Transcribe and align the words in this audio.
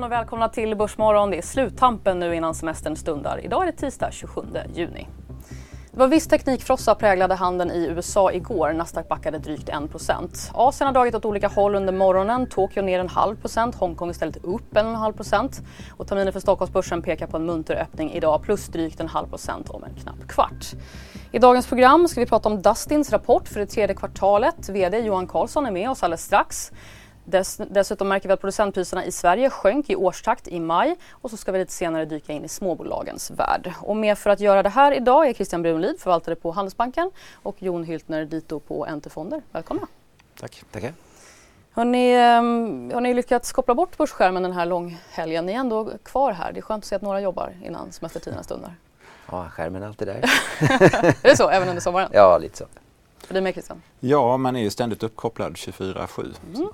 Morgon 0.00 0.12
och 0.12 0.18
välkomna 0.18 0.48
till 0.48 0.76
Börsmorgon. 0.76 1.30
Det 1.30 1.38
är 1.38 1.42
sluttampen 1.42 2.18
nu 2.18 2.34
innan 2.34 2.54
semestern 2.54 2.96
stundar. 2.96 3.40
Idag 3.44 3.62
är 3.62 3.66
det 3.66 3.78
tisdag 3.78 4.10
27 4.12 4.42
juni. 4.74 5.06
Det 5.92 5.98
var 5.98 6.08
viss 6.08 6.26
teknikfrossa 6.26 6.94
präglade 6.94 7.34
handeln 7.34 7.70
i 7.70 7.86
USA 7.86 8.32
igår. 8.32 8.72
Nasdaq 8.72 9.08
backade 9.08 9.38
drygt 9.38 9.68
1% 9.68 10.50
Asien 10.54 10.86
har 10.86 10.94
dragit 10.94 11.14
åt 11.14 11.24
olika 11.24 11.48
håll 11.48 11.74
under 11.74 11.92
morgonen. 11.92 12.46
Tokyo 12.46 12.82
ner 12.82 13.00
en 13.00 13.08
halv 13.08 13.36
procent, 13.36 13.74
Hongkong 13.74 14.10
istället 14.10 14.44
upp 14.44 14.76
en 14.76 14.94
halv 14.94 15.12
procent. 15.12 15.60
Och 15.96 16.08
terminen 16.08 16.32
för 16.32 16.40
Stockholmsbörsen 16.40 17.02
pekar 17.02 17.26
på 17.26 17.36
en 17.36 17.46
munter 17.46 17.74
öppning 17.74 18.12
idag 18.12 18.42
plus 18.42 18.66
drygt 18.66 19.00
en 19.00 19.08
halv 19.08 19.26
procent 19.26 19.70
om 19.70 19.84
en 19.84 19.94
knapp 19.94 20.28
kvart. 20.28 20.66
I 21.32 21.38
dagens 21.38 21.66
program 21.66 22.08
ska 22.08 22.20
vi 22.20 22.26
prata 22.26 22.48
om 22.48 22.62
Dustins 22.62 23.12
rapport 23.12 23.48
för 23.48 23.60
det 23.60 23.66
tredje 23.66 23.96
kvartalet. 23.96 24.68
VD 24.68 24.98
Johan 24.98 25.26
Karlsson 25.26 25.66
är 25.66 25.70
med 25.70 25.90
oss 25.90 26.02
alldeles 26.02 26.24
strax. 26.24 26.72
Dess, 27.30 27.60
dessutom 27.70 28.08
märker 28.08 28.28
vi 28.28 28.32
att 28.32 28.40
producentpriserna 28.40 29.04
i 29.04 29.12
Sverige 29.12 29.50
sjönk 29.50 29.90
i 29.90 29.96
årstakt 29.96 30.48
i 30.48 30.60
maj 30.60 30.96
och 31.10 31.30
så 31.30 31.36
ska 31.36 31.52
vi 31.52 31.58
lite 31.58 31.72
senare 31.72 32.04
dyka 32.04 32.32
in 32.32 32.44
i 32.44 32.48
småbolagens 32.48 33.30
värld. 33.30 33.72
Och 33.80 33.96
med 33.96 34.18
för 34.18 34.30
att 34.30 34.40
göra 34.40 34.62
det 34.62 34.68
här 34.68 34.92
idag 34.92 35.28
är 35.28 35.34
Christian 35.34 35.62
Brunlid, 35.62 36.00
förvaltare 36.00 36.34
på 36.34 36.50
Handelsbanken 36.50 37.10
och 37.42 37.62
Jon 37.62 37.84
Hyltner, 37.84 38.24
dito 38.24 38.60
på 38.60 38.86
NT 38.96 39.12
Fonder. 39.12 39.42
Välkomna! 39.52 39.86
Tack. 40.40 40.62
Tackar. 40.70 40.92
Har 41.72 41.84
ni, 41.84 42.16
um, 42.38 42.90
har 42.94 43.00
ni 43.00 43.14
lyckats 43.14 43.52
koppla 43.52 43.74
bort 43.74 43.96
börsskärmen 43.96 44.42
den 44.42 44.52
här 44.52 44.66
långhelgen? 44.66 45.46
Ni 45.46 45.52
är 45.52 45.56
ändå 45.56 45.90
kvar 46.02 46.32
här. 46.32 46.52
Det 46.52 46.60
är 46.60 46.62
skönt 46.62 46.84
att 46.84 46.88
se 46.88 46.96
att 46.96 47.02
några 47.02 47.20
jobbar 47.20 47.52
innan 47.64 47.92
semestertiderna 47.92 48.42
stundar. 48.42 48.74
Ja, 49.30 49.48
skärmen 49.50 49.82
är 49.82 49.86
alltid 49.86 50.08
där. 50.08 50.14
är 51.22 51.28
det 51.28 51.36
så, 51.36 51.48
även 51.48 51.68
under 51.68 51.80
sommaren? 51.80 52.10
Ja, 52.12 52.38
lite 52.38 52.56
så. 52.56 52.64
För 53.18 53.34
dig 53.34 53.42
med 53.42 53.52
Christian? 53.52 53.82
Ja, 54.00 54.36
man 54.36 54.56
är 54.56 54.60
ju 54.60 54.70
ständigt 54.70 55.02
uppkopplad 55.02 55.52
24-7. 55.52 56.34
Mm. 56.54 56.68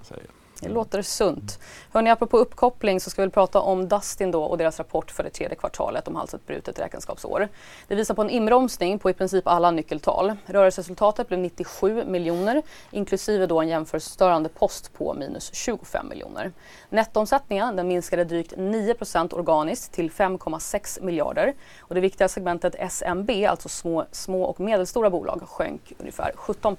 Det 0.60 0.68
låter 0.68 1.02
sunt. 1.02 1.58
Hörrni, 1.92 2.10
apropå 2.10 2.38
uppkoppling 2.38 3.00
så 3.00 3.10
ska 3.10 3.22
vi 3.22 3.30
prata 3.30 3.60
om 3.60 3.88
Dustin 3.88 4.30
då 4.30 4.42
och 4.44 4.58
deras 4.58 4.78
rapport 4.78 5.10
för 5.10 5.22
det 5.22 5.30
tredje 5.30 5.56
kvartalet. 5.56 6.04
De 6.04 6.14
har 6.14 6.20
alltså 6.20 6.36
ett 6.36 6.46
brutet 6.46 6.78
räkenskapsår. 6.78 7.48
Det 7.88 7.94
visar 7.94 8.14
på 8.14 8.22
en 8.22 8.30
inbromsning 8.30 8.98
på 8.98 9.10
i 9.10 9.12
princip 9.12 9.46
alla 9.46 9.70
nyckeltal. 9.70 10.36
Rörelseresultatet 10.46 11.28
blev 11.28 11.40
97 11.40 12.04
miljoner 12.04 12.62
inklusive 12.90 13.46
då 13.46 13.60
en 13.60 13.68
jämförelsestörande 13.68 14.48
post 14.48 14.92
på 14.92 15.14
minus 15.14 15.54
25 15.54 16.08
miljoner. 16.08 16.52
Nettoomsättningen 16.88 17.76
den 17.76 17.88
minskade 17.88 18.24
drygt 18.24 18.52
9% 18.52 19.34
organiskt 19.34 19.92
till 19.92 20.10
5,6 20.10 21.02
miljarder. 21.02 21.54
Och 21.80 21.94
det 21.94 22.00
viktiga 22.00 22.28
segmentet 22.28 22.74
SMB, 22.92 23.30
alltså 23.48 23.68
små, 23.68 24.06
små 24.12 24.42
och 24.42 24.60
medelstora 24.60 25.10
bolag, 25.10 25.42
sjönk 25.48 25.92
ungefär 25.98 26.32
17 26.36 26.76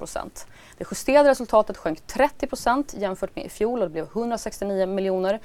det 0.77 0.85
justerade 0.91 1.29
resultatet 1.29 1.77
sjönk 1.77 1.99
30% 1.99 2.99
jämfört 2.99 3.35
med 3.35 3.45
i 3.45 3.49
fjol 3.49 3.79
och 3.79 3.85
det 3.85 3.91
blev 3.91 4.05
169 4.05 4.85
miljoner. 4.87 5.39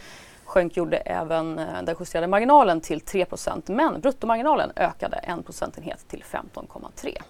Sjönk 0.44 0.77
gjorde 0.77 0.97
även 0.97 1.58
eh, 1.58 1.83
den 1.83 1.97
justerade 2.00 2.27
marginalen 2.27 2.80
till 2.80 2.98
3% 2.98 3.72
men 3.72 4.00
bruttomarginalen 4.00 4.73
ökade 4.77 5.17
en 5.17 5.42
procentenhet 5.42 6.08
till 6.08 6.23
15,3. 6.23 7.23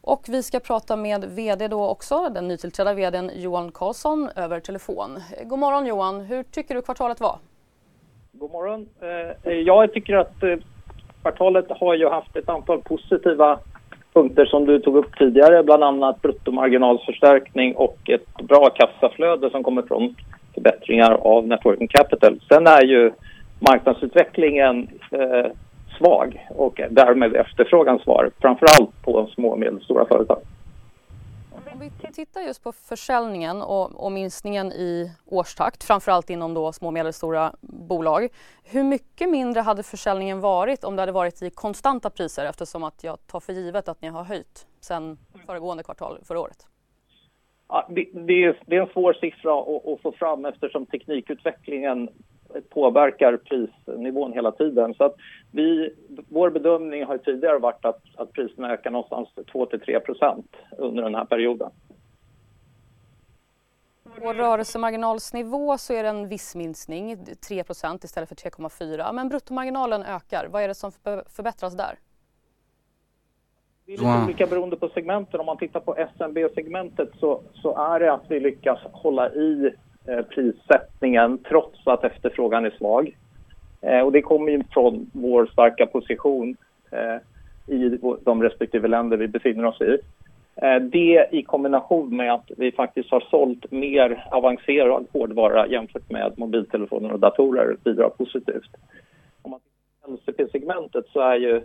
Och 0.00 0.24
vi 0.28 0.42
ska 0.42 0.60
prata 0.60 0.96
med 0.96 1.24
VD 1.24 1.68
då 1.68 1.88
också, 1.88 2.28
den 2.28 2.48
nytillträdda 2.48 2.94
VDn 2.94 3.30
Johan 3.34 3.72
Karlsson 3.72 4.30
över 4.36 4.60
telefon. 4.60 5.20
God 5.44 5.58
morgon 5.58 5.86
Johan, 5.86 6.20
hur 6.20 6.42
tycker 6.42 6.74
du 6.74 6.82
kvartalet 6.82 7.20
var? 7.20 7.38
God 8.32 8.50
morgon. 8.50 8.88
Eh, 9.42 9.52
jag 9.52 9.92
tycker 9.92 10.14
att 10.16 10.42
eh, 10.42 10.56
kvartalet 11.22 11.66
har 11.70 11.94
ju 11.94 12.08
haft 12.08 12.36
ett 12.36 12.48
antal 12.48 12.82
positiva 12.82 13.60
punkter 14.14 14.46
som 14.46 14.66
du 14.66 14.80
tog 14.80 14.96
upp 14.96 15.18
tidigare, 15.18 15.62
bland 15.62 15.84
annat 15.84 16.22
bruttomarginalförstärkning 16.22 17.74
och 17.74 18.10
ett 18.10 18.48
bra 18.48 18.70
kassaflöde 18.70 19.50
som 19.50 19.62
kommer 19.62 19.82
från 19.82 20.14
förbättringar 20.54 21.12
av 21.12 21.46
networking 21.46 21.88
capital. 21.88 22.40
Sen 22.48 22.66
är 22.66 22.82
ju 22.84 23.12
marknadsutvecklingen 23.58 24.88
eh, 25.10 25.50
svag 25.98 26.46
och 26.50 26.80
därmed 26.90 27.34
efterfrågan 27.34 27.98
svag, 27.98 28.30
framförallt 28.40 29.02
på 29.02 29.26
små 29.34 29.48
och 29.48 29.58
medelstora 29.58 30.04
företag. 30.06 30.38
Om 31.74 31.80
vi 31.80 32.12
tittar 32.12 32.40
just 32.40 32.64
på 32.64 32.72
försäljningen 32.72 33.62
och, 33.62 34.04
och 34.04 34.12
minskningen 34.12 34.72
i 34.72 35.10
årstakt, 35.26 35.84
framförallt 35.84 36.30
inom 36.30 36.54
då 36.54 36.72
små 36.72 36.86
och 36.86 36.92
medelstora 36.92 37.52
bolag. 37.60 38.28
Hur 38.64 38.84
mycket 38.84 39.30
mindre 39.30 39.60
hade 39.60 39.82
försäljningen 39.82 40.40
varit 40.40 40.84
om 40.84 40.96
det 40.96 41.02
hade 41.02 41.12
varit 41.12 41.42
i 41.42 41.50
konstanta 41.50 42.10
priser 42.10 42.44
eftersom 42.44 42.84
att 42.84 43.04
jag 43.04 43.26
tar 43.26 43.40
för 43.40 43.52
givet 43.52 43.88
att 43.88 44.02
ni 44.02 44.08
har 44.08 44.24
höjt 44.24 44.66
sen 44.80 45.18
föregående 45.46 45.82
kvartal 45.82 46.18
förra 46.24 46.40
året? 46.40 46.66
Ja, 47.68 47.88
det, 47.90 48.08
det, 48.12 48.44
är, 48.44 48.62
det, 48.66 48.76
är, 48.76 48.80
en 48.80 48.92
svår 48.92 49.12
siffra 49.12 49.60
att, 49.60 49.86
att, 49.86 50.00
få 50.02 50.12
fram 50.12 50.44
eftersom 50.44 50.86
teknikutvecklingen 50.86 52.08
påverkar 52.60 53.36
prisnivån 53.36 54.32
hela 54.32 54.52
tiden. 54.52 54.94
Så 54.94 55.04
att 55.04 55.14
vi, 55.50 55.94
vår 56.28 56.50
bedömning 56.50 57.04
har 57.04 57.18
tidigare 57.18 57.58
varit 57.58 57.84
att, 57.84 58.02
att 58.16 58.32
priserna 58.32 58.72
ökar 58.72 58.90
någonstans 58.90 59.28
2-3 59.36 60.00
procent 60.00 60.56
under 60.78 61.02
den 61.02 61.14
här 61.14 61.24
perioden. 61.24 61.70
På 64.20 64.32
rörelsemarginalsnivå 64.32 65.78
så 65.78 65.92
är 65.92 66.02
det 66.02 66.08
en 66.08 66.28
viss 66.28 66.54
minskning, 66.56 67.16
3% 67.16 68.04
istället 68.04 68.28
för 68.28 68.36
3,4. 68.36 69.12
Men 69.12 69.28
bruttomarginalen 69.28 70.02
ökar. 70.02 70.46
Vad 70.50 70.62
är 70.62 70.68
det 70.68 70.74
som 70.74 70.92
förbättras 71.36 71.76
där? 71.76 71.98
Det 73.86 73.92
är 73.92 73.98
lite 73.98 74.24
olika 74.24 74.46
beroende 74.46 74.76
på 74.76 74.88
segmenten. 74.88 75.40
Om 75.40 75.46
man 75.46 75.58
tittar 75.58 75.80
på 75.80 75.96
SMB-segmentet 76.16 77.08
så, 77.20 77.42
så 77.54 77.76
är 77.76 78.00
det 78.00 78.12
att 78.12 78.24
vi 78.28 78.40
lyckas 78.40 78.78
hålla 78.92 79.34
i 79.34 79.74
Eh, 80.08 80.22
prissättningen 80.22 81.38
trots 81.38 81.86
att 81.86 82.04
efterfrågan 82.04 82.64
är 82.64 82.70
svag. 82.70 83.16
Eh, 83.80 84.00
och 84.00 84.12
det 84.12 84.22
kommer 84.22 84.52
ju 84.52 84.62
från 84.70 85.10
vår 85.12 85.46
starka 85.46 85.86
position 85.86 86.56
eh, 86.90 87.16
i 87.74 87.98
de 88.24 88.42
respektive 88.42 88.88
länder 88.88 89.16
vi 89.16 89.28
befinner 89.28 89.64
oss 89.64 89.80
i. 89.80 89.98
Eh, 90.56 90.76
det 90.76 91.28
i 91.32 91.42
kombination 91.42 92.16
med 92.16 92.32
att 92.34 92.50
vi 92.56 92.72
faktiskt 92.72 93.10
har 93.10 93.20
sålt 93.20 93.70
mer 93.70 94.26
avancerad 94.30 95.06
hårdvara 95.12 95.66
jämfört 95.68 96.10
med 96.10 96.32
mobiltelefoner 96.36 97.12
och 97.12 97.20
datorer 97.20 97.76
bidrar 97.84 98.08
positivt. 98.08 98.70
Om 99.42 99.50
man 99.50 99.60
tittar 99.60 100.08
på 100.08 100.12
LCP-segmentet 100.12 101.04
så 101.12 101.20
är 101.20 101.36
ju 101.36 101.56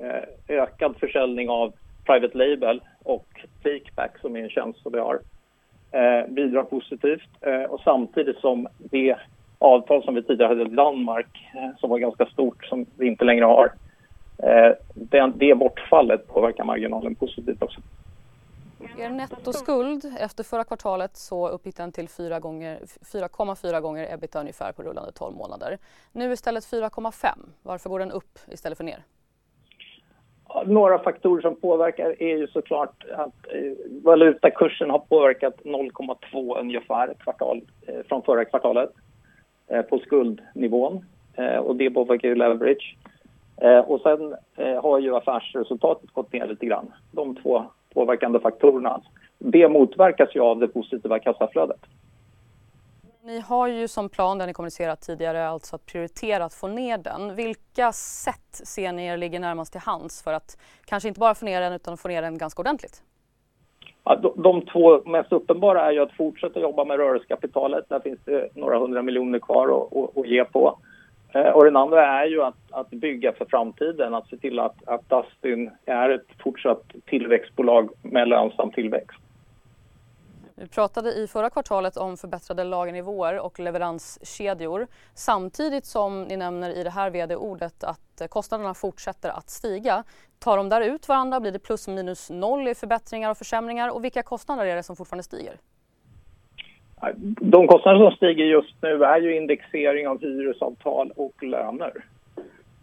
eh, 0.00 0.24
ökad 0.48 0.96
försäljning 0.96 1.50
av 1.50 1.72
private 2.06 2.38
label 2.38 2.80
och 3.02 3.26
takeback 3.62 4.18
som 4.20 4.36
är 4.36 4.42
en 4.42 4.50
tjänst 4.50 4.82
som 4.82 4.92
vi 4.92 4.98
har 4.98 5.20
eh, 5.94 6.26
bidrar 6.28 6.62
positivt 6.62 7.28
eh, 7.40 7.62
och 7.62 7.80
samtidigt 7.80 8.38
som 8.38 8.68
det 8.78 9.16
avtal 9.58 10.04
som 10.04 10.14
vi 10.14 10.22
tidigare 10.22 10.48
hade 10.48 10.62
i 10.62 10.74
Danmark 10.74 11.50
eh, 11.54 11.78
som 11.78 11.90
var 11.90 11.98
ganska 11.98 12.26
stort 12.26 12.64
som 12.64 12.86
vi 12.96 13.06
inte 13.06 13.24
längre 13.24 13.44
har 13.44 13.72
eh, 14.38 14.72
det, 14.94 15.32
det 15.36 15.54
bortfallet 15.54 16.28
påverkar 16.28 16.64
marginalen 16.64 17.14
positivt 17.14 17.62
också. 17.62 17.80
Er 18.98 19.10
nettoskuld 19.10 20.04
efter 20.18 20.44
förra 20.44 20.64
kvartalet 20.64 21.16
så 21.16 21.48
uppgick 21.48 21.76
den 21.76 21.92
till 21.92 22.08
4,4 22.08 22.40
gånger, 22.40 23.54
4, 23.54 23.80
gånger 23.80 24.14
ebita 24.14 24.40
ungefär 24.40 24.72
på 24.72 24.82
rullande 24.82 25.12
12 25.12 25.36
månader. 25.36 25.78
Nu 26.12 26.32
istället 26.32 26.64
4,5. 26.64 27.28
Varför 27.62 27.90
går 27.90 27.98
den 27.98 28.10
upp 28.10 28.38
istället 28.48 28.78
för 28.78 28.84
ner? 28.84 29.02
Några 30.66 30.98
faktorer 30.98 31.42
som 31.42 31.56
påverkar 31.56 32.22
är 32.22 32.36
ju 32.36 32.46
såklart 32.46 33.04
att 33.12 33.52
eh, 33.52 33.72
valutakursen 34.04 34.90
har 34.90 34.98
påverkat 34.98 35.54
0,2 35.64 36.60
ungefär 36.60 37.14
kvartal, 37.14 37.60
eh, 37.86 38.06
från 38.08 38.22
förra 38.22 38.44
kvartalet 38.44 38.90
eh, 39.68 39.82
på 39.82 39.98
skuldnivån 39.98 41.04
eh, 41.34 41.56
och 41.56 41.76
det 41.76 41.90
påverkar 41.90 42.28
ju 42.28 42.34
leverage. 42.34 42.96
Eh, 43.56 43.78
och 43.78 44.00
sen 44.00 44.34
eh, 44.56 44.82
har 44.82 44.98
ju 44.98 45.16
affärsresultatet 45.16 46.10
gått 46.10 46.32
ner 46.32 46.46
lite 46.46 46.66
grann. 46.66 46.92
De 47.12 47.36
två 47.36 47.64
påverkande 47.94 48.38
faktorerna. 48.38 49.00
Det 49.38 49.68
motverkas 49.68 50.28
ju 50.34 50.40
av 50.40 50.58
det 50.58 50.68
positiva 50.68 51.18
kassaflödet. 51.18 51.80
Ni 53.26 53.40
har 53.40 53.68
ju 53.68 53.88
som 53.88 54.08
plan, 54.08 54.38
där 54.38 54.46
ni 54.46 54.52
kommunicerat 54.52 55.00
tidigare, 55.00 55.48
alltså 55.48 55.76
att 55.76 55.86
prioritera 55.86 56.44
att 56.44 56.54
få 56.54 56.68
ner 56.68 56.98
den. 56.98 57.34
Vilka 57.34 57.92
sätt 57.92 58.50
ser 58.52 58.92
ni 58.92 59.06
er 59.06 59.16
ligger 59.16 59.40
närmast 59.40 59.72
till 59.72 59.80
hands 59.80 60.22
för 60.22 60.32
att 60.32 60.58
kanske 60.84 61.08
inte 61.08 61.20
bara 61.20 61.34
få 61.34 61.44
ner 61.44 61.60
den 61.60 61.72
utan 61.72 61.96
få 61.96 62.08
ner 62.08 62.22
den 62.22 62.38
ganska 62.38 62.62
ordentligt? 62.62 63.02
Ja, 64.04 64.16
de, 64.16 64.42
de 64.42 64.62
två 64.66 65.02
mest 65.04 65.32
uppenbara 65.32 65.82
är 65.86 65.92
ju 65.92 66.00
att 66.00 66.12
fortsätta 66.12 66.60
jobba 66.60 66.84
med 66.84 66.96
rörelsekapitalet. 66.96 67.88
Där 67.88 68.00
finns 68.00 68.20
det 68.24 68.48
några 68.54 68.78
hundra 68.78 69.02
miljoner 69.02 69.38
kvar 69.38 69.68
att, 69.68 69.96
att, 69.96 70.18
att 70.18 70.28
ge 70.28 70.44
på. 70.44 70.78
Eh, 71.34 71.50
och 71.50 71.64
den 71.64 71.76
andra 71.76 72.06
är 72.06 72.26
ju 72.26 72.42
att, 72.42 72.58
att 72.70 72.90
bygga 72.90 73.32
för 73.32 73.44
framtiden, 73.44 74.14
att 74.14 74.28
se 74.28 74.36
till 74.36 74.58
att, 74.58 74.88
att 74.88 75.10
Dustin 75.10 75.70
är 75.84 76.10
ett 76.10 76.28
fortsatt 76.42 76.82
tillväxtbolag 77.06 77.90
med 78.02 78.28
lönsam 78.28 78.70
tillväxt. 78.70 79.23
Vi 80.56 80.68
pratade 80.68 81.12
i 81.12 81.26
förra 81.26 81.50
kvartalet 81.50 81.96
om 81.96 82.16
förbättrade 82.16 82.64
lagernivåer 82.64 83.40
och 83.40 83.60
leveranskedjor 83.60 84.86
samtidigt 85.14 85.84
som 85.84 86.22
ni 86.22 86.36
nämner 86.36 86.70
i 86.70 86.82
det 86.82 86.90
här 86.90 87.10
vd-ordet 87.10 87.84
att 87.84 88.20
eh, 88.20 88.26
kostnaderna 88.26 88.74
fortsätter 88.74 89.28
att 89.28 89.50
stiga. 89.50 90.04
Tar 90.38 90.56
de 90.56 90.68
där 90.68 90.80
ut 90.80 91.08
varandra? 91.08 91.40
Blir 91.40 91.52
det 91.52 91.58
plus 91.58 91.88
minus 91.88 92.30
noll 92.30 92.68
i 92.68 92.74
förbättringar 92.74 93.30
och 93.30 93.38
försämringar? 93.38 93.88
Och 93.88 94.04
vilka 94.04 94.22
kostnader 94.22 94.66
är 94.66 94.76
det 94.76 94.82
som 94.82 94.96
fortfarande 94.96 95.22
stiger? 95.22 95.54
De 97.40 97.66
kostnader 97.66 97.98
som 97.98 98.16
stiger 98.16 98.44
just 98.44 98.82
nu 98.82 99.04
är 99.04 99.20
ju 99.20 99.36
indexering 99.36 100.08
av 100.08 100.20
hyresavtal 100.20 101.12
och 101.16 101.42
löner. 101.42 101.92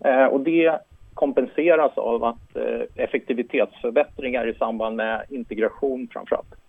Eh, 0.06 0.26
och 0.26 0.42
det 0.42 0.80
kompenseras 1.14 1.98
av 1.98 2.24
att 2.24 2.56
eh, 2.56 3.04
effektivitetsförbättringar 3.04 4.48
i 4.48 4.54
samband 4.54 4.96
med 4.96 5.26
integration 5.30 6.08
framförallt. 6.14 6.61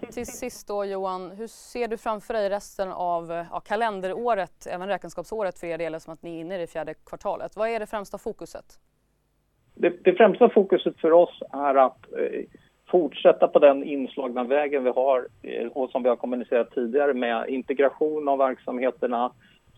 Till 0.00 0.26
sist 0.26 0.68
då 0.68 0.84
Johan, 0.84 1.30
hur 1.30 1.46
ser 1.46 1.88
du 1.88 1.96
framför 1.96 2.34
dig 2.34 2.48
resten 2.48 2.92
av 2.92 3.44
ja, 3.50 3.60
kalenderåret, 3.60 4.66
även 4.70 4.88
räkenskapsåret 4.88 5.58
för 5.58 5.66
er 5.66 5.78
del 5.78 6.00
som 6.00 6.12
att 6.12 6.22
ni 6.22 6.36
är 6.36 6.40
inne 6.40 6.54
i 6.54 6.58
det 6.58 6.66
fjärde 6.66 6.94
kvartalet? 6.94 7.56
Vad 7.56 7.68
är 7.68 7.80
det 7.80 7.86
främsta 7.86 8.18
fokuset? 8.18 8.64
Det, 9.74 10.04
det 10.04 10.12
främsta 10.12 10.48
fokuset 10.48 11.00
för 11.00 11.12
oss 11.12 11.42
är 11.52 11.74
att 11.74 12.12
eh, 12.12 12.44
fortsätta 12.90 13.48
på 13.48 13.58
den 13.58 13.84
inslagna 13.84 14.44
vägen 14.44 14.84
vi 14.84 14.90
har 14.90 15.26
eh, 15.42 15.66
och 15.66 15.90
som 15.90 16.02
vi 16.02 16.08
har 16.08 16.16
kommunicerat 16.16 16.70
tidigare 16.74 17.14
med 17.14 17.48
integration 17.48 18.28
av 18.28 18.38
verksamheterna, 18.38 19.32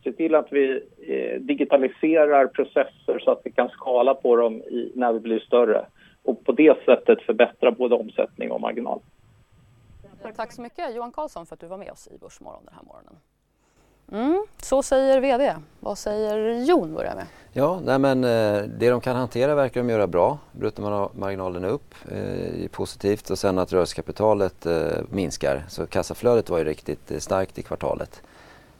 se 0.05 0.13
till 0.13 0.35
att 0.35 0.49
vi 0.51 0.83
eh, 1.09 1.41
digitaliserar 1.41 2.47
processer 2.47 3.19
så 3.19 3.31
att 3.31 3.41
vi 3.45 3.53
kan 3.53 3.69
skala 3.69 4.15
på 4.15 4.37
dem 4.37 4.63
i, 4.63 4.93
när 4.95 5.13
vi 5.13 5.21
blir 5.21 5.39
större 5.39 5.87
och 6.23 6.45
på 6.45 6.53
det 6.53 6.85
sättet 6.85 7.23
förbättra 7.23 7.71
både 7.71 7.95
omsättning 7.95 8.51
och 8.51 8.61
marginal. 8.61 9.01
Tack 10.32 10.52
så 10.52 10.62
mycket 10.62 10.94
Johan 10.94 11.12
Karlsson 11.12 11.46
för 11.46 11.55
att 11.55 11.61
du 11.61 11.67
var 11.67 11.78
med 11.78 11.90
oss 11.90 12.08
i 12.08 12.19
Börsmorgon 12.19 12.64
den 12.64 12.75
här 12.75 12.82
morgonen. 12.82 13.20
Mm, 14.12 14.46
så 14.62 14.82
säger 14.82 15.20
VD. 15.20 15.56
Vad 15.81 15.99
säger 15.99 16.64
Jon 16.64 16.94
börjar 16.94 17.14
med? 17.14 17.26
Ja, 17.52 17.81
nej 17.84 17.99
men, 17.99 18.25
eh, 18.25 18.62
det 18.62 18.90
de 18.90 19.00
kan 19.00 19.17
hantera 19.17 19.55
verkar 19.55 19.81
de 19.81 19.90
göra 19.90 20.06
bra. 20.06 20.38
Bruttomarginalen 20.52 21.64
är 21.64 21.69
upp, 21.69 21.94
eh, 22.11 22.64
är 22.64 22.69
positivt 22.69 23.31
och 23.31 23.38
sen 23.38 23.58
att 23.58 23.73
rörelsekapitalet 23.73 24.67
eh, 24.67 24.88
minskar. 25.11 25.64
Så 25.69 25.87
kassaflödet 25.87 26.50
var 26.50 26.58
ju 26.58 26.64
riktigt 26.64 27.11
eh, 27.11 27.19
starkt 27.19 27.58
i 27.58 27.62
kvartalet. 27.62 28.22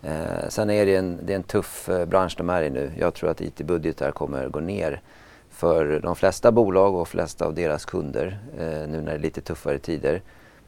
Eh, 0.02 0.49
sen 0.49 0.70
är 0.70 0.87
det 0.87 0.96
en, 0.96 1.19
det 1.22 1.32
är 1.32 1.37
en 1.37 1.42
tuff 1.42 1.88
eh, 1.88 2.06
bransch 2.06 2.34
de 2.38 2.50
är 2.50 2.62
i 2.62 2.70
nu. 2.70 2.92
Jag 2.99 3.14
tror 3.14 3.31
att 3.31 3.40
IT-budgetar 3.40 4.10
kommer 4.10 4.49
gå 4.49 4.60
ner 4.60 5.00
för 5.50 6.00
de 6.00 6.16
flesta 6.16 6.52
bolag 6.52 6.94
och 6.94 7.08
flesta 7.08 7.46
av 7.46 7.54
deras 7.54 7.84
kunder 7.84 8.38
nu 8.58 9.00
när 9.00 9.04
det 9.04 9.12
är 9.12 9.19
lite 9.19 9.40
tuffare 9.40 9.78
tider. 9.78 10.22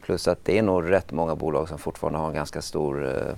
Plus 0.09 0.29
att 0.29 0.45
det 0.45 0.59
är 0.59 0.63
nog 0.63 0.91
rätt 0.91 1.13
många 1.13 1.37
bolag 1.37 1.69
som 1.69 1.79
fortfarande 1.79 2.19
har 2.19 2.29
en 2.29 2.35
ganska 2.35 2.63
stor 2.63 3.07
eh, 3.07 3.35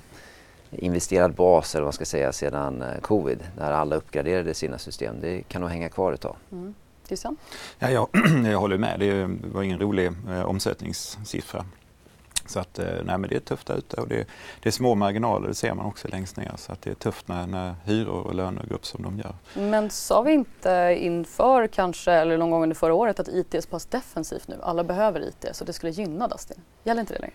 investerad 0.70 1.34
bas 1.34 1.75
eller 1.75 1.82
vad 1.82 1.87
man 1.87 1.93
ska 1.93 2.05
säga 2.05 2.32
sedan 2.32 2.82
eh, 2.82 3.00
covid 3.00 3.43
när 3.56 3.72
alla 3.72 3.96
uppgraderade 3.96 4.55
sina 4.55 4.78
system. 4.78 5.20
Det 5.20 5.43
kan 5.43 5.61
nog 5.61 5.70
hänga 5.70 5.88
kvar 5.88 6.12
ett 6.12 6.20
tag. 6.20 6.37
Mm. 6.52 6.75
Ja, 7.78 7.90
jag, 7.90 8.08
jag 8.52 8.58
håller 8.58 8.78
med. 8.78 9.00
Det 9.00 9.31
var 9.52 9.62
ingen 9.62 9.78
rolig 9.78 10.06
eh, 10.28 10.43
omsättningssiffra. 10.43 11.64
Så 12.50 12.61
att, 12.61 12.79
eh, 12.79 12.87
nej, 12.87 13.19
men 13.19 13.23
det 13.23 13.37
är 13.37 13.41
tufft 13.41 13.67
där 13.67 13.76
ute 13.76 14.00
och 14.00 14.08
det, 14.08 14.26
det, 14.62 14.69
är 14.69 14.73
små 14.73 14.94
marginaler, 14.94 15.49
det 15.49 15.55
ser 15.55 15.75
man 15.75 15.87
också 15.87 16.08
längst 16.08 16.37
ner. 16.37 16.52
Så 16.56 16.73
att 16.73 16.82
det 16.82 16.91
är 16.91 16.94
tufft 16.94 17.29
när, 17.29 17.47
när 17.47 17.75
hyror 17.85 18.26
och 18.26 18.35
löner 18.35 18.64
går 18.69 18.75
upp 18.75 18.87
som 18.87 19.02
de 19.02 19.19
gör. 19.19 19.35
Men 19.70 19.91
sa 19.91 20.23
vi 20.23 20.32
inte 20.32 20.97
inför 21.00 21.67
kanske, 21.67 22.12
eller 22.12 22.38
någon 22.38 22.50
gång 22.50 22.62
under 22.62 22.76
förra 22.76 22.94
året, 22.94 23.20
att 23.20 23.29
IT 23.29 23.55
är 23.55 23.61
så 23.61 23.69
pass 23.69 23.87
defensivt 23.87 24.49
nu? 24.49 24.56
Alla 24.62 24.85
behöver 24.85 25.29
IT, 25.29 25.47
så 25.52 25.64
det 25.64 25.73
skulle 25.73 25.93
gynna 25.93 26.29
Dustin. 26.29 26.61
Gäller 26.85 27.00
inte 27.00 27.14
det 27.14 27.20
längre? 27.20 27.35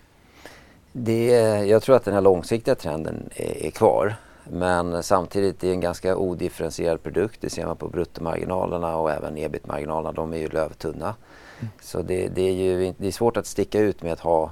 Det, 0.91 1.27
jag 1.65 1.81
tror 1.81 1.95
att 1.95 2.05
den 2.05 2.13
här 2.13 2.21
långsiktiga 2.21 2.75
trenden 2.75 3.29
är, 3.35 3.65
är 3.65 3.71
kvar. 3.71 4.15
Men 4.43 5.03
samtidigt 5.03 5.63
är 5.63 5.67
det 5.67 5.73
en 5.73 5.79
ganska 5.79 6.17
odifferentierad 6.17 7.03
produkt. 7.03 7.41
Det 7.41 7.49
ser 7.49 7.65
man 7.65 7.77
på 7.77 7.87
bruttomarginalerna 7.87 8.97
och 8.97 9.11
även 9.11 9.37
ebit-marginalerna. 9.37 10.11
De 10.11 10.33
är 10.33 10.37
ju 10.37 10.47
lövtunna. 10.47 11.15
Mm. 11.59 11.71
Så 11.81 12.01
det, 12.01 12.27
det, 12.27 12.41
är 12.41 12.53
ju 12.53 12.93
det 12.97 13.07
är 13.07 13.11
svårt 13.11 13.37
att 13.37 13.45
sticka 13.45 13.79
ut 13.79 14.03
med 14.03 14.13
att 14.13 14.19
ha 14.19 14.51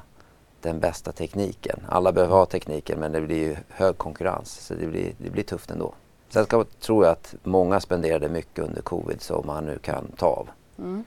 den 0.63 0.79
bästa 0.79 1.11
tekniken. 1.11 1.79
Alla 1.89 2.11
behöver 2.11 2.35
ha 2.35 2.45
tekniken 2.45 2.99
men 2.99 3.11
det 3.11 3.21
blir 3.21 3.37
ju 3.37 3.55
hög 3.69 3.97
konkurrens 3.97 4.51
så 4.51 4.73
det 4.73 4.87
blir, 4.87 5.13
det 5.17 5.29
blir 5.29 5.43
tufft 5.43 5.71
ändå. 5.71 5.93
Sen 6.29 6.45
ska, 6.45 6.63
tror 6.63 7.05
jag 7.05 7.11
att 7.11 7.35
många 7.43 7.79
spenderade 7.79 8.29
mycket 8.29 8.65
under 8.65 8.81
covid 8.81 9.21
som 9.21 9.47
man 9.47 9.65
nu 9.65 9.77
kan 9.77 10.11
ta 10.17 10.25
av. 10.25 10.49
Mm. 10.77 11.03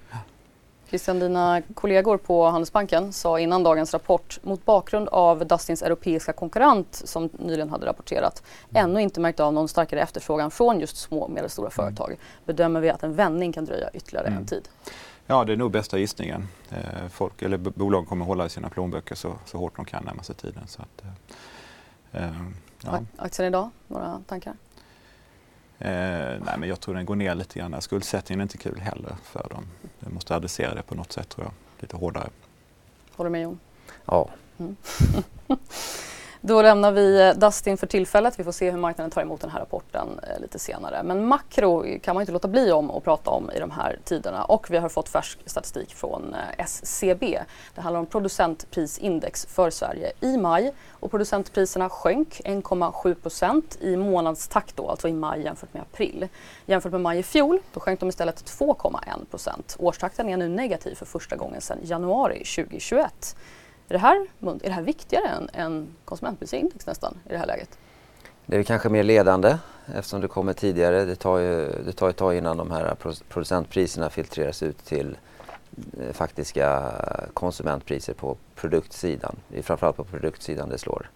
Christian, 0.88 1.18
dina 1.18 1.62
kollegor 1.74 2.16
på 2.16 2.44
Handelsbanken 2.44 3.12
sa 3.12 3.40
innan 3.40 3.62
dagens 3.62 3.92
rapport 3.92 4.38
mot 4.42 4.64
bakgrund 4.64 5.08
av 5.08 5.46
Dustins 5.46 5.82
europeiska 5.82 6.32
konkurrent 6.32 7.02
som 7.04 7.28
nyligen 7.32 7.70
hade 7.70 7.86
rapporterat 7.86 8.42
mm. 8.70 8.84
ännu 8.84 9.02
inte 9.02 9.20
märkt 9.20 9.40
av 9.40 9.52
någon 9.52 9.68
starkare 9.68 10.00
efterfrågan 10.00 10.50
från 10.50 10.80
just 10.80 10.96
små 10.96 11.22
och 11.22 11.30
medelstora 11.30 11.66
mm. 11.66 11.70
företag. 11.70 12.16
Bedömer 12.44 12.80
vi 12.80 12.90
att 12.90 13.02
en 13.02 13.14
vändning 13.14 13.52
kan 13.52 13.64
dröja 13.64 13.90
ytterligare 13.94 14.26
mm. 14.26 14.38
en 14.38 14.46
tid? 14.46 14.68
Ja, 15.26 15.44
det 15.44 15.52
är 15.52 15.56
nog 15.56 15.70
bästa 15.70 15.98
gissningen. 15.98 16.48
Eh, 16.70 17.08
folk, 17.08 17.42
eller 17.42 17.58
bolag 17.58 18.08
kommer 18.08 18.24
hålla 18.24 18.46
i 18.46 18.48
sina 18.48 18.68
plånböcker 18.68 19.14
så, 19.14 19.34
så 19.44 19.58
hårt 19.58 19.76
de 19.76 19.84
kan 19.84 20.04
närmaste 20.04 20.34
tiden. 20.34 20.66
Så 20.66 20.82
att, 20.82 21.04
eh, 22.12 22.24
eh 22.24 22.32
ja. 22.84 23.00
Aktien 23.16 23.48
idag, 23.48 23.70
några 23.88 24.22
tankar? 24.26 24.54
Eh, 25.78 25.88
nej, 26.44 26.54
men 26.58 26.68
jag 26.68 26.80
tror 26.80 26.94
den 26.94 27.06
går 27.06 27.16
ner 27.16 27.34
lite 27.34 27.58
grann. 27.58 27.82
Skuldsättningen 27.82 28.40
är 28.40 28.42
inte 28.42 28.58
kul 28.58 28.80
heller 28.80 29.16
för 29.22 29.46
dem. 29.50 29.66
De 30.00 30.14
måste 30.14 30.36
adressera 30.36 30.74
det 30.74 30.82
på 30.82 30.94
något 30.94 31.12
sätt 31.12 31.28
tror 31.28 31.46
jag, 31.46 31.52
lite 31.82 31.96
hårdare. 31.96 32.28
Håller 33.16 33.30
du 33.30 33.32
med 33.32 33.42
Jon? 33.42 33.58
Ja. 34.04 34.30
Mm. 34.58 34.76
Då 36.40 36.62
lämnar 36.62 36.92
vi 36.92 37.28
eh, 37.28 37.34
Dustin 37.34 37.76
för 37.76 37.86
tillfället. 37.86 38.38
Vi 38.38 38.44
får 38.44 38.52
se 38.52 38.70
hur 38.70 38.78
marknaden 38.78 39.10
tar 39.10 39.22
emot 39.22 39.40
den 39.40 39.50
här 39.50 39.60
rapporten 39.60 40.20
eh, 40.22 40.40
lite 40.40 40.58
senare. 40.58 41.02
Men 41.02 41.26
makro 41.26 41.98
kan 42.02 42.14
man 42.14 42.22
inte 42.22 42.32
låta 42.32 42.48
bli 42.48 42.72
om 42.72 42.90
att 42.90 43.04
prata 43.04 43.30
om 43.30 43.50
i 43.50 43.58
de 43.58 43.70
här 43.70 43.98
tiderna. 44.04 44.44
Och 44.44 44.70
vi 44.70 44.76
har 44.76 44.88
fått 44.88 45.08
färsk 45.08 45.38
statistik 45.46 45.94
från 45.94 46.34
eh, 46.34 46.64
SCB. 46.64 47.42
Det 47.74 47.80
handlar 47.80 48.00
om 48.00 48.06
producentprisindex 48.06 49.46
för 49.46 49.70
Sverige 49.70 50.12
i 50.20 50.36
maj. 50.36 50.74
Och 50.90 51.10
producentpriserna 51.10 51.88
sjönk 51.88 52.40
1,7 52.44 53.14
procent 53.14 53.78
i 53.80 53.96
månadstakt 53.96 54.76
då, 54.76 54.88
alltså 54.88 55.08
i 55.08 55.12
maj 55.12 55.42
jämfört 55.42 55.74
med 55.74 55.82
april. 55.82 56.28
Jämfört 56.66 56.92
med 56.92 57.00
maj 57.00 57.18
i 57.18 57.22
fjol, 57.22 57.58
då 57.72 57.80
sjönk 57.80 58.00
de 58.00 58.08
istället 58.08 58.44
2,1 58.44 59.24
procent. 59.30 59.76
Årstakten 59.78 60.28
är 60.28 60.36
nu 60.36 60.48
negativ 60.48 60.94
för 60.94 61.06
första 61.06 61.36
gången 61.36 61.60
sedan 61.60 61.78
januari 61.82 62.44
2021. 62.44 63.36
Är 63.88 63.92
det 63.92 63.98
här, 63.98 64.26
är 64.40 64.58
det 64.68 64.72
här 64.72 64.82
viktigare 64.82 65.28
än, 65.28 65.48
än 65.52 65.88
konsumentprisindex 66.04 66.86
nästan 66.86 67.18
i 67.24 67.32
det 67.32 67.38
här 67.38 67.46
läget? 67.46 67.78
Det 68.46 68.56
är 68.56 68.62
kanske 68.62 68.88
mer 68.88 69.02
ledande 69.02 69.58
eftersom 69.94 70.20
det 70.20 70.28
kommer 70.28 70.52
tidigare. 70.52 71.04
Det 71.04 71.16
tar 71.16 71.38
ju, 71.38 71.68
det 71.84 71.92
tar 71.92 72.10
ett 72.10 72.16
tag 72.16 72.36
innan 72.36 72.56
de 72.56 72.70
här 72.70 72.96
producentpriserna 73.28 74.10
filtreras 74.10 74.62
ut 74.62 74.84
till 74.84 75.16
eh, 76.00 76.12
faktiska 76.12 76.92
konsumentpriser 77.34 78.14
på 78.14 78.36
produktsidan. 78.54 79.36
Det 79.48 79.58
är 79.58 79.62
framförallt 79.62 79.96
på 79.96 80.04
produktsidan 80.04 80.68
det 80.68 80.78
slår. 80.78 81.10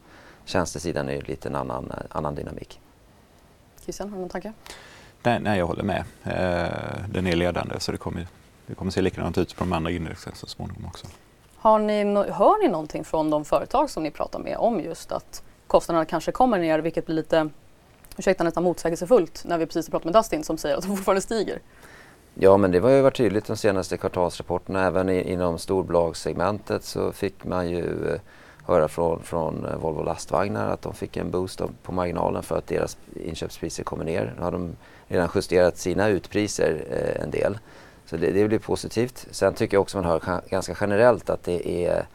Tjänstesidan 0.44 1.08
är 1.08 1.12
ju 1.12 1.20
lite 1.20 1.48
en 1.48 1.56
annan, 1.56 1.92
annan 2.08 2.34
dynamik. 2.34 2.80
Christian, 3.82 4.08
har 4.08 4.16
du 4.16 4.20
någon 4.20 4.30
tanke? 4.30 4.52
Nej, 5.22 5.40
nej, 5.40 5.58
jag 5.58 5.66
håller 5.66 5.82
med. 5.82 6.04
Eh, 6.24 7.08
den 7.08 7.26
är 7.26 7.36
ledande 7.36 7.80
så 7.80 7.92
det 7.92 7.98
kommer, 7.98 8.26
det 8.66 8.74
kommer 8.74 8.90
se 8.90 9.02
likadant 9.02 9.38
ut 9.38 9.56
på 9.56 9.64
de 9.64 9.72
andra 9.72 9.90
indexen 9.90 10.32
så 10.34 10.46
småningom 10.46 10.86
också. 10.86 11.06
Har 11.60 11.78
ni, 11.78 12.04
hör 12.14 12.62
ni 12.62 12.68
någonting 12.68 13.04
från 13.04 13.30
de 13.30 13.44
företag 13.44 13.90
som 13.90 14.02
ni 14.02 14.10
pratar 14.10 14.38
med 14.38 14.56
om 14.56 14.80
just 14.80 15.12
att 15.12 15.42
kostnaderna 15.66 16.04
kanske 16.04 16.32
kommer 16.32 16.58
ner 16.58 16.78
vilket 16.78 17.06
blir 17.06 17.16
lite, 17.16 17.48
ursäkta 18.16 18.44
nästan 18.44 18.62
motsägelsefullt 18.62 19.44
när 19.44 19.58
vi 19.58 19.66
precis 19.66 19.86
har 19.86 19.90
pratat 19.90 20.04
med 20.04 20.14
Dustin 20.14 20.44
som 20.44 20.58
säger 20.58 20.76
att 20.76 20.82
de 20.82 20.96
fortfarande 20.96 21.20
stiger? 21.20 21.60
Ja 22.34 22.56
men 22.56 22.70
det 22.70 22.78
har 22.78 22.90
ju 22.90 23.00
varit 23.00 23.16
tydligt 23.16 23.46
de 23.46 23.56
senaste 23.56 23.96
kvartalsrapporterna. 23.96 24.86
Även 24.86 25.08
i, 25.08 25.32
inom 25.32 25.58
storbolagssegmentet 25.58 26.84
så 26.84 27.12
fick 27.12 27.44
man 27.44 27.70
ju 27.70 28.12
eh, 28.12 28.20
höra 28.66 28.88
från, 28.88 29.22
från 29.22 29.66
eh, 29.66 29.76
Volvo 29.76 30.02
lastvagnar 30.02 30.70
att 30.70 30.82
de 30.82 30.94
fick 30.94 31.16
en 31.16 31.30
boost 31.30 31.60
på 31.82 31.92
marginalen 31.92 32.42
för 32.42 32.58
att 32.58 32.66
deras 32.66 32.96
inköpspriser 33.24 33.84
kommer 33.84 34.04
ner. 34.04 34.34
Nu 34.36 34.42
har 34.42 34.52
de 34.52 34.76
redan 35.08 35.28
justerat 35.34 35.78
sina 35.78 36.08
utpriser 36.08 36.84
eh, 36.90 37.22
en 37.22 37.30
del. 37.30 37.58
Så 38.10 38.16
det, 38.16 38.30
det 38.30 38.48
blir 38.48 38.58
positivt. 38.58 39.26
Sen 39.30 39.54
tycker 39.54 39.76
jag 39.76 39.82
också 39.82 39.98
man 39.98 40.04
hör 40.04 40.40
ganska 40.48 40.76
generellt 40.80 41.30
att 41.30 41.44
det 41.44 41.86
är 41.86 42.06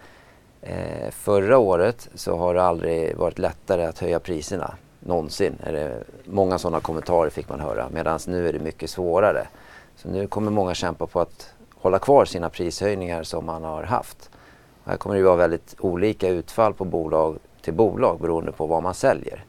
eh, 0.62 1.12
förra 1.12 1.58
året 1.58 2.10
så 2.14 2.38
har 2.38 2.54
det 2.54 2.64
aldrig 2.64 3.18
varit 3.18 3.40
lättare 3.40 3.86
att 3.86 4.00
höja 4.00 4.20
priserna 4.20 4.75
någonsin. 5.00 5.58
Eller, 5.64 6.04
många 6.25 6.58
sådana 6.58 6.80
kommentarer 6.80 7.30
fick 7.30 7.50
man 7.50 7.60
höra 7.60 7.90
medan 7.90 8.20
nu 8.28 8.50
är 8.50 8.54
det 8.54 8.60
mycket 8.60 8.90
svårare. 8.90 9.48
Så 9.96 10.10
nu 10.10 10.28
kommer 10.28 10.52
många 10.52 10.74
kämpa 10.74 11.08
på 11.08 11.20
att 11.20 11.54
hålla 11.75 12.00
kvar 12.00 12.25
sina 12.25 12.50
prishöjningar 12.50 13.24
som 13.24 13.46
man 13.46 13.64
har 13.64 13.84
haft. 13.84 14.30
Här 14.86 14.98
kommer 14.98 15.16
det 15.16 15.24
vara 15.24 15.36
väldigt 15.36 15.75
olika 15.80 16.30
utfall 16.30 16.74
på 16.74 16.86
bolag 16.86 17.38
till 17.62 17.74
bolag 17.74 18.20
beroende 18.20 18.52
på 18.52 18.66
vad 18.66 18.84
man 18.84 18.94
säljer. 18.94 19.46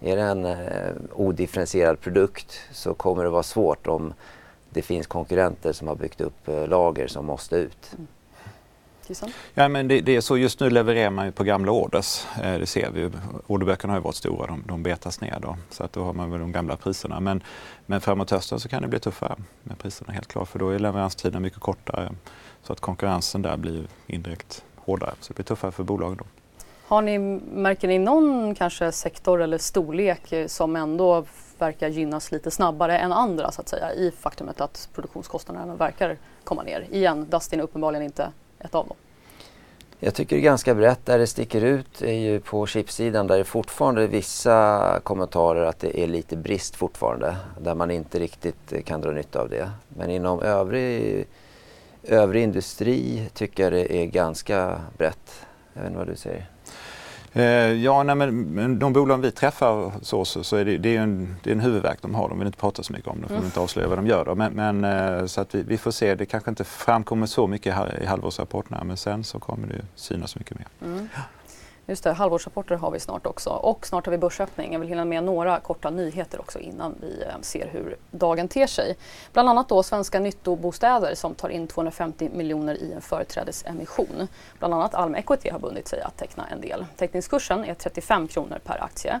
Är 0.00 0.16
det 0.16 0.22
en 0.22 0.44
eh, 0.44 0.92
odifferentierad 1.12 2.00
produkt 2.00 2.60
så 2.72 2.94
kommer 2.94 3.24
det 3.24 3.30
vara 3.30 3.42
svårt 3.42 3.86
om 3.86 4.14
det 4.74 4.82
finns 4.82 5.06
konkurrenter 5.06 5.72
som 5.72 5.88
har 5.88 5.94
byggt 5.94 6.20
upp 6.20 6.48
eh, 6.48 6.68
lager 6.68 7.06
som 7.06 7.26
måste 7.26 7.56
ut. 7.56 7.92
Mm. 7.92 8.06
Ja, 9.54 9.68
men 9.68 9.88
det, 9.88 10.00
det, 10.00 10.16
är 10.16 10.20
så 10.20 10.36
just 10.36 10.60
nu 10.60 10.70
levererar 10.70 11.10
man 11.10 11.26
ju 11.26 11.32
på 11.32 11.44
gamla 11.44 11.72
orders. 11.72 12.26
Eh, 12.42 12.58
det 12.58 12.66
ser 12.66 12.90
vi. 12.90 13.10
Orderböckerna 13.46 13.92
har 13.92 13.98
ju 13.98 14.02
varit 14.02 14.16
stora, 14.16 14.46
de, 14.46 14.62
de 14.66 14.82
betas 14.82 15.20
ner 15.20 15.38
då. 15.42 15.56
Så 15.70 15.84
att 15.84 15.92
då 15.92 16.04
har 16.04 16.12
man 16.12 16.30
väl 16.30 16.40
de 16.40 16.52
gamla 16.52 16.76
priserna. 16.76 17.20
Men, 17.20 17.42
men 17.86 18.00
framåt 18.00 18.30
hösten 18.30 18.60
så 18.60 18.68
kan 18.68 18.82
det 18.82 18.88
bli 18.88 19.00
tuffare 19.00 19.36
med 19.62 19.78
priserna 19.78 20.12
helt 20.12 20.28
klart. 20.28 20.48
För 20.48 20.58
då 20.58 20.68
är 20.68 20.78
leveranstiden 20.78 21.42
mycket 21.42 21.60
kortare. 21.60 22.12
Så 22.62 22.72
att 22.72 22.80
konkurrensen 22.80 23.42
där 23.42 23.56
blir 23.56 23.86
indirekt 24.06 24.64
hårdare. 24.76 25.14
Så 25.20 25.32
det 25.32 25.34
blir 25.34 25.44
tuffare 25.44 25.72
för 25.72 25.82
bolagen 25.82 26.16
då. 26.16 26.24
Har 26.86 27.02
ni, 27.02 27.18
märker 27.18 27.88
ni 27.88 27.98
någon 27.98 28.54
kanske 28.54 28.92
sektor 28.92 29.42
eller 29.42 29.58
storlek 29.58 30.34
som 30.46 30.76
ändå 30.76 31.24
verkar 31.58 31.88
gynnas 31.88 32.32
lite 32.32 32.50
snabbare 32.50 32.98
än 32.98 33.12
andra 33.12 33.50
så 33.50 33.60
att 33.60 33.68
säga 33.68 33.92
i 33.92 34.10
faktumet 34.10 34.60
att 34.60 34.88
produktionskostnaderna 34.94 35.74
verkar 35.74 36.16
komma 36.44 36.62
ner? 36.62 36.86
Igen, 36.90 37.26
Dustin 37.30 37.60
är 37.60 37.64
uppenbarligen 37.64 38.04
inte 38.04 38.32
ett 38.58 38.74
av 38.74 38.86
dem. 38.88 38.96
Jag 39.98 40.14
tycker 40.14 40.36
det 40.36 40.40
är 40.40 40.44
ganska 40.44 40.74
brett. 40.74 41.06
Där 41.06 41.18
det 41.18 41.26
sticker 41.26 41.64
ut 41.64 42.02
är 42.02 42.12
ju 42.12 42.40
på 42.40 42.66
chipsidan 42.66 43.26
där 43.26 43.38
det 43.38 43.44
fortfarande 43.44 44.02
är 44.02 44.06
vissa 44.06 45.00
kommentarer 45.02 45.64
att 45.64 45.78
det 45.78 46.00
är 46.00 46.06
lite 46.06 46.36
brist 46.36 46.76
fortfarande. 46.76 47.36
Där 47.60 47.74
man 47.74 47.90
inte 47.90 48.18
riktigt 48.18 48.84
kan 48.84 49.00
dra 49.00 49.10
nytta 49.10 49.40
av 49.40 49.48
det. 49.48 49.70
Men 49.88 50.10
inom 50.10 50.40
övrig, 50.40 51.26
övrig 52.02 52.42
industri 52.42 53.28
tycker 53.34 53.62
jag 53.62 53.72
det 53.72 53.96
är 53.96 54.06
ganska 54.06 54.80
brett. 54.98 55.46
Jag 55.72 55.82
vet 55.82 55.88
inte 55.88 55.98
vad 55.98 56.08
du 56.08 56.16
säger? 56.16 56.53
Eh, 57.36 57.44
ja, 57.72 58.02
nej, 58.02 58.16
men 58.16 58.78
de 58.78 58.92
bolag 58.92 59.18
vi 59.18 59.30
träffar 59.30 59.92
så, 60.02 60.24
så, 60.24 60.44
så 60.44 60.56
är 60.56 60.64
det, 60.64 60.78
det, 60.78 60.96
är 60.96 61.00
en, 61.00 61.36
det 61.42 61.50
är 61.50 61.54
en 61.54 61.60
huvudvärk 61.60 62.02
de 62.02 62.14
har. 62.14 62.28
De 62.28 62.38
vill 62.38 62.46
inte 62.46 62.58
prata 62.58 62.82
så 62.82 62.92
mycket 62.92 63.08
om 63.08 63.20
det, 63.20 63.26
för 63.26 63.34
mm. 63.34 63.46
inte 63.46 63.60
avslöja 63.60 63.88
vad 63.88 63.98
de 63.98 64.06
gör. 64.06 64.24
Då. 64.24 64.34
Men, 64.34 64.52
men 64.52 64.84
eh, 64.84 65.26
så 65.26 65.40
att 65.40 65.54
vi, 65.54 65.62
vi, 65.62 65.78
får 65.78 65.90
se. 65.90 66.14
Det 66.14 66.26
kanske 66.26 66.50
inte 66.50 66.64
framkommer 66.64 67.26
så 67.26 67.46
mycket 67.46 67.76
i 68.02 68.06
halvårsrapporterna 68.06 68.84
men 68.84 68.96
sen 68.96 69.24
så 69.24 69.38
kommer 69.38 69.68
det 69.68 69.80
synas 69.94 70.36
mycket 70.36 70.58
mer. 70.58 70.66
Mm. 70.84 71.08
Just 71.86 72.04
det, 72.04 72.12
halvårsrapporter 72.12 72.74
har 72.74 72.90
vi 72.90 73.00
snart 73.00 73.26
också 73.26 73.50
och 73.50 73.86
snart 73.86 74.06
har 74.06 74.10
vi 74.10 74.18
börsöppning. 74.18 74.72
Jag 74.72 74.80
vill 74.80 74.88
hinna 74.88 75.04
med 75.04 75.24
några 75.24 75.60
korta 75.60 75.90
nyheter 75.90 76.40
också 76.40 76.58
innan 76.58 76.94
vi 77.00 77.22
eh, 77.22 77.40
ser 77.40 77.68
hur 77.68 77.96
dagen 78.10 78.48
ter 78.48 78.66
sig. 78.66 78.96
Bland 79.32 79.48
annat 79.48 79.68
då 79.68 79.82
svenska 79.82 80.20
nyttobostäder 80.20 81.14
som 81.14 81.34
tar 81.34 81.48
in 81.48 81.66
250 81.66 82.30
miljoner 82.32 82.74
i 82.74 82.92
en 82.92 83.00
företrädesemission. 83.00 84.28
Bland 84.58 84.74
annat 84.74 84.94
Alm 84.94 85.14
Equity 85.14 85.50
har 85.50 85.58
bundit 85.58 85.88
sig 85.88 86.00
att 86.00 86.16
teckna 86.16 86.46
en 86.46 86.60
del. 86.60 86.86
Teckningskursen 86.96 87.64
är 87.64 87.74
35 87.74 88.28
kronor 88.28 88.58
per 88.64 88.84
aktie. 88.84 89.20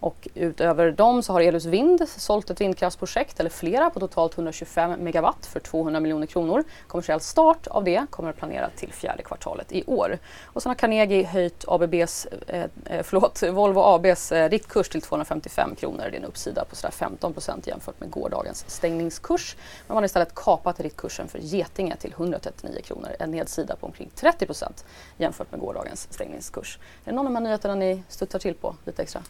Och 0.00 0.28
utöver 0.34 0.90
dem 0.90 1.22
så 1.22 1.32
har 1.32 1.40
Elus 1.40 1.64
Vind 1.64 2.08
sålt 2.08 2.50
ett 2.50 2.60
vindkraftsprojekt, 2.60 3.40
eller 3.40 3.50
flera, 3.50 3.90
på 3.90 4.00
totalt 4.00 4.34
125 4.34 5.04
megawatt 5.04 5.46
för 5.46 5.60
200 5.60 6.00
miljoner 6.00 6.26
kronor. 6.26 6.64
Kommersiell 6.86 7.20
start 7.20 7.66
av 7.66 7.84
det 7.84 8.06
kommer 8.10 8.30
att 8.30 8.36
planeras 8.36 8.72
till 8.76 8.92
fjärde 8.92 9.22
kvartalet 9.22 9.72
i 9.72 9.84
år. 9.86 10.18
Och 10.44 10.62
sen 10.62 10.70
har 10.70 10.74
Carnegie 10.74 11.26
höjt 11.26 11.64
ABBs, 11.68 12.26
eh, 12.26 12.64
eh, 12.84 13.02
förlåt, 13.02 13.42
Volvo 13.42 13.80
ABs 13.80 14.32
eh, 14.32 14.48
riktkurs 14.48 14.88
till 14.88 15.02
255 15.02 15.74
kronor. 15.74 16.08
Det 16.10 16.16
är 16.16 16.20
en 16.20 16.24
uppsida 16.24 16.64
på 16.64 16.76
sådär 16.76 16.92
15 16.92 17.32
procent 17.32 17.66
jämfört 17.66 18.00
med 18.00 18.10
gårdagens 18.10 18.64
stängningskurs. 18.68 19.56
Men 19.86 19.94
man 19.94 20.02
har 20.02 20.04
istället 20.04 20.34
kapat 20.34 20.80
riktkursen 20.80 21.28
för 21.28 21.38
Getinge 21.38 21.96
till 21.96 22.12
139 22.12 22.80
kronor, 22.84 23.08
en 23.18 23.30
nedsida 23.30 23.76
på 23.76 23.86
omkring 23.86 24.10
30 24.14 24.46
procent 24.46 24.84
jämfört 25.16 25.50
med 25.50 25.60
gårdagens 25.60 26.08
stängningskurs. 26.10 26.78
Är 27.04 27.10
det 27.10 27.16
någon 27.16 27.26
av 27.26 27.32
de 27.32 27.36
här 27.36 27.44
nyheterna 27.44 27.74
ni 27.74 28.02
studsar 28.08 28.38
till 28.38 28.54
på 28.54 28.76
lite 28.84 29.02
extra? 29.02 29.22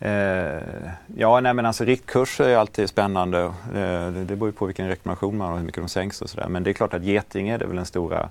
Eh, 0.00 0.90
ja, 1.16 1.40
nej 1.40 1.54
men 1.54 1.66
alltså 1.66 1.84
riktkurs 1.84 2.40
är 2.40 2.56
alltid 2.56 2.88
spännande. 2.88 3.40
Eh, 3.74 4.10
det, 4.10 4.24
det 4.24 4.36
beror 4.36 4.52
på 4.52 4.66
vilken 4.66 4.88
rekommendation 4.88 5.38
man 5.38 5.46
har 5.46 5.52
och 5.52 5.58
hur 5.58 5.66
mycket 5.66 5.82
de 5.82 5.88
sänks 5.88 6.22
och 6.22 6.30
sådär. 6.30 6.48
Men 6.48 6.62
det 6.62 6.70
är 6.70 6.72
klart 6.72 6.94
att 6.94 7.04
Getinge 7.04 7.54
är 7.54 7.58
väl 7.58 7.76
den 7.76 7.86
stora, 7.86 8.28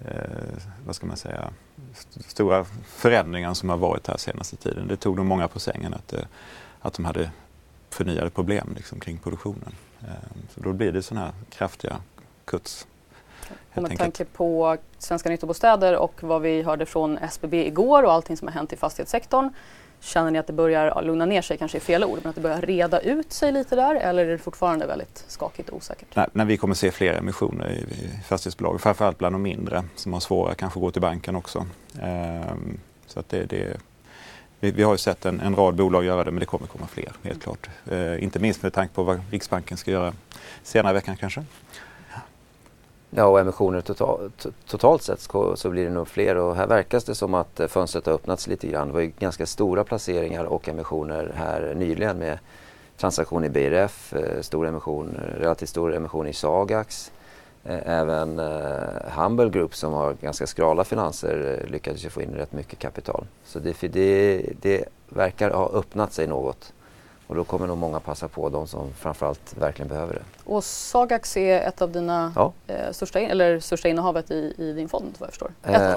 eh, 0.00 0.14
vad 0.86 0.94
ska 0.96 1.06
man 1.06 1.16
säga, 1.16 1.50
st 1.92 2.22
stora 2.22 2.64
förändringen 2.86 3.54
som 3.54 3.68
har 3.68 3.76
varit 3.76 4.06
här 4.06 4.16
senaste 4.16 4.56
tiden. 4.56 4.88
Det 4.88 4.96
tog 4.96 5.16
nog 5.16 5.26
många 5.26 5.48
på 5.48 5.60
sängen 5.60 5.94
att, 5.94 6.12
eh, 6.12 6.20
att 6.80 6.94
de 6.94 7.04
hade 7.04 7.30
förnyade 7.90 8.30
problem 8.30 8.74
liksom, 8.76 9.00
kring 9.00 9.18
produktionen. 9.18 9.74
Eh, 10.00 10.08
så 10.54 10.60
då 10.60 10.72
blir 10.72 10.92
det 10.92 11.02
sådana 11.02 11.26
här 11.26 11.34
kraftiga 11.50 11.96
kuts. 12.44 12.86
Och 13.74 13.82
med 13.82 13.98
tanke 13.98 14.24
på 14.24 14.76
Svenska 14.98 15.28
Nyttobostäder 15.28 15.96
och 15.96 16.22
vad 16.22 16.42
vi 16.42 16.62
hörde 16.62 16.86
från 16.86 17.18
SBB 17.18 17.66
igår 17.66 18.02
och 18.02 18.12
allting 18.12 18.36
som 18.36 18.48
har 18.48 18.52
hänt 18.52 18.72
i 18.72 18.76
fastighetssektorn 18.76 19.50
Känner 20.00 20.30
ni 20.30 20.38
att 20.38 20.46
det 20.46 20.52
börjar 20.52 21.02
lugna 21.02 21.26
ner 21.26 21.42
sig, 21.42 21.58
kanske 21.58 21.78
är 21.78 21.80
fel 21.80 22.04
ord, 22.04 22.18
men 22.22 22.30
att 22.30 22.34
det 22.34 22.40
börjar 22.40 22.60
reda 22.60 23.00
ut 23.00 23.32
sig 23.32 23.52
lite 23.52 23.76
där 23.76 23.94
eller 23.94 24.26
är 24.26 24.30
det 24.30 24.38
fortfarande 24.38 24.86
väldigt 24.86 25.24
skakigt 25.28 25.68
och 25.68 25.76
osäkert? 25.76 26.16
Nej, 26.16 26.26
när 26.32 26.44
vi 26.44 26.56
kommer 26.56 26.74
se 26.74 26.90
fler 26.90 27.14
emissioner 27.14 27.68
i, 27.68 27.78
i 27.78 28.22
fastighetsbolag, 28.28 28.80
framförallt 28.80 29.18
bland 29.18 29.34
de 29.34 29.42
mindre 29.42 29.84
som 29.94 30.12
har 30.12 30.20
svårare 30.20 30.54
kanske 30.54 30.78
att 30.78 30.82
gå 30.82 30.90
till 30.90 31.02
banken 31.02 31.36
också. 31.36 31.66
Ehm, 32.02 32.78
så 33.06 33.20
att 33.20 33.28
det, 33.28 33.44
det 33.44 33.76
vi, 34.60 34.70
vi, 34.70 34.82
har 34.82 34.92
ju 34.92 34.98
sett 34.98 35.26
en, 35.26 35.40
en, 35.40 35.56
rad 35.56 35.74
bolag 35.74 36.04
göra 36.04 36.24
det 36.24 36.30
men 36.30 36.40
det 36.40 36.46
kommer 36.46 36.66
komma 36.66 36.86
fler 36.86 37.12
helt 37.22 37.42
klart. 37.42 37.68
Ehm, 37.90 38.18
inte 38.18 38.38
minst 38.38 38.62
med 38.62 38.72
tanke 38.72 38.94
på 38.94 39.02
vad 39.02 39.20
Riksbanken 39.30 39.76
ska 39.76 39.90
göra 39.90 40.12
senare 40.62 40.92
i 40.92 40.94
veckan 40.94 41.16
kanske. 41.16 41.44
Ja, 43.10 43.24
och 43.24 43.40
emissioner 43.40 43.80
total, 43.80 44.30
totalt 44.66 45.02
sett 45.02 45.20
så 45.54 45.70
blir 45.70 45.84
det 45.84 45.90
nog 45.90 46.08
fler 46.08 46.36
och 46.36 46.56
här 46.56 46.66
verkar 46.66 47.02
det 47.06 47.14
som 47.14 47.34
att 47.34 47.60
eh, 47.60 47.66
fönstret 47.66 48.06
har 48.06 48.12
öppnats 48.12 48.46
lite 48.46 48.66
grann. 48.66 48.86
Det 48.88 48.94
var 48.94 49.00
ju 49.00 49.12
ganska 49.18 49.46
stora 49.46 49.84
placeringar 49.84 50.44
och 50.44 50.68
emissioner 50.68 51.32
här 51.34 51.74
nyligen 51.76 52.18
med 52.18 52.38
transaktion 52.96 53.44
i 53.44 53.48
BRF, 53.48 54.12
eh, 54.12 54.40
stor 54.40 54.66
emission, 54.66 55.20
relativt 55.38 55.68
stor 55.68 55.94
emission 55.94 56.26
i 56.26 56.32
Sagax. 56.32 57.12
Eh, 57.64 57.78
även 57.84 58.38
eh, 58.38 59.10
Humble 59.16 59.50
Group 59.50 59.74
som 59.74 59.92
har 59.92 60.12
ganska 60.20 60.46
skrala 60.46 60.84
finanser 60.84 61.64
lyckades 61.68 62.04
ju 62.04 62.08
få 62.08 62.22
in 62.22 62.34
rätt 62.34 62.52
mycket 62.52 62.78
kapital. 62.78 63.24
Så 63.44 63.58
det, 63.58 63.92
det, 63.92 64.42
det 64.60 64.84
verkar 65.08 65.50
ha 65.50 65.68
öppnat 65.68 66.12
sig 66.12 66.26
något. 66.26 66.72
Och 67.30 67.36
då 67.36 67.44
kommer 67.44 67.66
nog 67.66 67.78
många 67.78 68.00
passa 68.00 68.28
på, 68.28 68.48
de 68.48 68.66
som 68.66 68.92
framförallt 68.92 69.56
verkligen 69.58 69.88
behöver 69.88 70.14
det. 70.14 70.22
Och 70.44 70.64
Sagax 70.64 71.36
är 71.36 71.60
ett 71.60 71.82
av 71.82 71.90
dina 71.90 72.32
ja. 72.36 72.52
eh, 72.66 72.90
största, 72.92 73.20
eller 73.20 73.60
största 73.60 73.88
innehavet 73.88 74.30
i, 74.30 74.54
i 74.58 74.72
din 74.72 74.88
fond 74.88 75.14
vad 75.18 75.26
jag 75.26 75.30
förstår? 75.30 75.50
Eh, 75.62 75.90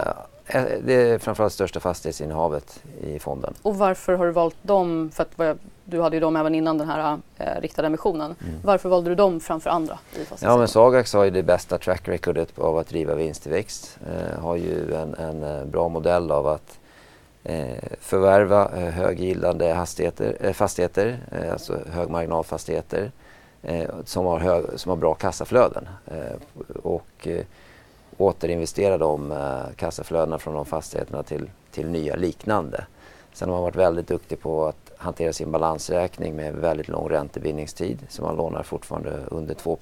eh, 0.46 0.64
det 0.84 0.94
är 0.94 1.18
framförallt 1.20 1.54
största 1.54 1.80
fastighetsinnehavet 1.80 2.84
i 3.02 3.20
fonden. 3.20 3.54
Och 3.62 3.78
varför 3.78 4.14
har 4.14 4.26
du 4.26 4.32
valt 4.32 4.56
dem? 4.62 5.12
För 5.14 5.24
att 5.24 5.60
du 5.86 6.02
hade 6.02 6.16
ju 6.16 6.20
dem 6.20 6.36
även 6.36 6.56
innan 6.56 6.78
den 6.78 6.90
här 6.90 7.18
eh, 7.38 7.62
riktade 7.62 7.86
emissionen. 7.86 8.36
Mm. 8.42 8.60
Varför 8.64 8.90
valde 8.90 9.10
du 9.10 9.16
dem 9.16 9.40
framför 9.40 9.70
andra? 9.70 10.00
I 10.16 10.20
ja, 10.40 10.58
men 10.58 10.68
Sagax 10.68 11.14
har 11.14 11.24
ju 11.24 11.32
det 11.32 11.44
bästa 11.44 11.78
track 11.78 12.08
recordet 12.08 12.60
av 12.60 12.78
att 12.78 12.88
driva 12.88 13.16
vinsttillväxt. 13.16 13.98
Eh, 14.08 14.40
har 14.44 14.56
ju 14.56 14.96
en, 14.96 15.16
en 15.16 15.44
eh, 15.44 15.66
bra 15.66 15.90
modell 15.90 16.32
av 16.32 16.48
att 16.48 16.80
Eh, 17.46 17.78
förvärva 18.00 18.62
eh, 18.62 18.70
höggillande 18.70 18.92
höggildande 18.92 19.72
hastigheter, 19.72 20.38
eh, 20.40 20.54
fastigheter, 20.54 21.20
eh, 21.32 21.52
alltså 21.52 21.80
högmarginalfastigheter 21.92 23.12
eh, 23.62 23.90
som, 24.06 24.26
har 24.26 24.40
hög, 24.40 24.66
som 24.76 24.90
har 24.90 24.96
bra 24.96 25.14
kassaflöden 25.14 25.88
eh, 26.06 26.62
och 26.84 27.28
eh, 27.28 27.46
återinvestera 28.18 28.98
de 28.98 29.32
eh, 29.32 29.76
kassaflödena 29.76 30.40
från 30.40 30.54
de 30.54 30.66
fastigheterna 30.66 31.24
till, 31.24 31.50
till 31.72 31.88
nya 31.88 32.16
liknande. 32.16 32.86
Sen 33.34 33.50
har 33.50 33.56
man 33.56 33.64
varit 33.64 33.76
väldigt 33.76 34.08
duktig 34.08 34.40
på 34.40 34.66
att 34.66 34.92
hantera 34.98 35.34
sin 35.34 35.52
balansräkning 35.52 36.36
med 36.36 36.54
väldigt 36.54 36.88
lång 36.88 37.10
räntebindningstid 37.10 38.00
så 38.10 38.22
man 38.22 38.36
lånar 38.36 38.64
fortfarande 38.64 39.20
under 39.28 39.54
2 39.54 39.78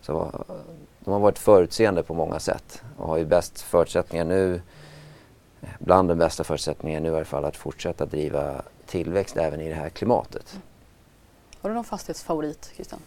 Så 0.00 0.22
eh, 0.22 0.54
de 1.00 1.12
har 1.12 1.20
varit 1.20 1.38
förutseende 1.38 2.02
på 2.02 2.14
många 2.14 2.38
sätt 2.38 2.82
och 2.96 3.08
har 3.08 3.16
ju 3.16 3.24
bäst 3.24 3.60
förutsättningar 3.60 4.24
nu 4.24 4.60
bland 5.78 6.08
de 6.08 6.18
bästa 6.18 6.44
förutsättningarna 6.44 7.08
nu 7.08 7.12
i 7.12 7.16
alla 7.16 7.24
fall 7.24 7.44
att 7.44 7.56
fortsätta 7.56 8.06
driva 8.06 8.62
tillväxt 8.86 9.36
även 9.36 9.60
i 9.60 9.68
det 9.68 9.74
här 9.74 9.88
klimatet. 9.88 10.58
Har 11.62 11.70
du 11.70 11.74
någon 11.74 11.84
fastighetsfavorit 11.84 12.72
Christian? 12.74 13.00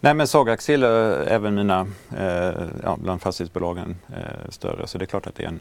Nej 0.00 0.14
men 0.14 0.26
Sagax 0.26 0.68
är 0.68 0.82
även 1.28 1.54
mina, 1.54 1.86
eh, 2.16 2.62
ja, 2.82 2.96
bland 3.00 3.22
fastighetsbolagen 3.22 3.96
eh, 4.08 4.50
större 4.50 4.86
så 4.86 4.98
det 4.98 5.04
är 5.04 5.06
klart 5.06 5.26
att 5.26 5.34
det 5.34 5.42
är 5.42 5.48
en, 5.48 5.60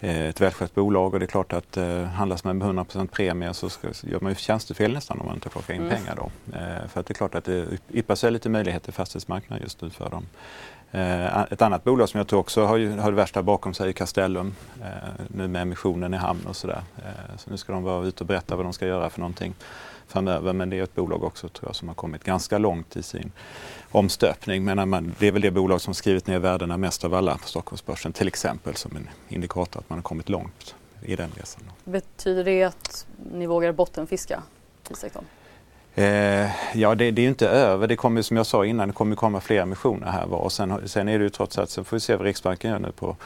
eh, 0.00 0.28
ett 0.28 0.40
välskött 0.40 0.74
bolag 0.74 1.14
och 1.14 1.20
det 1.20 1.24
är 1.24 1.28
klart 1.28 1.52
att 1.52 1.76
eh, 1.76 2.02
handlas 2.02 2.44
man 2.44 2.58
med 2.58 2.68
100% 2.68 3.06
premie 3.06 3.54
så 3.54 3.68
ska, 3.68 3.88
gör 4.02 4.20
man 4.20 4.32
ju 4.32 4.36
tjänstefel 4.36 4.92
nästan 4.92 5.20
om 5.20 5.26
man 5.26 5.34
inte 5.34 5.48
plockar 5.48 5.74
in 5.74 5.80
mm. 5.80 5.96
pengar 5.96 6.16
då. 6.16 6.30
Eh, 6.56 6.88
för 6.88 7.00
att 7.00 7.06
det 7.06 7.12
är 7.12 7.14
klart 7.14 7.34
att 7.34 7.44
det 7.44 7.66
yppar 7.90 8.14
sig 8.14 8.30
lite 8.30 8.48
möjligheter 8.48 8.88
i 8.88 8.92
fastighetsmarknaden 8.92 9.62
just 9.62 9.82
nu 9.82 9.90
för 9.90 10.10
dem. 10.10 10.26
Eh, 10.96 11.42
ett 11.42 11.62
annat 11.62 11.84
bolag 11.84 12.08
som 12.08 12.18
jag 12.18 12.28
tror 12.28 12.40
också 12.40 12.64
har, 12.64 13.00
har 13.00 13.10
det 13.10 13.16
värsta 13.16 13.42
bakom 13.42 13.74
sig 13.74 13.88
är 13.88 13.92
Castellum. 13.92 14.54
Eh, 14.80 14.88
nu 15.28 15.48
med 15.48 15.62
emissionen 15.62 16.14
i 16.14 16.16
hamn 16.16 16.46
och 16.46 16.56
sådär. 16.56 16.82
Eh, 16.96 17.36
så 17.36 17.50
nu 17.50 17.56
ska 17.56 17.72
de 17.72 17.82
vara 17.82 18.06
ute 18.06 18.24
och 18.24 18.26
berätta 18.26 18.56
vad 18.56 18.66
de 18.66 18.72
ska 18.72 18.86
göra 18.86 19.10
för 19.10 19.20
någonting 19.20 19.54
framöver. 20.06 20.52
Men 20.52 20.70
det 20.70 20.78
är 20.78 20.82
ett 20.82 20.94
bolag 20.94 21.24
också 21.24 21.48
tror 21.48 21.68
jag 21.68 21.76
som 21.76 21.88
har 21.88 21.94
kommit 21.94 22.24
ganska 22.24 22.58
långt 22.58 22.96
i 22.96 23.02
sin 23.02 23.32
omstöpning. 23.90 24.64
Men 24.64 24.88
man, 24.88 25.14
det 25.18 25.26
är 25.26 25.32
väl 25.32 25.42
det 25.42 25.50
bolag 25.50 25.80
som 25.80 25.94
skrivit 25.94 26.26
ner 26.26 26.38
värdena 26.38 26.76
mest 26.76 27.04
av 27.04 27.14
alla 27.14 27.38
på 27.38 27.48
Stockholmsbörsen 27.48 28.12
till 28.12 28.28
exempel 28.28 28.76
som 28.76 28.96
en 28.96 29.08
indikator 29.28 29.80
att 29.80 29.90
man 29.90 29.98
har 29.98 30.02
kommit 30.02 30.28
långt 30.28 30.74
i 31.02 31.16
den 31.16 31.30
resan. 31.36 31.62
Betyder 31.84 32.44
det 32.44 32.62
att 32.62 33.06
ni 33.32 33.46
vågar 33.46 33.72
bottenfiska 33.72 34.42
i 34.90 34.94
sektorn? 34.94 35.24
Eh, 35.98 36.50
ja, 36.74 36.94
det, 36.94 37.10
det, 37.10 37.22
är 37.22 37.28
inte 37.28 37.48
över. 37.48 37.86
Det 37.86 37.96
kommer 37.96 38.22
som 38.22 38.36
jag 38.36 38.46
sa 38.46 38.66
innan, 38.66 38.88
det 38.88 38.94
kommer 38.94 39.16
komma 39.16 39.40
fler 39.40 39.62
emissioner 39.62 40.06
här 40.06 40.26
var. 40.26 40.38
Och 40.38 40.52
sen, 40.52 40.88
sen 40.88 41.08
är 41.08 41.18
det 41.18 41.24
ju 41.24 41.30
trots 41.30 41.58
allt, 41.58 41.70
sen 41.70 41.84
får 41.84 41.96
vi 41.96 42.00
se 42.00 42.16
vad 42.16 42.26
Riksbanken 42.26 42.70
gör 42.70 42.78
nu 42.78 42.92
på 42.92 43.16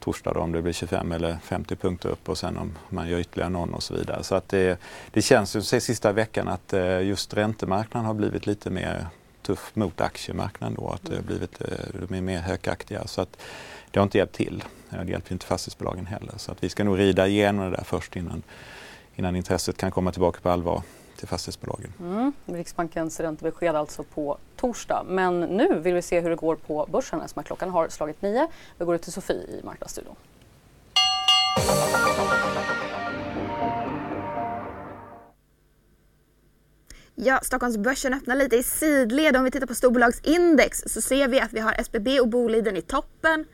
torsdag 0.00 0.32
då, 0.32 0.40
om 0.40 0.52
det 0.52 0.62
blir 0.62 0.72
25 0.72 1.12
eller 1.12 1.38
50 1.42 1.76
punkter 1.76 2.08
upp 2.08 2.28
och 2.28 2.38
sen 2.38 2.56
om 2.56 2.78
man 2.88 3.08
gör 3.08 3.18
ytterligare 3.18 3.50
någon 3.50 3.74
och 3.74 3.82
så 3.82 3.94
vidare. 3.94 4.22
Så 4.22 4.34
att 4.34 4.48
det, 4.48 4.78
det 5.10 5.22
känns 5.22 5.56
ju 5.56 5.62
sista 5.62 6.12
veckan 6.12 6.48
att 6.48 6.72
eh, 6.72 7.02
just 7.02 7.34
räntemarknaden 7.34 8.06
har 8.06 8.14
blivit 8.14 8.46
lite 8.46 8.70
mer 8.70 9.06
tuff 9.42 9.70
mot 9.74 10.00
aktiemarknaden 10.00 10.76
då. 10.80 10.88
Att 10.88 11.02
det 11.02 11.14
har 11.14 11.22
blivit, 11.22 11.60
eh, 11.60 11.68
de 12.08 12.14
är 12.14 12.20
mer 12.20 12.38
hökaktiga. 12.38 13.06
Så 13.06 13.20
att 13.20 13.36
det 13.90 13.98
har 13.98 14.04
inte 14.04 14.18
hjälpt 14.18 14.34
till. 14.34 14.64
Det 14.90 15.10
hjälper 15.10 15.32
inte 15.32 15.46
fastighetsbolagen 15.46 16.06
heller. 16.06 16.32
Så 16.36 16.52
att 16.52 16.64
vi 16.64 16.68
ska 16.68 16.84
nog 16.84 16.98
rida 16.98 17.26
igenom 17.26 17.70
det 17.70 17.76
där 17.76 17.84
först 17.84 18.16
innan, 18.16 18.42
innan 19.16 19.36
intresset 19.36 19.76
kan 19.76 19.90
komma 19.90 20.12
tillbaka 20.12 20.40
på 20.40 20.50
allvar 20.50 20.82
till 21.20 21.28
fastighetsbolagen. 21.28 21.92
Mm. 22.00 22.32
Riksbankens 22.46 23.20
räntebesked 23.20 23.76
alltså 23.76 24.02
på 24.02 24.38
torsdag. 24.56 25.04
Men 25.08 25.40
nu 25.40 25.78
vill 25.78 25.94
vi 25.94 26.02
se 26.02 26.20
hur 26.20 26.30
det 26.30 26.36
går 26.36 26.56
på 26.56 26.86
börsen 26.90 27.20
eftersom 27.20 27.44
klockan 27.44 27.70
har 27.70 27.88
slagit 27.88 28.22
nio. 28.22 28.48
Vi 28.78 28.84
går 28.84 28.94
ut 28.94 29.02
till 29.02 29.12
Sofie 29.12 29.36
i 29.36 29.60
Marknadsstudion. 29.64 30.16
Ja, 37.14 37.40
Stockholmsbörsen 37.42 38.14
öppnar 38.14 38.36
lite 38.36 38.56
i 38.56 38.62
sidled. 38.62 39.36
Om 39.36 39.44
vi 39.44 39.50
tittar 39.50 39.66
på 39.66 39.74
storbolagsindex 39.74 40.82
så 40.86 41.00
ser 41.00 41.28
vi 41.28 41.40
att 41.40 41.52
vi 41.52 41.60
har 41.60 41.72
SBB 41.72 42.20
och 42.20 42.28
Boliden 42.28 42.76
i 42.76 42.82
toppen 42.82 43.44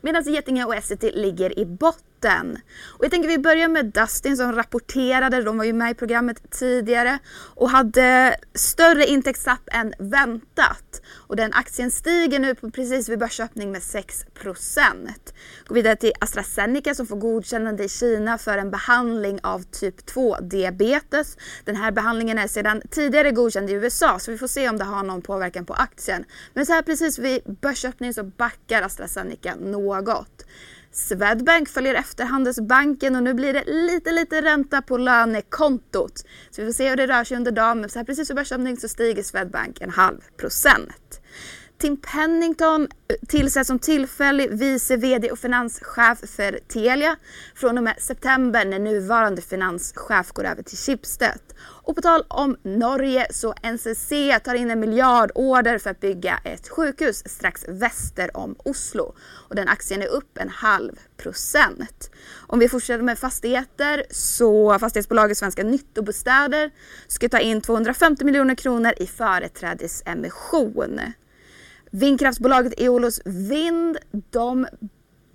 medan 0.00 0.22
Getinge 0.22 0.64
och 0.64 0.74
Essity 0.74 1.10
ligger 1.10 1.58
i 1.58 1.66
botten. 1.66 2.15
Och 2.86 3.04
jag 3.04 3.10
tänker 3.10 3.28
vi 3.28 3.38
börjar 3.38 3.68
med 3.68 3.86
Dustin 3.86 4.36
som 4.36 4.52
rapporterade, 4.52 5.42
de 5.42 5.58
var 5.58 5.64
ju 5.64 5.72
med 5.72 5.90
i 5.90 5.94
programmet 5.94 6.50
tidigare 6.50 7.18
och 7.54 7.70
hade 7.70 8.36
större 8.54 9.06
intäktstapp 9.06 9.68
än 9.72 9.94
väntat. 9.98 11.02
Och 11.14 11.36
den 11.36 11.52
aktien 11.52 11.90
stiger 11.90 12.38
nu 12.38 12.54
på 12.54 12.70
precis 12.70 13.08
vid 13.08 13.18
börsöppning 13.18 13.72
med 13.72 13.80
6% 13.80 14.06
Går 15.66 15.74
vidare 15.74 15.96
till 15.96 16.12
AstraZeneca 16.20 16.94
som 16.94 17.06
får 17.06 17.16
godkännande 17.16 17.84
i 17.84 17.88
Kina 17.88 18.38
för 18.38 18.58
en 18.58 18.70
behandling 18.70 19.40
av 19.42 19.62
typ 19.62 20.06
2 20.06 20.36
diabetes. 20.40 21.36
Den 21.64 21.76
här 21.76 21.92
behandlingen 21.92 22.38
är 22.38 22.46
sedan 22.46 22.82
tidigare 22.90 23.30
godkänd 23.30 23.70
i 23.70 23.72
USA 23.72 24.18
så 24.18 24.30
vi 24.30 24.38
får 24.38 24.46
se 24.46 24.68
om 24.68 24.78
det 24.78 24.84
har 24.84 25.02
någon 25.02 25.22
påverkan 25.22 25.66
på 25.66 25.74
aktien. 25.74 26.24
Men 26.54 26.66
så 26.66 26.72
här 26.72 26.82
precis 26.82 27.18
vid 27.18 27.40
börsöppning 27.60 28.14
så 28.14 28.24
backar 28.24 28.82
AstraZeneca 28.82 29.54
något. 29.54 30.46
Swedbank 30.96 31.68
följer 31.68 31.94
efter 31.94 32.24
Handelsbanken 32.24 33.16
och 33.16 33.22
nu 33.22 33.34
blir 33.34 33.52
det 33.52 33.64
lite, 33.66 34.12
lite 34.12 34.42
ränta 34.42 34.82
på 34.82 34.96
lönekontot. 34.96 36.12
Så 36.50 36.60
vi 36.62 36.66
får 36.66 36.72
se 36.72 36.88
hur 36.88 36.96
det 36.96 37.06
rör 37.06 37.24
sig 37.24 37.36
under 37.36 37.52
dagen. 37.52 37.80
Men 37.80 37.90
så 37.90 37.98
här 37.98 38.06
precis 38.06 38.30
vid 38.30 38.36
börsöppning 38.36 38.76
så 38.76 38.88
stiger 38.88 39.22
Swedbank 39.22 39.80
en 39.80 39.90
halv 39.90 40.20
procent. 40.36 41.20
Tim 41.78 41.96
Pennington 41.96 42.82
eh, 42.82 43.16
tillsätts 43.28 43.66
som 43.66 43.78
tillfällig 43.78 44.50
vice 44.50 44.96
VD 44.96 45.30
och 45.30 45.38
finanschef 45.38 46.18
för 46.36 46.58
Telia 46.68 47.16
från 47.54 47.78
och 47.78 47.84
med 47.84 47.94
september 47.98 48.64
när 48.64 48.78
nuvarande 48.78 49.42
finanschef 49.42 50.32
går 50.32 50.44
över 50.44 50.62
till 50.62 50.78
Schibsted. 50.78 51.40
Och 51.58 51.96
på 51.96 52.02
tal 52.02 52.24
om 52.28 52.56
Norge 52.62 53.26
så 53.30 53.54
NCC 53.62 54.12
tar 54.44 54.54
in 54.54 54.70
en 54.70 54.80
miljardorder 54.80 55.78
för 55.78 55.90
att 55.90 56.00
bygga 56.00 56.40
ett 56.44 56.68
sjukhus 56.68 57.22
strax 57.26 57.64
väster 57.68 58.36
om 58.36 58.56
Oslo. 58.64 59.14
Och 59.48 59.54
den 59.54 59.68
aktien 59.68 60.02
är 60.02 60.06
upp 60.06 60.38
en 60.38 60.48
halv 60.48 60.92
procent. 61.16 62.10
Om 62.36 62.58
vi 62.58 62.68
fortsätter 62.68 63.02
med 63.02 63.18
fastigheter 63.18 64.04
så 64.10 64.78
fastighetsbolaget 64.78 65.38
Svenska 65.38 65.62
Nyttobostäder 65.62 66.70
ska 67.06 67.28
ta 67.28 67.38
in 67.38 67.60
250 67.60 68.24
miljoner 68.24 68.54
kronor 68.54 68.92
i 68.96 69.06
företrädesemission. 69.06 71.00
Vindkraftsbolaget 71.96 72.80
Eolus 72.80 73.20
Vind, 73.24 73.98
de 74.30 74.66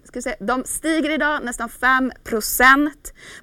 ska 0.04 0.22
säga, 0.22 0.36
de 0.40 0.64
stiger 0.66 1.10
idag 1.10 1.40
nästan 1.44 1.70
5% 1.70 2.90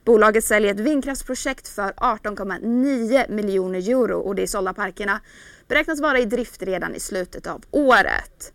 Bolaget 0.04 0.44
säljer 0.44 0.74
ett 0.74 0.80
vindkraftsprojekt 0.80 1.68
för 1.68 1.92
18,9 1.92 3.30
miljoner 3.30 3.78
euro 3.90 4.18
och 4.18 4.34
det 4.34 4.42
är 4.42 4.46
sålda 4.46 4.74
parkerna 4.74 5.20
beräknas 5.68 6.00
vara 6.00 6.18
i 6.18 6.24
drift 6.24 6.62
redan 6.62 6.94
i 6.94 7.00
slutet 7.00 7.46
av 7.46 7.62
året. 7.70 8.52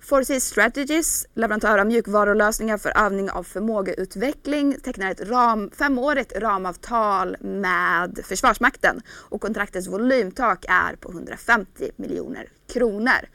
Forsey 0.00 0.40
Strategies, 0.40 1.26
leverantör 1.34 1.78
av 1.78 1.86
mjukvarulösningar 1.86 2.78
för 2.78 2.98
övning 2.98 3.30
av 3.30 3.42
förmågeutveckling, 3.42 4.76
tecknar 4.82 5.10
ett 5.10 5.28
ram, 5.28 5.70
femårigt 5.70 6.32
ramavtal 6.36 7.36
med 7.40 8.20
Försvarsmakten 8.24 9.00
och 9.10 9.40
kontraktets 9.40 9.88
volymtak 9.88 10.64
är 10.68 10.96
på 10.96 11.10
150 11.10 11.90
miljoner 11.96 12.48
kronor 12.72 13.28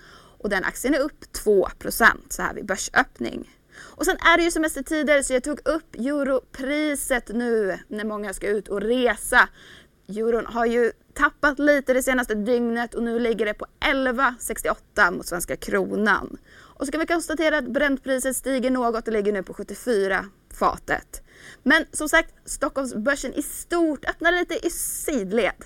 och 0.45 0.49
den 0.49 0.63
aktien 0.63 0.93
är 0.93 0.99
upp 0.99 1.23
2% 1.45 2.05
så 2.29 2.41
här 2.41 2.53
vid 2.53 2.65
börsöppning. 2.65 3.49
Och 3.77 4.05
sen 4.05 4.17
är 4.17 4.37
det 4.37 4.43
ju 4.43 4.51
semestertider 4.51 5.21
så 5.21 5.33
jag 5.33 5.43
tog 5.43 5.67
upp 5.67 5.95
europriset 5.95 7.29
nu 7.29 7.79
när 7.87 8.03
många 8.05 8.33
ska 8.33 8.47
ut 8.47 8.67
och 8.67 8.81
resa. 8.81 9.49
Euron 10.07 10.45
har 10.45 10.65
ju 10.65 10.91
tappat 11.13 11.59
lite 11.59 11.93
det 11.93 12.03
senaste 12.03 12.35
dygnet 12.35 12.93
och 12.93 13.03
nu 13.03 13.19
ligger 13.19 13.45
det 13.45 13.53
på 13.53 13.65
11,68 13.79 15.11
mot 15.11 15.27
svenska 15.27 15.55
kronan. 15.55 16.37
Och 16.55 16.85
så 16.85 16.91
kan 16.91 16.99
vi 16.99 17.07
konstatera 17.07 17.57
att 17.57 17.67
bräntpriset 17.67 18.35
stiger 18.35 18.71
något 18.71 19.07
och 19.07 19.13
ligger 19.13 19.33
nu 19.33 19.43
på 19.43 19.53
74 19.53 20.25
fatet. 20.59 21.21
Men 21.63 21.85
som 21.91 22.09
sagt, 22.09 22.33
Stockholmsbörsen 22.45 23.33
i 23.33 23.41
stort 23.41 24.05
öppnar 24.05 24.31
lite 24.31 24.67
i 24.67 24.69
sidled. 24.69 25.65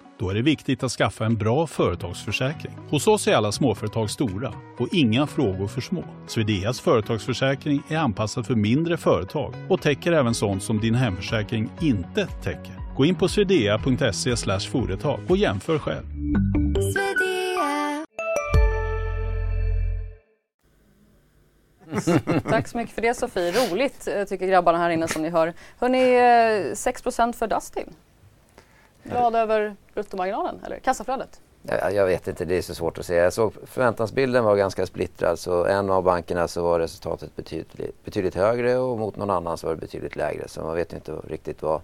Då 0.21 0.29
är 0.29 0.33
det 0.33 0.41
viktigt 0.41 0.83
att 0.83 0.91
skaffa 0.91 1.25
en 1.25 1.35
bra 1.35 1.67
företagsförsäkring. 1.67 2.73
Hos 2.89 3.07
oss 3.07 3.27
är 3.27 3.35
alla 3.35 3.51
småföretag 3.51 4.09
stora 4.09 4.53
och 4.77 4.87
inga 4.91 5.27
frågor 5.27 5.67
för 5.67 5.81
små. 5.81 6.03
Swedeas 6.27 6.79
företagsförsäkring 6.79 7.83
är 7.89 7.97
anpassad 7.97 8.47
för 8.47 8.55
mindre 8.55 8.97
företag 8.97 9.53
och 9.69 9.81
täcker 9.81 10.11
även 10.11 10.33
sånt 10.33 10.63
som 10.63 10.79
din 10.79 10.95
hemförsäkring 10.95 11.69
inte 11.81 12.27
täcker. 12.27 12.95
Gå 12.97 13.05
in 13.05 13.15
på 13.15 13.27
swedea.se 13.27 14.35
företag 14.71 15.19
och 15.29 15.37
jämför 15.37 15.79
själv. 15.79 16.05
Tack 22.49 22.67
så 22.67 22.77
mycket 22.77 22.95
för 22.95 23.01
det 23.01 23.13
Sofie. 23.13 23.51
Roligt 23.51 24.07
eh, 24.07 24.23
tycker 24.23 24.47
grabbarna 24.47 24.77
här 24.77 24.89
inne 24.89 25.07
som 25.07 25.21
ni 25.21 25.29
hör. 25.29 25.53
Hörni, 25.79 26.75
6 26.75 27.01
% 27.01 27.35
för 27.35 27.47
Dustin. 27.47 27.93
Glad 29.03 29.35
över 29.35 29.75
bruttomarginalen 29.93 30.59
eller 30.65 30.79
kassaflödet? 30.79 31.41
Jag, 31.63 31.93
jag 31.93 32.05
vet 32.05 32.27
inte, 32.27 32.45
det 32.45 32.57
är 32.57 32.61
så 32.61 32.75
svårt 32.75 32.97
att 32.97 33.05
säga. 33.05 33.23
Jag 33.23 33.33
såg 33.33 33.53
förväntansbilden 33.65 34.43
var 34.43 34.55
ganska 34.55 34.85
splittrad. 34.85 35.39
Så 35.39 35.65
en 35.65 35.89
av 35.89 36.03
bankerna 36.03 36.47
så 36.47 36.63
var 36.63 36.79
resultatet 36.79 37.35
betydligt, 37.35 38.05
betydligt 38.05 38.35
högre 38.35 38.77
och 38.77 38.99
mot 38.99 39.15
någon 39.15 39.29
annan 39.29 39.57
så 39.57 39.67
var 39.67 39.73
det 39.75 39.81
betydligt 39.81 40.15
lägre. 40.15 40.47
Så 40.47 40.61
man 40.61 40.75
vet 40.75 40.93
inte 40.93 41.11
riktigt 41.11 41.61
vad 41.61 41.81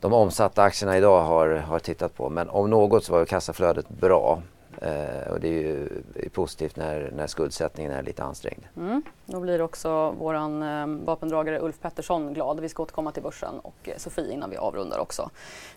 de 0.00 0.12
omsatta 0.12 0.62
aktierna 0.62 0.96
idag 0.96 1.22
har, 1.22 1.48
har 1.48 1.78
tittat 1.78 2.16
på. 2.16 2.28
Men 2.28 2.48
om 2.48 2.70
något 2.70 3.04
så 3.04 3.12
var 3.12 3.24
kassaflödet 3.24 3.88
bra. 3.88 4.42
Eh, 4.82 5.32
och 5.32 5.40
det 5.40 5.48
är 5.48 5.52
ju 5.52 5.88
positivt 6.32 6.76
när, 6.76 7.10
när 7.16 7.26
skuldsättningen 7.26 7.92
är 7.92 8.02
lite 8.02 8.22
ansträngd. 8.22 8.64
Mm. 8.76 9.02
Då 9.26 9.40
blir 9.40 9.62
också 9.62 10.10
vår 10.10 10.34
eh, 10.34 10.86
vapendragare 10.86 11.60
Ulf 11.60 11.80
Pettersson 11.80 12.34
glad. 12.34 12.60
Vi 12.60 12.68
ska 12.68 12.82
återkomma 12.82 13.12
till 13.12 13.22
börsen 13.22 13.58
och 13.58 13.74
eh, 13.82 13.96
Sofie 13.96 14.32
innan 14.32 14.50
vi 14.50 14.56
avrundar 14.56 14.98
också. 14.98 15.30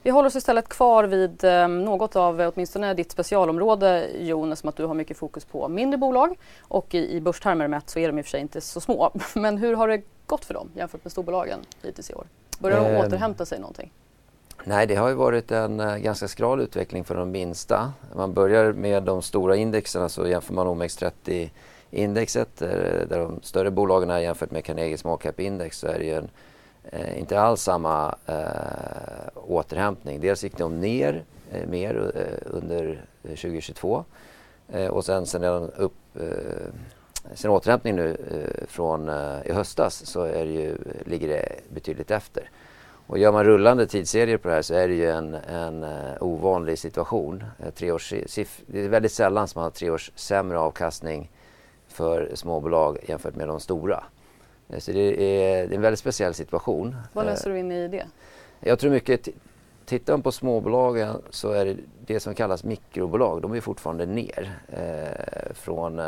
Vi 0.03 0.09
håller 0.09 0.27
oss 0.27 0.35
istället 0.35 0.69
kvar 0.69 1.03
vid 1.03 1.43
eh, 1.43 1.67
något 1.67 2.15
av 2.15 2.39
åtminstone 2.39 2.93
ditt 2.93 3.11
specialområde 3.11 4.09
Jon, 4.19 4.55
som 4.55 4.69
att 4.69 4.75
du 4.75 4.85
har 4.85 4.93
mycket 4.93 5.17
fokus 5.17 5.45
på 5.45 5.67
mindre 5.67 5.97
bolag 5.97 6.37
och 6.61 6.95
i, 6.95 7.15
i 7.15 7.21
börstermer 7.21 7.67
mätt 7.67 7.89
så 7.89 7.99
är 7.99 8.07
de 8.07 8.19
i 8.19 8.21
och 8.21 8.25
för 8.25 8.29
sig 8.29 8.41
inte 8.41 8.61
så 8.61 8.81
små. 8.81 9.11
Men 9.33 9.57
hur 9.57 9.75
har 9.75 9.87
det 9.87 10.01
gått 10.25 10.45
för 10.45 10.53
dem 10.53 10.69
jämfört 10.75 11.03
med 11.03 11.11
storbolagen 11.11 11.59
hittills 11.83 12.09
i 12.09 12.13
år? 12.13 12.27
Börjar 12.59 12.83
de 12.83 12.95
eh, 12.95 13.05
återhämta 13.05 13.45
sig 13.45 13.59
någonting? 13.59 13.91
Nej, 14.67 14.87
det 14.87 14.95
har 14.95 15.09
ju 15.09 15.15
varit 15.15 15.51
en 15.51 15.79
eh, 15.79 15.97
ganska 15.97 16.27
skral 16.27 16.61
utveckling 16.61 17.03
för 17.03 17.15
de 17.15 17.31
minsta. 17.31 17.93
Man 18.15 18.33
börjar 18.33 18.73
med 18.73 19.03
de 19.03 19.21
stora 19.21 19.55
indexerna 19.55 20.09
så 20.09 20.21
alltså 20.21 20.31
jämför 20.31 20.53
man 20.53 20.67
OMX30 20.67 21.49
indexet 21.91 22.57
där, 22.57 22.99
eh, 23.01 23.07
där 23.07 23.19
de 23.19 23.39
större 23.41 23.71
bolagen 23.71 24.09
är 24.09 24.19
jämfört 24.19 24.51
med 24.51 24.65
Carnegie 24.65 24.97
Small 24.97 25.17
Cap 25.17 25.39
Index 25.39 25.79
så 25.79 25.87
är 25.87 25.99
det 25.99 26.05
ju 26.05 26.13
en, 26.13 26.29
eh, 26.83 27.19
inte 27.19 27.39
alls 27.39 27.61
samma 27.61 28.15
återhämtning. 29.35 30.21
Dels 30.21 30.43
gick 30.43 30.57
de 30.57 30.79
ner 30.79 31.23
mer 31.67 32.11
under 32.45 33.05
2022 33.23 34.05
och 34.89 35.05
sen 35.05 35.25
sen 35.25 35.43
är 35.43 35.51
de 35.51 35.69
upp 35.77 35.93
sen 37.33 37.51
återhämtningen 37.51 37.95
nu 37.95 38.17
från 38.67 39.09
i 39.45 39.51
höstas 39.51 40.05
så 40.05 40.21
är 40.21 40.45
det 40.45 40.51
ju, 40.51 40.77
ligger 41.05 41.27
det 41.27 41.59
betydligt 41.73 42.11
efter. 42.11 42.49
Och 43.07 43.17
gör 43.17 43.31
man 43.31 43.43
rullande 43.43 43.87
tidsserier 43.87 44.37
på 44.37 44.47
det 44.47 44.53
här 44.53 44.61
så 44.61 44.73
är 44.73 44.87
det 44.87 44.93
ju 44.93 45.11
en, 45.11 45.33
en 45.33 45.83
uh, 45.83 46.23
ovanlig 46.23 46.79
situation. 46.79 47.43
Uh, 47.63 47.69
tre 47.69 47.91
års, 47.91 48.09
det 48.65 48.85
är 48.85 48.89
väldigt 48.89 49.11
sällan 49.11 49.47
som 49.47 49.59
man 49.59 49.63
har 49.63 49.71
tre 49.71 49.89
års 49.89 50.11
sämre 50.15 50.59
avkastning 50.59 51.31
för 51.87 52.31
småbolag 52.33 52.97
jämfört 53.07 53.35
med 53.35 53.47
de 53.47 53.59
stora. 53.59 54.03
Uh, 54.73 54.79
så 54.79 54.91
det 54.91 54.99
är, 54.99 55.17
det 55.67 55.73
är, 55.73 55.75
en 55.75 55.81
väldigt 55.81 55.99
speciell 55.99 56.33
situation. 56.33 56.95
Vad 57.13 57.25
läser 57.25 57.49
du 57.49 57.59
in 57.59 57.71
i 57.71 57.87
det? 57.87 58.05
Jag 58.59 58.79
tror 58.79 58.91
mycket, 58.91 59.27
tittar 59.85 60.13
man 60.13 60.21
på 60.21 60.31
småbolagen 60.31 61.21
så 61.29 61.51
är 61.51 61.65
det 61.65 61.75
det 62.05 62.19
som 62.19 62.35
kallas 62.35 62.63
mikrobolag, 62.63 63.41
de 63.41 63.53
är 63.53 63.61
fortfarande 63.61 64.05
ner 64.05 64.59
från 65.53 65.99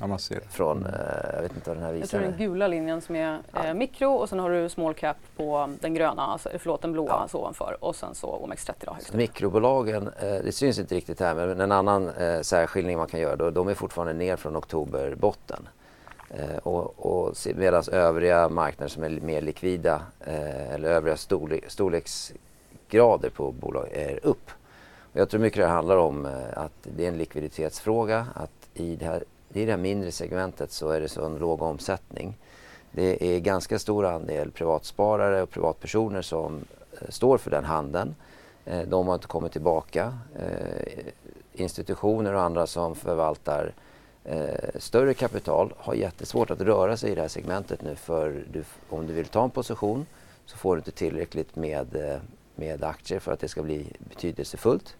Ja, 0.00 0.06
man 0.06 0.18
ser. 0.18 0.40
Från, 0.40 0.86
eh, 0.86 0.92
jag 1.34 1.42
vet 1.42 1.54
inte 1.54 1.70
vad 1.70 1.76
den 1.76 1.84
här 1.84 1.92
visar. 1.92 2.18
Jag 2.18 2.24
tror 2.24 2.38
den 2.38 2.48
gula 2.48 2.66
linjen 2.66 3.00
som 3.00 3.16
är 3.16 3.38
eh, 3.54 3.74
mikro 3.74 4.10
och 4.10 4.28
sen 4.28 4.38
har 4.38 4.50
du 4.50 4.68
small 4.68 4.94
cap 4.94 5.16
på 5.36 5.74
den 5.80 5.94
gröna, 5.94 6.22
alltså, 6.22 6.48
förlåt 6.58 6.82
den 6.82 6.92
blåa 6.92 7.08
ja. 7.08 7.28
så 7.28 7.38
ovanför 7.38 7.76
och 7.80 7.96
sen 7.96 8.14
så 8.14 8.46
OMX30 8.46 8.72
då 8.80 8.92
högst 8.92 9.12
Mikrobolagen, 9.12 10.10
eh, 10.22 10.34
det 10.44 10.52
syns 10.52 10.78
inte 10.78 10.94
riktigt 10.94 11.20
här 11.20 11.34
men 11.34 11.60
en 11.60 11.72
annan 11.72 12.08
eh, 12.08 12.40
särskiljning 12.40 12.98
man 12.98 13.06
kan 13.06 13.20
göra 13.20 13.36
då, 13.36 13.50
de 13.50 13.68
är 13.68 13.74
fortfarande 13.74 14.12
ner 14.12 14.36
från 14.36 14.56
oktoberbotten. 14.56 15.68
Eh, 16.30 16.56
och, 16.56 17.06
och 17.06 17.36
medan 17.54 17.82
övriga 17.92 18.48
marknader 18.48 18.88
som 18.88 19.02
är 19.02 19.10
mer 19.10 19.40
likvida 19.40 20.02
eh, 20.20 20.74
eller 20.74 20.90
övriga 20.90 21.16
storle 21.16 21.60
storleksgrader 21.68 23.30
på 23.30 23.52
bolag 23.52 23.88
är 23.92 24.20
upp. 24.22 24.50
Och 25.12 25.20
jag 25.20 25.28
tror 25.28 25.40
mycket 25.40 25.62
det 25.62 25.66
handlar 25.66 25.96
om 25.96 26.26
eh, 26.26 26.32
att 26.54 26.72
det 26.96 27.04
är 27.04 27.08
en 27.08 27.18
likviditetsfråga 27.18 28.26
att 28.34 28.68
i 28.74 28.96
det 28.96 29.04
här 29.04 29.24
i 29.52 29.64
det 29.64 29.72
här 29.72 29.78
mindre 29.78 30.12
segmentet 30.12 30.72
så 30.72 30.88
är 30.88 31.00
det 31.00 31.08
så 31.08 31.24
en 31.24 31.36
låg 31.36 31.62
omsättning. 31.62 32.36
Det 32.92 33.36
är 33.36 33.40
ganska 33.40 33.78
stor 33.78 34.06
andel 34.06 34.50
privatsparare 34.50 35.42
och 35.42 35.50
privatpersoner 35.50 36.22
som 36.22 36.64
eh, 37.00 37.08
står 37.08 37.38
för 37.38 37.50
den 37.50 37.64
handeln. 37.64 38.14
Eh, 38.64 38.82
de 38.88 39.06
har 39.06 39.14
inte 39.14 39.26
kommit 39.26 39.52
tillbaka. 39.52 40.18
Eh, 40.38 41.04
institutioner 41.52 42.34
och 42.34 42.42
andra 42.42 42.66
som 42.66 42.94
förvaltar 42.94 43.72
större 44.78 45.14
kapital 45.14 45.74
har 45.76 45.94
jättesvårt 45.94 46.50
att 46.50 46.60
röra 46.60 46.96
sig 46.96 47.12
i 47.12 47.14
det 47.14 47.20
här 47.20 47.28
segmentet 47.28 47.82
nu 47.82 47.94
för 47.94 48.44
du, 48.52 48.64
om 48.88 49.06
du 49.06 49.12
vill 49.12 49.26
ta 49.26 49.44
en 49.44 49.50
position 49.50 50.06
så 50.46 50.56
får 50.56 50.76
du 50.76 50.80
inte 50.80 50.90
tillräckligt 50.90 51.56
med, 51.56 52.18
med 52.54 52.84
aktier 52.84 53.18
för 53.18 53.32
att 53.32 53.40
det 53.40 53.48
ska 53.48 53.62
bli 53.62 53.92
betydelsefullt. 53.98 54.96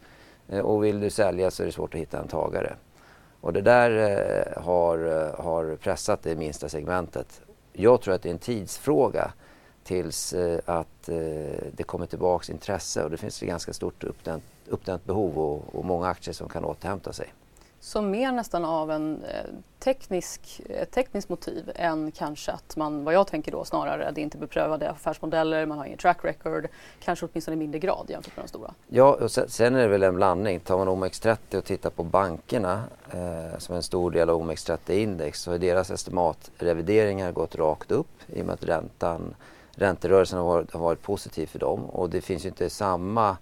Och 0.63 0.85
vill 0.85 1.01
du 1.01 1.11
sälja 1.11 1.51
så 1.51 1.63
är 1.63 1.67
det 1.67 1.73
svårt 1.73 1.95
att 1.95 2.01
hitta 2.01 2.19
en 2.19 2.29
tagare. 2.29 2.77
Och 3.41 3.53
det 3.53 3.61
där 3.61 3.91
eh, 3.91 4.63
har, 4.63 4.99
eh, 4.99 5.45
har 5.45 5.77
pressat 5.77 6.23
det 6.23 6.37
minsta 6.37 6.69
segmentet. 6.69 7.41
Jag 7.73 8.01
tror 8.01 8.15
att 8.15 8.23
det 8.23 8.29
är 8.29 8.33
en 8.33 8.39
tidsfråga 8.39 9.33
tills 9.85 10.33
eh, 10.33 10.61
att 10.67 11.09
eh, 11.09 11.17
det 11.73 11.83
kommer 11.87 12.07
tillbaks 12.07 12.51
intresse 12.51 13.05
och 13.05 13.11
det 13.11 13.17
finns 13.17 13.43
ett 13.43 13.49
ganska 13.49 13.73
stort 13.73 14.05
uppdämt, 14.05 14.45
uppdämt 14.69 15.05
behov 15.05 15.39
och, 15.39 15.75
och 15.75 15.85
många 15.85 16.09
aktier 16.09 16.35
som 16.35 16.49
kan 16.49 16.65
återhämta 16.65 17.13
sig. 17.13 17.33
Så 17.83 18.03
mer 18.03 18.33
nästan 18.33 18.65
av 18.65 18.91
en 18.91 19.25
eh, 19.25 19.45
teknisk, 19.79 20.61
ett 20.69 20.91
tekniskt 20.91 21.29
motiv 21.29 21.73
än 21.75 22.11
kanske 22.13 22.53
att 22.53 22.77
man, 22.77 23.05
vad 23.05 23.15
jag 23.15 23.27
tänker 23.27 23.53
då 23.53 23.65
snarare, 23.65 24.11
det 24.11 24.21
är 24.21 24.23
inte 24.23 24.39
beprövade 24.39 24.91
affärsmodeller, 24.91 25.67
man 25.67 25.79
har 25.79 25.85
ingen 25.85 25.99
track 25.99 26.19
record, 26.23 26.69
kanske 27.01 27.27
åtminstone 27.27 27.55
i 27.55 27.59
mindre 27.59 27.79
grad 27.79 28.07
jämfört 28.09 28.37
med 28.37 28.45
de 28.45 28.49
stora. 28.49 28.75
Ja, 28.89 29.19
och 29.21 29.31
sen, 29.31 29.49
sen 29.49 29.75
är 29.75 29.83
det 29.83 29.89
väl 29.89 30.03
en 30.03 30.15
blandning. 30.15 30.61
Tar 30.61 30.79
man 30.79 30.89
OMX30 30.89 31.57
och 31.57 31.65
tittar 31.65 31.91
på 31.91 32.05
bankerna 32.05 32.85
eh, 33.11 33.59
som 33.59 33.73
är 33.73 33.77
en 33.77 33.83
stor 33.83 34.11
del 34.11 34.31
av 34.31 34.43
OMX30-index 34.43 35.33
så 35.33 35.51
har 35.51 35.59
deras 35.59 35.91
estimatrevideringar 35.91 37.33
gått 37.33 37.55
rakt 37.55 37.91
upp 37.91 38.11
i 38.27 38.43
och 38.43 38.47
med 38.47 38.53
att 38.53 38.65
räntan, 38.65 39.35
ränterörelsen 39.73 40.39
har 40.39 40.47
varit, 40.47 40.73
har 40.73 40.81
varit 40.81 41.03
positiv 41.03 41.47
för 41.47 41.59
dem 41.59 41.85
och 41.85 42.11
det 42.11 42.21
finns 42.21 42.45
ju 42.45 42.49
inte 42.49 42.71
samma 42.71 43.37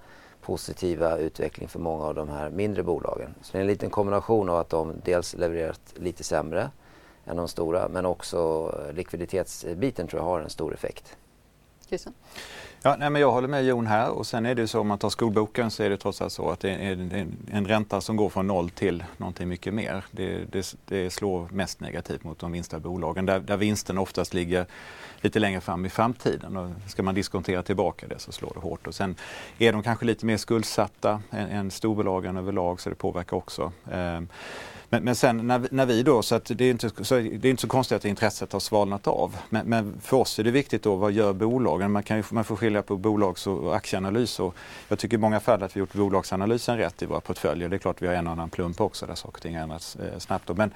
positiva 0.48 1.16
utveckling 1.16 1.68
för 1.68 1.78
många 1.78 2.04
av 2.04 2.14
de 2.14 2.28
här 2.28 2.50
mindre 2.50 2.82
bolagen. 2.82 3.34
Så 3.42 3.52
det 3.52 3.58
är 3.58 3.60
en 3.60 3.66
liten 3.66 3.90
kombination 3.90 4.48
av 4.48 4.58
att 4.58 4.68
de 4.68 4.94
dels 5.04 5.34
levererat 5.34 5.80
lite 5.96 6.24
sämre 6.24 6.70
än 7.24 7.36
de 7.36 7.48
stora 7.48 7.88
men 7.88 8.06
också 8.06 8.70
likviditetsbiten 8.94 10.08
tror 10.08 10.22
jag 10.22 10.26
har 10.26 10.40
en 10.40 10.50
stor 10.50 10.74
effekt. 10.74 11.16
Christian? 11.88 12.14
Ja, 12.82 12.96
nej, 12.98 13.10
men 13.10 13.22
jag 13.22 13.32
håller 13.32 13.48
med 13.48 13.64
Jon 13.64 13.86
här 13.86 14.10
och 14.10 14.26
sen 14.26 14.46
är 14.46 14.54
det 14.54 14.68
så 14.68 14.80
om 14.80 14.88
man 14.88 14.98
tar 14.98 15.10
skolboken 15.10 15.70
så 15.70 15.82
är 15.82 15.90
det 15.90 15.96
trots 15.96 16.22
allt 16.22 16.32
så 16.32 16.50
att 16.50 16.60
det 16.60 16.70
är 16.70 16.92
en, 16.92 17.36
en 17.52 17.66
ränta 17.66 18.00
som 18.00 18.16
går 18.16 18.28
från 18.28 18.46
noll 18.46 18.70
till 18.70 19.04
någonting 19.16 19.48
mycket 19.48 19.74
mer. 19.74 20.04
Det, 20.10 20.52
det, 20.52 20.74
det 20.84 21.10
slår 21.10 21.48
mest 21.52 21.80
negativt 21.80 22.24
mot 22.24 22.38
de 22.38 22.50
minsta 22.50 22.78
bolagen 22.78 23.26
där, 23.26 23.40
där 23.40 23.56
vinsten 23.56 23.98
oftast 23.98 24.34
ligger 24.34 24.66
lite 25.20 25.38
längre 25.38 25.60
fram 25.60 25.86
i 25.86 25.88
framtiden. 25.88 26.56
Och 26.56 26.70
ska 26.86 27.02
man 27.02 27.14
diskontera 27.14 27.62
tillbaka 27.62 28.06
det 28.06 28.18
så 28.18 28.32
slår 28.32 28.52
det 28.54 28.60
hårt. 28.60 28.86
Och 28.86 28.94
sen 28.94 29.14
är 29.58 29.72
de 29.72 29.82
kanske 29.82 30.06
lite 30.06 30.26
mer 30.26 30.36
skuldsatta 30.36 31.22
än, 31.30 31.48
än 31.48 31.70
storbolagen 31.70 32.36
överlag 32.36 32.80
så 32.80 32.90
det 32.90 32.96
påverkar 32.96 33.36
också. 33.36 33.72
Ehm, 33.92 34.28
men, 34.90 35.04
men 35.04 35.14
sen 35.14 35.46
när, 35.46 35.68
när, 35.70 35.86
vi 35.86 36.02
då, 36.02 36.22
så, 36.22 36.34
att 36.34 36.44
det, 36.44 36.64
är 36.64 36.70
inte, 36.70 37.04
så 37.04 37.14
det 37.14 37.44
är 37.44 37.50
inte 37.50 37.60
så 37.60 37.68
konstigt 37.68 37.96
att 37.96 38.04
intresset 38.04 38.52
har 38.52 38.60
svalnat 38.60 39.06
av. 39.06 39.36
Men, 39.48 39.66
men, 39.66 40.00
för 40.00 40.16
oss 40.16 40.38
är 40.38 40.44
det 40.44 40.50
viktigt 40.50 40.82
då, 40.82 40.96
vad 40.96 41.12
gör 41.12 41.32
bolagen? 41.32 41.92
Man, 41.92 42.02
kan 42.02 42.16
ju, 42.16 42.22
man 42.30 42.44
får 42.44 42.56
skilja 42.56 42.82
på 42.82 42.96
bolags 42.96 43.46
och 43.46 43.76
aktieanalys. 43.76 44.40
Och 44.40 44.54
jag 44.88 44.98
tycker 44.98 45.16
i 45.16 45.20
många 45.20 45.40
fall 45.40 45.62
att 45.62 45.76
vi 45.76 45.80
gjort 45.80 45.92
bolagsanalysen 45.92 46.76
rätt 46.76 47.02
i 47.02 47.06
våra 47.06 47.20
portföljer. 47.20 47.68
Det 47.68 47.76
är 47.76 47.78
klart 47.78 48.02
vi 48.02 48.06
har 48.06 48.14
en 48.14 48.26
och 48.26 48.32
annan 48.32 48.50
plump 48.50 48.80
också 48.80 49.06
där 49.06 49.14
saker 49.14 49.36
och 49.36 49.42
ting 49.42 49.54
ändras 49.54 49.96
eh, 49.96 50.18
snabbt. 50.18 50.48
Men, 50.56 50.70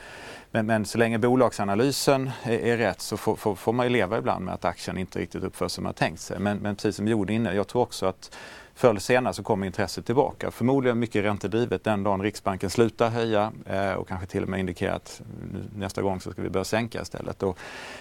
men, 0.50 0.66
men, 0.66 0.84
så 0.84 0.98
länge 0.98 1.18
bolagsanalysen 1.18 2.30
är, 2.42 2.58
är 2.58 2.76
rätt 2.76 3.00
så 3.00 3.16
får, 3.16 3.36
får, 3.36 3.54
får, 3.54 3.72
man 3.72 3.86
ju 3.86 3.90
leva 3.90 4.18
ibland 4.18 4.44
med 4.44 4.54
att 4.54 4.64
aktien 4.64 4.98
inte 4.98 5.18
riktigt 5.18 5.44
uppför 5.44 5.68
sig 5.68 5.74
som 5.74 5.84
man 5.84 5.94
tänkt 5.94 6.20
sig. 6.20 6.38
Men, 6.38 6.58
men 6.58 6.76
precis 6.76 6.96
som 6.96 7.04
vi 7.04 7.10
gjorde 7.10 7.32
inne, 7.32 7.54
jag 7.54 7.68
tror 7.68 7.82
också 7.82 8.06
att 8.06 8.36
förr 8.74 8.90
eller 8.90 9.00
senare 9.00 9.34
så 9.34 9.42
kommer 9.42 9.66
intresset 9.66 10.06
tillbaka. 10.06 10.50
Förmodligen 10.50 10.98
mycket 10.98 11.24
räntedrivet 11.24 11.84
den 11.84 12.02
dagen 12.02 12.22
Riksbanken 12.22 12.70
slutar 12.70 13.10
höja 13.10 13.52
eh, 13.66 13.92
och 13.92 14.08
kanske 14.08 14.26
till 14.26 14.42
och 14.42 14.48
med 14.48 14.60
indikerar 14.60 14.94
att 14.94 15.22
nästa 15.76 16.02
gång 16.02 16.20
så 16.20 16.32
ska 16.32 16.42
vi 16.42 16.48
börja 16.48 16.64
sänka 16.64 17.02
istället. 17.02 17.42
Och 17.42 17.58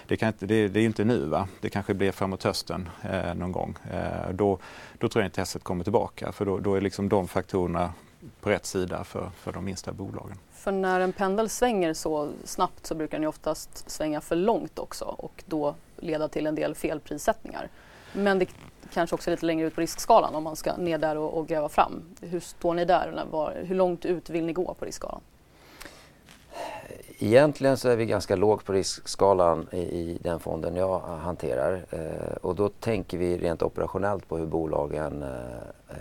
det, 0.08 0.18
kan 0.18 0.28
inte, 0.28 0.46
det, 0.46 0.68
det 0.68 0.80
är 0.80 0.86
inte 0.86 1.04
nu, 1.04 1.26
va? 1.26 1.48
det 1.62 1.70
kanske 1.70 1.94
blir 1.94 2.12
framåt 2.12 2.44
hösten 2.44 2.90
eh, 3.02 3.34
någon 3.34 3.52
gång. 3.52 3.76
Eh, 3.92 4.34
då, 4.34 4.60
då 4.98 5.10
tror 5.10 5.24
jag 5.24 5.28
intresset 5.28 5.64
kommer 5.64 5.84
tillbaka 5.84 6.32
för 6.32 6.46
då, 6.46 6.58
då 6.58 6.76
är 6.76 6.82
liksom 6.82 7.10
de 7.10 7.28
faktorerna 7.28 7.94
på 8.42 8.50
rätt 8.50 8.66
sida 8.66 9.04
för, 9.04 9.32
för 9.38 9.52
de 9.52 9.66
minsta 9.66 9.92
bolagen. 9.92 10.38
För 10.52 10.72
när 10.72 11.00
en 11.00 11.14
pendel 11.14 11.50
svänger 11.50 11.94
så 11.94 12.30
snabbt 12.44 12.86
så 12.86 12.96
brukar 12.96 13.18
den 13.18 13.22
ju 13.22 13.28
oftast 13.28 13.90
svänga 13.90 14.22
för 14.22 14.36
långt 14.36 14.80
också 14.80 15.06
och 15.06 15.44
då 15.46 15.76
leda 15.98 16.28
till 16.28 16.48
en 16.48 16.56
del 16.56 16.76
felprissättningar. 16.76 17.70
Men 18.14 18.40
det 18.40 18.48
kanske 18.94 19.16
också 19.16 19.30
lite 19.30 19.46
längre 19.46 19.68
ut 19.68 19.76
på 19.76 19.82
riskskalan 19.82 20.36
om 20.36 20.44
man 20.44 20.56
ska 20.56 20.78
ner 20.78 20.98
där 20.98 21.18
och, 21.18 21.38
och 21.38 21.48
gräva 21.48 21.70
fram. 21.70 22.04
Hur 22.22 22.40
står 22.40 22.74
ni 22.74 22.86
där? 22.86 23.26
Var, 23.32 23.54
hur 23.64 23.76
långt 23.76 24.06
ut 24.06 24.30
vill 24.30 24.46
ni 24.46 24.54
gå 24.54 24.74
på 24.74 24.86
riskskalan? 24.86 25.22
Egentligen 27.20 27.78
så 27.78 27.90
är 27.90 27.96
vi 27.96 28.06
ganska 28.06 28.36
lågt 28.36 28.66
på 28.66 28.74
riskskalan 28.74 29.68
i, 29.72 29.78
i 29.78 30.18
den 30.22 30.40
fonden 30.40 30.76
jag 30.76 31.00
hanterar 31.00 31.86
eh, 31.90 32.36
och 32.42 32.56
då 32.56 32.70
tänker 32.70 33.18
vi 33.18 33.38
rent 33.38 33.62
operationellt 33.62 34.30
på 34.30 34.38
hur 34.38 34.46
bolagen 34.46 35.24
eh, 35.24 35.30
eh 35.90 35.96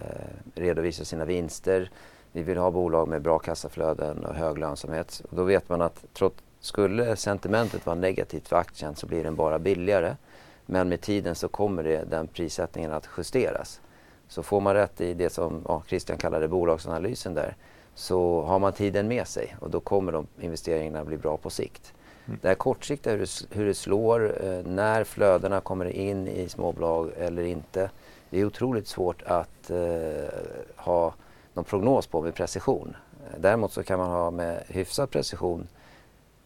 redovisar 0.54 1.04
sina 1.04 1.24
vinster. 1.24 1.90
Vi 2.32 2.42
vill 2.42 2.58
ha 2.58 2.70
bolag 2.70 3.08
med 3.08 3.22
bra 3.22 3.38
kassaflöden 3.38 4.24
och 4.24 4.34
hög 4.34 4.58
lönsamhet. 4.58 5.22
Och 5.30 5.36
då 5.36 5.42
vet 5.42 5.68
man 5.68 5.82
att 5.82 6.04
trots, 6.12 6.36
skulle 6.60 7.16
sentimentet 7.16 7.86
vara 7.86 7.96
negativt 7.96 8.48
för 8.48 8.56
aktien 8.56 8.96
så 8.96 9.06
blir 9.06 9.24
den 9.24 9.34
bara 9.34 9.58
billigare. 9.58 10.16
Men 10.72 10.88
med 10.88 11.00
tiden 11.00 11.34
så 11.34 11.48
kommer 11.48 11.82
det, 11.82 12.04
den 12.10 12.26
prissättningen 12.26 12.92
att 12.92 13.08
justeras. 13.18 13.80
Så 14.28 14.42
får 14.42 14.60
man 14.60 14.74
rätt 14.74 15.00
i 15.00 15.14
det 15.14 15.30
som 15.30 15.64
ja, 15.68 15.82
Christian 15.86 16.18
kallade 16.18 16.48
bolagsanalysen 16.48 17.34
där 17.34 17.56
så 17.94 18.42
har 18.42 18.58
man 18.58 18.72
tiden 18.72 19.08
med 19.08 19.26
sig 19.26 19.56
och 19.60 19.70
då 19.70 19.80
kommer 19.80 20.12
de 20.12 20.26
investeringarna 20.40 21.04
bli 21.04 21.16
bra 21.16 21.36
på 21.36 21.50
sikt. 21.50 21.92
Mm. 22.26 22.38
Det 22.42 22.48
här 22.48 22.54
kortsiktiga, 22.54 23.12
hur 23.12 23.20
det, 23.20 23.56
hur 23.56 23.66
det 23.66 23.74
slår, 23.74 24.44
eh, 24.44 24.66
när 24.66 25.04
flödena 25.04 25.60
kommer 25.60 25.84
in 25.84 26.28
i 26.28 26.48
småbolag 26.48 27.10
eller 27.18 27.42
inte. 27.42 27.90
Det 28.30 28.40
är 28.40 28.44
otroligt 28.44 28.88
svårt 28.88 29.22
att 29.22 29.70
eh, 29.70 29.78
ha 30.76 31.14
någon 31.54 31.64
prognos 31.64 32.06
på 32.06 32.22
med 32.22 32.34
precision. 32.34 32.96
Däremot 33.36 33.72
så 33.72 33.82
kan 33.82 33.98
man 33.98 34.10
ha 34.10 34.30
med 34.30 34.62
hyfsad 34.68 35.10
precision 35.10 35.68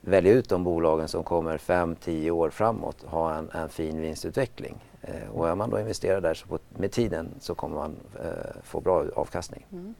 välja 0.04 0.32
ut 0.32 0.48
de 0.48 0.64
bolagen 0.64 1.08
som 1.08 1.24
kommer 1.24 1.58
5-10 1.58 2.30
år 2.30 2.50
framåt 2.50 3.02
ha 3.06 3.34
en, 3.34 3.50
en 3.50 3.68
fin 3.68 4.00
vinstutveckling. 4.00 4.84
Eh, 5.02 5.30
och 5.34 5.48
är 5.48 5.54
man 5.54 5.70
då 5.70 5.80
investerar 5.80 6.20
där 6.20 6.34
så 6.34 6.46
på, 6.46 6.58
med 6.68 6.92
tiden 6.92 7.28
så 7.40 7.54
kommer 7.54 7.76
man 7.76 7.96
eh, 8.24 8.60
få 8.62 8.80
bra 8.80 9.04
avkastning. 9.16 9.66
Mm. 9.72 9.94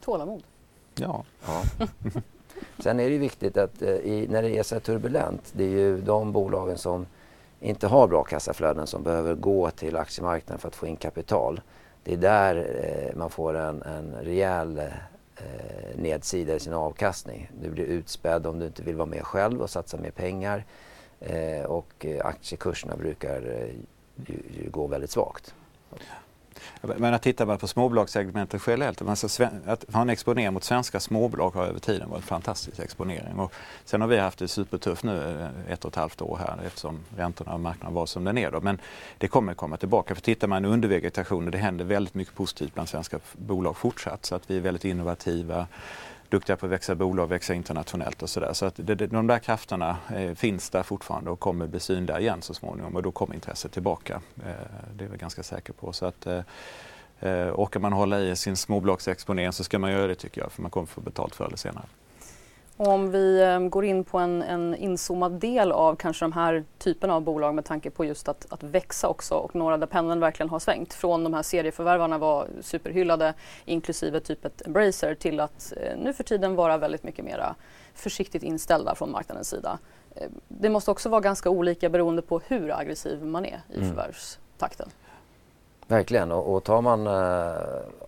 Tålamod. 0.00 0.42
Ja. 0.94 1.24
ja. 1.46 1.62
Sen 2.78 3.00
är 3.00 3.10
det 3.10 3.18
viktigt 3.18 3.56
att 3.56 3.82
eh, 3.82 3.88
i, 3.88 4.26
när 4.30 4.42
det 4.42 4.58
är 4.58 4.62
så 4.62 4.74
här 4.74 4.80
turbulent, 4.80 5.52
det 5.52 5.64
är 5.64 5.68
ju 5.68 6.00
de 6.00 6.32
bolagen 6.32 6.78
som 6.78 7.06
inte 7.60 7.86
har 7.86 8.08
bra 8.08 8.24
kassaflöden 8.24 8.86
som 8.86 9.02
behöver 9.02 9.34
gå 9.34 9.70
till 9.70 9.96
aktiemarknaden 9.96 10.58
för 10.58 10.68
att 10.68 10.76
få 10.76 10.86
in 10.86 10.96
kapital. 10.96 11.60
Det 12.04 12.12
är 12.12 12.16
där 12.16 12.56
eh, 12.56 13.18
man 13.18 13.30
får 13.30 13.54
en, 13.54 13.82
en 13.82 14.14
rejäl 14.22 14.80
eh, 15.36 15.96
nedsida 15.96 16.54
i 16.54 16.60
sin 16.60 16.72
avkastning. 16.72 17.50
Du 17.62 17.70
blir 17.70 17.84
utspädd 17.84 18.46
om 18.46 18.58
du 18.58 18.66
inte 18.66 18.82
vill 18.82 18.96
vara 18.96 19.06
med 19.06 19.22
själv 19.22 19.62
och 19.62 19.70
satsa 19.70 19.96
mer 19.96 20.10
pengar. 20.10 20.64
Eh, 21.20 21.64
och 21.64 22.06
eh, 22.06 22.26
aktiekurserna 22.26 22.96
brukar 22.96 23.36
eh, 23.36 23.74
ju, 24.26 24.62
ju 24.62 24.70
gå 24.70 24.86
väldigt 24.86 25.10
svagt. 25.10 25.54
Men 26.80 27.14
att 27.14 27.22
titta 27.22 27.58
på 27.58 27.66
småbolagssegmentet 27.66 28.62
generellt, 28.66 29.02
alltså 29.02 29.44
att 29.66 29.84
ha 29.92 30.00
en 30.00 30.10
exponering 30.10 30.52
mot 30.52 30.64
svenska 30.64 31.00
småbolag 31.00 31.50
har 31.50 31.66
över 31.66 31.80
tiden 31.80 32.10
varit 32.10 32.22
en 32.22 32.26
fantastisk 32.26 32.78
exponering. 32.78 33.38
Och 33.38 33.52
sen 33.84 34.00
har 34.00 34.08
vi 34.08 34.18
haft 34.18 34.38
det 34.38 34.48
supertufft 34.48 35.04
nu 35.04 35.40
eh, 35.66 35.72
ett 35.72 35.84
och 35.84 35.90
ett 35.90 35.96
halvt 35.96 36.22
år 36.22 36.38
här 36.46 36.66
eftersom 36.66 37.00
räntorna 37.16 37.54
och 37.54 37.60
marknaden 37.60 37.94
var 37.94 38.06
som 38.06 38.24
den 38.24 38.38
är. 38.38 38.50
Då. 38.50 38.60
Men 38.60 38.78
det 39.18 39.28
kommer 39.28 39.54
komma 39.54 39.76
tillbaka. 39.76 40.14
För 40.14 40.22
tittar 40.22 40.48
man 40.48 40.64
under 40.64 40.88
vegetationen, 40.88 41.50
det 41.50 41.58
händer 41.58 41.84
väldigt 41.84 42.14
mycket 42.14 42.34
positivt 42.34 42.74
bland 42.74 42.88
svenska 42.88 43.18
bolag 43.32 43.76
fortsatt. 43.76 44.24
Så 44.24 44.34
att 44.34 44.50
vi 44.50 44.56
är 44.56 44.60
väldigt 44.60 44.84
innovativa 44.84 45.66
duktiga 46.32 46.56
på 46.56 46.66
att 46.66 46.72
växa 46.72 46.94
bolag, 46.94 47.26
växa 47.26 47.54
internationellt 47.54 48.22
och 48.22 48.30
sådär. 48.30 48.52
Så 48.52 48.66
att 48.66 48.74
det, 48.76 48.94
de 48.94 49.26
där 49.26 49.38
krafterna 49.38 49.96
eh, 50.16 50.34
finns 50.34 50.70
där 50.70 50.82
fortfarande 50.82 51.30
och 51.30 51.40
kommer 51.40 51.66
bli 51.66 51.80
synliga 51.80 52.20
igen 52.20 52.42
så 52.42 52.54
småningom 52.54 52.96
och 52.96 53.02
då 53.02 53.12
kommer 53.12 53.34
intresset 53.34 53.72
tillbaka. 53.72 54.20
Eh, 54.46 54.52
det 54.94 55.04
är 55.04 55.08
vi 55.08 55.18
ganska 55.18 55.42
säker 55.42 55.72
på. 55.72 55.92
Så 55.92 56.06
att, 56.06 56.26
eh, 56.26 56.40
eh, 57.20 57.52
orkar 57.54 57.80
man 57.80 57.92
hålla 57.92 58.20
i 58.20 58.36
sin 58.36 58.56
småbolagsexponering 58.56 59.52
så 59.52 59.64
ska 59.64 59.78
man 59.78 59.92
göra 59.92 60.06
det 60.06 60.14
tycker 60.14 60.40
jag 60.40 60.52
för 60.52 60.62
man 60.62 60.70
kommer 60.70 60.86
få 60.86 61.00
betalt 61.00 61.34
förr 61.34 61.46
eller 61.46 61.56
senare. 61.56 61.84
Om 62.84 63.10
vi 63.10 63.42
ehm, 63.42 63.70
går 63.70 63.84
in 63.84 64.04
på 64.04 64.18
en, 64.18 64.42
en 64.42 64.74
inzoomad 64.74 65.32
del 65.32 65.72
av 65.72 65.96
kanske 65.96 66.24
de 66.24 66.32
här 66.32 66.64
typerna 66.78 67.14
av 67.14 67.22
bolag 67.22 67.54
med 67.54 67.64
tanke 67.64 67.90
på 67.90 68.04
just 68.04 68.28
att, 68.28 68.46
att 68.52 68.62
växa 68.62 69.08
också 69.08 69.34
och 69.34 69.54
några 69.54 69.76
där 69.76 69.86
pendeln 69.86 70.20
verkligen 70.20 70.50
har 70.50 70.58
svängt 70.58 70.94
från 70.94 71.24
de 71.24 71.34
här 71.34 71.42
serieförvärvarna 71.42 72.18
var 72.18 72.46
superhyllade 72.60 73.34
inklusive 73.64 74.20
typ 74.20 74.44
ett 74.44 74.66
Embracer 74.66 75.14
till 75.14 75.40
att 75.40 75.72
eh, 75.76 75.98
nu 75.98 76.12
för 76.12 76.24
tiden 76.24 76.54
vara 76.54 76.78
väldigt 76.78 77.02
mycket 77.02 77.24
mera 77.24 77.54
försiktigt 77.94 78.42
inställda 78.42 78.94
från 78.94 79.10
marknadens 79.10 79.48
sida. 79.48 79.78
Eh, 80.14 80.28
det 80.48 80.68
måste 80.68 80.90
också 80.90 81.08
vara 81.08 81.20
ganska 81.20 81.50
olika 81.50 81.88
beroende 81.88 82.22
på 82.22 82.40
hur 82.46 82.78
aggressiv 82.78 83.24
man 83.24 83.44
är 83.44 83.60
i 83.68 83.76
mm. 83.76 83.88
förvärvstakten. 83.88 84.88
Verkligen 85.86 86.32
och, 86.32 86.54
och 86.54 86.64
tar 86.64 86.82
man 86.82 87.06
eh, 87.06 87.52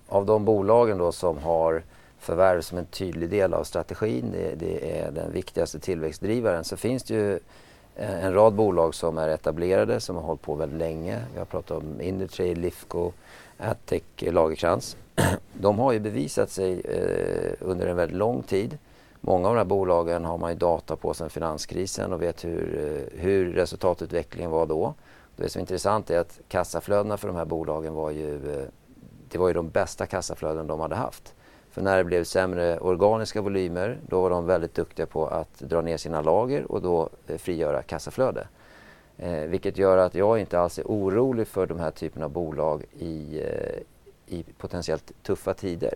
av 0.08 0.26
de 0.26 0.44
bolagen 0.44 0.98
då 0.98 1.12
som 1.12 1.38
har 1.38 1.82
förvärv 2.24 2.60
som 2.60 2.78
en 2.78 2.86
tydlig 2.86 3.30
del 3.30 3.54
av 3.54 3.64
strategin. 3.64 4.32
Det, 4.32 4.54
det, 4.54 4.98
är 4.98 5.10
den 5.10 5.32
viktigaste 5.32 5.78
tillväxtdrivaren. 5.78 6.64
Så 6.64 6.76
finns 6.76 7.02
det 7.02 7.14
ju 7.14 7.32
eh, 7.96 8.24
en 8.24 8.34
rad 8.34 8.54
bolag 8.54 8.94
som 8.94 9.18
är 9.18 9.28
etablerade, 9.28 10.00
som 10.00 10.16
har 10.16 10.22
hållit 10.22 10.42
på 10.42 10.54
väldigt 10.54 10.78
länge. 10.78 11.24
Vi 11.32 11.38
har 11.38 11.46
pratat 11.46 11.76
om 11.76 12.00
Indutrade, 12.00 12.54
Lifco, 12.54 13.12
Attec, 13.58 14.02
Lagercrantz. 14.18 14.96
De 15.52 15.78
har 15.78 15.92
ju 15.92 16.00
bevisat 16.00 16.50
sig 16.50 16.80
eh, 16.80 17.52
under 17.60 17.86
en 17.86 17.96
väldigt 17.96 18.18
lång 18.18 18.42
tid. 18.42 18.78
Många 19.20 19.48
av 19.48 19.54
de 19.54 19.58
här 19.58 19.64
bolagen 19.64 20.24
har 20.24 20.38
man 20.38 20.50
ju 20.50 20.56
data 20.56 20.96
på 20.96 21.14
sedan 21.14 21.30
finanskrisen 21.30 22.12
och 22.12 22.22
vet 22.22 22.44
hur, 22.44 22.78
eh, 22.78 23.20
hur 23.20 23.52
resultatutvecklingen 23.52 24.50
var 24.50 24.66
då. 24.66 24.94
Det 25.36 25.48
som 25.48 25.58
är 25.58 25.60
intressant 25.60 26.10
är 26.10 26.18
att 26.18 26.40
kassaflödena 26.48 27.16
för 27.16 27.28
de 27.28 27.36
här 27.36 27.44
bolagen 27.44 27.94
var 27.94 28.10
ju, 28.10 28.34
eh, 28.34 28.66
det 29.28 29.38
var 29.38 29.48
ju 29.48 29.54
de 29.54 29.68
bästa 29.70 30.06
kassaflöden 30.06 30.66
de 30.66 30.80
hade 30.80 30.94
haft. 30.94 31.34
För 31.74 31.82
när 31.82 31.96
det 31.96 32.04
blev 32.04 32.24
sämre 32.24 32.78
organiska 32.78 33.40
volymer 33.40 33.98
då 34.08 34.20
var 34.20 34.30
de 34.30 34.46
väldigt 34.46 34.74
duktiga 34.74 35.06
på 35.06 35.26
att 35.26 35.58
dra 35.58 35.80
ner 35.80 35.96
sina 35.96 36.22
lager 36.22 36.72
och 36.72 36.82
då 36.82 37.08
eh, 37.26 37.38
frigöra 37.38 37.82
kassaflöde. 37.82 38.48
Eh, 39.18 39.40
vilket 39.40 39.78
gör 39.78 39.98
att 39.98 40.14
jag 40.14 40.38
inte 40.38 40.58
alls 40.60 40.78
är 40.78 40.82
orolig 40.84 41.48
för 41.48 41.66
de 41.66 41.78
här 41.78 41.90
typen 41.90 42.22
av 42.22 42.30
bolag 42.30 42.84
i, 42.98 43.40
eh, 43.40 44.36
i 44.36 44.44
potentiellt 44.58 45.12
tuffa 45.22 45.54
tider. 45.54 45.94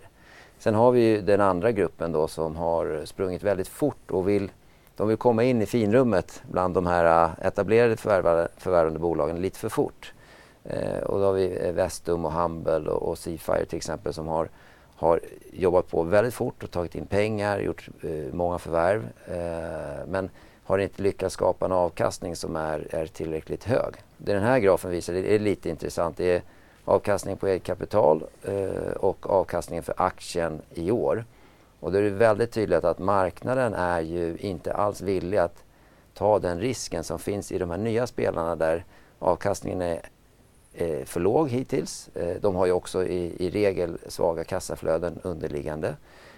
Sen 0.59 0.75
har 0.75 0.93
vi 0.93 1.01
ju 1.01 1.21
den 1.21 1.41
andra 1.41 1.73
gruppen 1.73 2.13
då 2.13 2.29
som 2.29 2.57
har 2.57 3.05
sprungit 3.05 3.43
väldigt 3.43 3.69
fort 3.69 4.11
och 4.11 4.29
vill, 4.29 4.51
de 4.97 5.09
vill 5.09 5.17
komma 5.17 5.45
in 5.45 5.63
i 5.63 5.67
finrummet 5.67 6.43
bland 6.51 6.75
de 6.75 6.87
här 6.87 7.25
eh, 7.25 7.47
etablerade 7.47 7.97
förvärvande 7.97 8.99
bolagen 8.99 9.41
lite 9.41 9.59
för 9.59 9.69
fort. 9.69 10.13
Eh, 10.65 11.03
och 11.03 11.19
då 11.19 11.25
har 11.25 11.33
vi 11.33 11.67
eh, 11.67 11.73
Vestum 11.73 12.25
och 12.25 12.33
Humble 12.33 12.91
och, 12.91 13.09
och 13.09 13.19
Seafire 13.19 13.65
till 13.65 13.77
exempel 13.77 14.13
som 14.13 14.29
har 14.29 14.49
har 14.99 15.21
jobbat 15.53 15.89
på 15.89 16.03
väldigt 16.03 16.35
fort 16.35 16.63
och 16.63 16.71
tagit 16.71 16.95
in 16.95 17.07
pengar, 17.07 17.59
gjort 17.59 17.89
eh, 18.03 18.33
många 18.33 18.59
förvärv 18.59 19.09
eh, 19.27 20.07
men 20.07 20.31
har 20.65 20.79
inte 20.79 21.03
lyckats 21.03 21.35
skapa 21.35 21.67
en 21.67 21.73
avkastning 21.73 22.37
som 22.37 22.57
är, 22.57 22.95
är 22.95 23.07
tillräckligt 23.07 23.65
hög. 23.65 23.95
Det 24.17 24.33
den 24.33 24.43
här 24.43 24.59
grafen 24.59 24.91
visar 24.91 25.13
det 25.13 25.35
är 25.35 25.39
lite 25.39 25.71
intressant. 25.71 26.17
Det 26.17 26.37
är 26.37 26.43
avkastning 26.85 27.37
på 27.37 27.47
eget 27.47 27.63
kapital 27.63 28.25
eh, 28.43 28.93
och 28.93 29.31
avkastningen 29.31 29.83
för 29.83 29.95
aktien 29.97 30.63
i 30.75 30.91
år. 30.91 31.25
Och 31.81 31.93
då 31.93 31.99
är 31.99 32.03
det 32.03 32.11
väldigt 32.11 32.53
tydligt 32.53 32.85
att 32.85 32.99
marknaden 32.99 33.75
är 33.75 34.01
ju 34.01 34.37
inte 34.39 34.75
alls 34.75 35.01
villig 35.01 35.39
att 35.39 35.65
ta 36.15 36.39
den 36.39 36.61
risken 36.61 37.05
som 37.05 37.19
finns 37.19 37.53
i 37.53 37.59
de 37.59 37.71
här 37.71 37.79
nya 37.79 38.07
spelarna 38.07 38.57
där 38.57 38.85
avkastningen 39.19 39.83
är 39.83 40.01
eh, 40.79 41.05
för 41.05 41.21
låg 41.21 41.51
hittills. 41.51 42.11
Eh, 42.15 42.37
de 42.41 42.57
har 42.57 42.67
ju 42.67 42.73
också 42.73 43.07
i, 43.07 43.47
i 43.47 43.51
regel 43.51 43.99
svaga 44.07 44.45
kassaflöden 44.45 45.19
underliggande. 45.23 45.97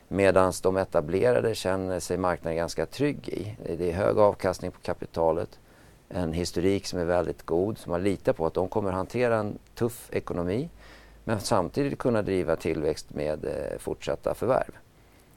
Medan 0.08 0.52
de 0.62 0.76
etablerade 0.76 1.54
känner 1.54 2.00
sig 2.00 2.18
marknaden 2.18 2.56
ganska 2.56 2.86
trygg 2.86 3.28
i. 3.28 3.56
Det 3.76 3.90
är 3.90 3.92
hög 3.92 4.18
avkastning 4.18 4.70
på 4.70 4.80
kapitalet, 4.80 5.58
en 6.08 6.32
historik 6.32 6.86
som 6.86 6.98
är 6.98 7.04
väldigt 7.04 7.46
god, 7.46 7.78
som 7.78 7.90
man 7.90 8.02
litar 8.02 8.32
på 8.32 8.46
att 8.46 8.54
de 8.54 8.68
kommer 8.68 8.92
hantera 8.92 9.36
en 9.36 9.58
tuff 9.74 10.10
ekonomi 10.12 10.68
men 11.24 11.40
samtidigt 11.40 11.98
kunna 11.98 12.22
driva 12.22 12.56
tillväxt 12.56 13.14
med 13.14 13.44
eh, 13.44 13.78
fortsatta 13.78 14.34
förvärv. 14.34 14.72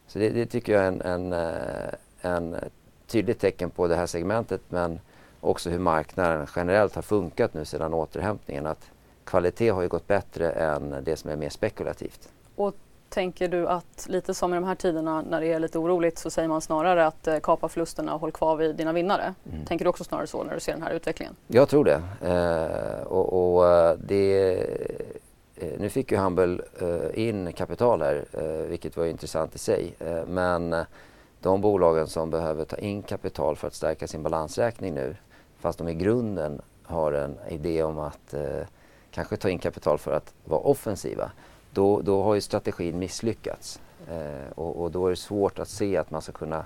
Så 0.08 0.20
det, 0.20 0.30
det 0.30 0.46
tycker 0.46 0.74
jag 0.74 0.84
är 0.84 0.88
en, 0.88 1.02
en, 1.02 1.34
eh, 1.34 1.94
en 2.22 2.56
tydligt 3.08 3.40
tecken 3.40 3.70
på 3.70 3.88
det 3.88 3.96
här 3.96 4.06
segmentet 4.06 4.62
men 4.70 5.00
också 5.40 5.70
hur 5.70 5.80
marknaden 5.80 6.48
generellt 6.56 6.96
har 6.96 7.02
funkat 7.02 7.54
nu 7.54 7.66
sedan 7.66 7.94
återhämtningen. 7.94 8.66
Att 8.66 8.92
kvalitet 9.26 9.70
har 9.70 9.82
ju 9.82 9.88
gått 9.88 10.08
bättre 10.08 10.52
än 10.52 10.96
det 11.04 11.16
som 11.16 11.30
är 11.30 11.36
mer 11.36 11.50
spekulativt. 11.50 12.30
Och 12.56 12.76
tänker 13.14 13.48
du 13.48 13.68
att 13.68 14.06
lite 14.10 14.34
som 14.34 14.54
i 14.54 14.56
de 14.56 14.64
här 14.64 14.76
tiderna 14.76 15.22
när 15.22 15.42
det 15.42 15.48
är 15.48 15.60
lite 15.60 15.80
oroligt 15.80 16.18
så 16.18 16.30
säger 16.30 16.48
man 16.48 16.62
snarare 16.62 17.08
att 17.08 17.28
eh, 17.28 17.40
kapa 17.40 17.70
förlusterna 17.70 18.14
och 18.14 18.22
håll 18.22 18.32
kvar 18.32 18.56
vid 18.56 18.76
dina 18.76 18.94
vinnare. 18.94 19.34
Mm. 19.52 19.66
Tänker 19.66 19.86
du 19.86 19.90
också 19.90 20.04
snarare 20.04 20.28
så 20.28 20.44
när 20.44 20.54
du 20.54 20.60
ser 20.60 20.74
den 20.74 20.82
här 20.82 20.94
utvecklingen? 20.94 21.36
Jag 21.48 21.70
tror 21.70 21.86
det. 21.86 22.02
Eh, 22.22 23.08
och, 23.08 23.56
och, 23.56 23.68
eh, 23.68 23.98
det 23.98 24.54
eh, 25.56 25.80
nu 25.80 25.90
fick 25.90 26.12
ju 26.12 26.18
Humble 26.18 26.60
eh, 26.82 27.28
in 27.28 27.54
kapital 27.54 28.02
här, 28.02 28.26
eh, 28.34 28.70
vilket 28.70 28.98
var 28.98 29.06
intressant 29.06 29.56
i 29.56 29.58
sig. 29.58 29.96
men 30.28 30.76
de 31.40 31.62
bolagen 31.62 32.08
som 32.08 32.30
behöver 32.30 32.66
ta 32.66 32.78
in 32.78 33.02
kapital 33.02 33.56
för 33.56 33.68
att 33.68 33.74
stärka 33.74 34.08
sin 34.08 34.24
balansräkning 34.24 34.94
nu, 34.94 35.16
fast 35.60 35.78
de 35.78 35.88
i 35.88 35.94
grunden 35.94 36.62
har 36.84 37.12
en 37.12 37.38
idé 37.50 37.84
om 37.84 38.00
att 38.00 38.34
kanske 39.14 39.38
ta 39.38 39.50
in 39.50 39.60
kapital 39.60 39.98
för 39.98 40.12
att 40.12 40.34
vara 40.46 40.62
offensiva, 40.62 41.32
då, 41.72 42.02
då 42.02 42.24
har 42.24 42.36
ju 42.36 42.42
strategin 42.42 43.00
misslyckats. 43.00 43.82
Eh, 44.10 44.52
och, 44.56 44.82
och, 44.82 44.92
då 44.92 45.06
är 45.06 45.10
det 45.10 45.16
svårt 45.16 45.60
att 45.60 45.70
se 45.70 45.98
att 45.98 46.12
man 46.12 46.22
ska 46.22 46.32
kunna 46.32 46.66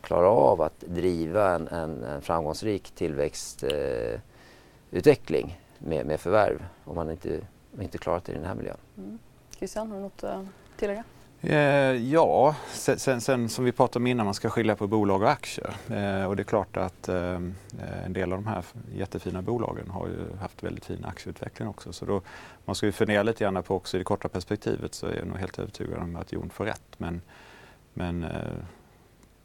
klara 0.00 0.28
av 0.28 0.62
att 0.62 0.80
driva 0.80 1.54
en, 1.54 1.68
en, 1.68 2.04
en 2.04 2.22
framgångsrik 2.22 2.90
tillväxtutveckling 2.90 5.48
eh, 5.48 5.54
med, 5.78 6.06
med 6.06 6.20
förvärv 6.20 6.64
om 6.84 6.96
man 6.96 7.10
inte, 7.10 7.40
inte 7.80 7.98
klarat 7.98 8.24
det 8.24 8.32
i 8.32 8.34
den 8.34 8.44
här 8.44 8.54
miljön. 8.54 8.76
Mm. 8.96 9.18
Christian, 9.56 9.90
har 9.90 9.96
du 9.96 10.02
något 10.02 10.22
eh, 10.22 10.38
att 10.38 10.46
tillägga? 10.76 11.04
Eh, 11.42 12.12
ja, 12.12 12.54
sen, 12.72 12.98
sen, 12.98 13.20
sen, 13.20 13.48
som 13.48 13.64
vi 13.64 13.72
pratade 13.72 14.02
om 14.02 14.06
innan, 14.06 14.26
man 14.26 14.34
ska 14.34 14.50
skilja 14.50 14.76
på 14.76 14.86
bolag 14.86 15.22
och 15.22 15.30
aktier. 15.30 15.74
Eh, 15.88 16.24
och 16.24 16.36
det 16.36 16.42
är 16.42 16.44
klart 16.44 16.76
att 16.76 17.08
ehm, 17.08 17.54
eh, 17.82 18.04
en 18.04 18.12
del 18.12 18.32
av 18.32 18.38
de 18.38 18.46
här 18.46 18.64
jättefina 18.94 19.42
bolagen 19.42 19.90
har 19.90 20.06
ju 20.06 20.38
haft 20.40 20.62
väldigt 20.62 20.84
fin 20.84 21.04
aktieutveckling 21.04 21.68
också. 21.68 21.92
Så 21.92 22.04
då, 22.04 22.22
man 22.64 22.74
ska 22.74 22.86
ju 22.86 22.92
fundera 22.92 23.22
lite 23.22 23.44
grann 23.44 23.62
på 23.62 23.76
också 23.76 23.96
i 23.96 23.98
det 23.98 24.04
korta 24.04 24.28
perspektivet 24.28 24.94
så 24.94 25.06
är 25.06 25.16
jag 25.16 25.26
nog 25.26 25.36
helt 25.36 25.58
övertygad 25.58 25.98
om 26.02 26.16
att 26.16 26.32
Jon 26.32 26.50
får 26.50 26.64
rätt. 26.64 26.98
Men, 26.98 27.22
men 27.94 28.24
eh, 28.24 28.30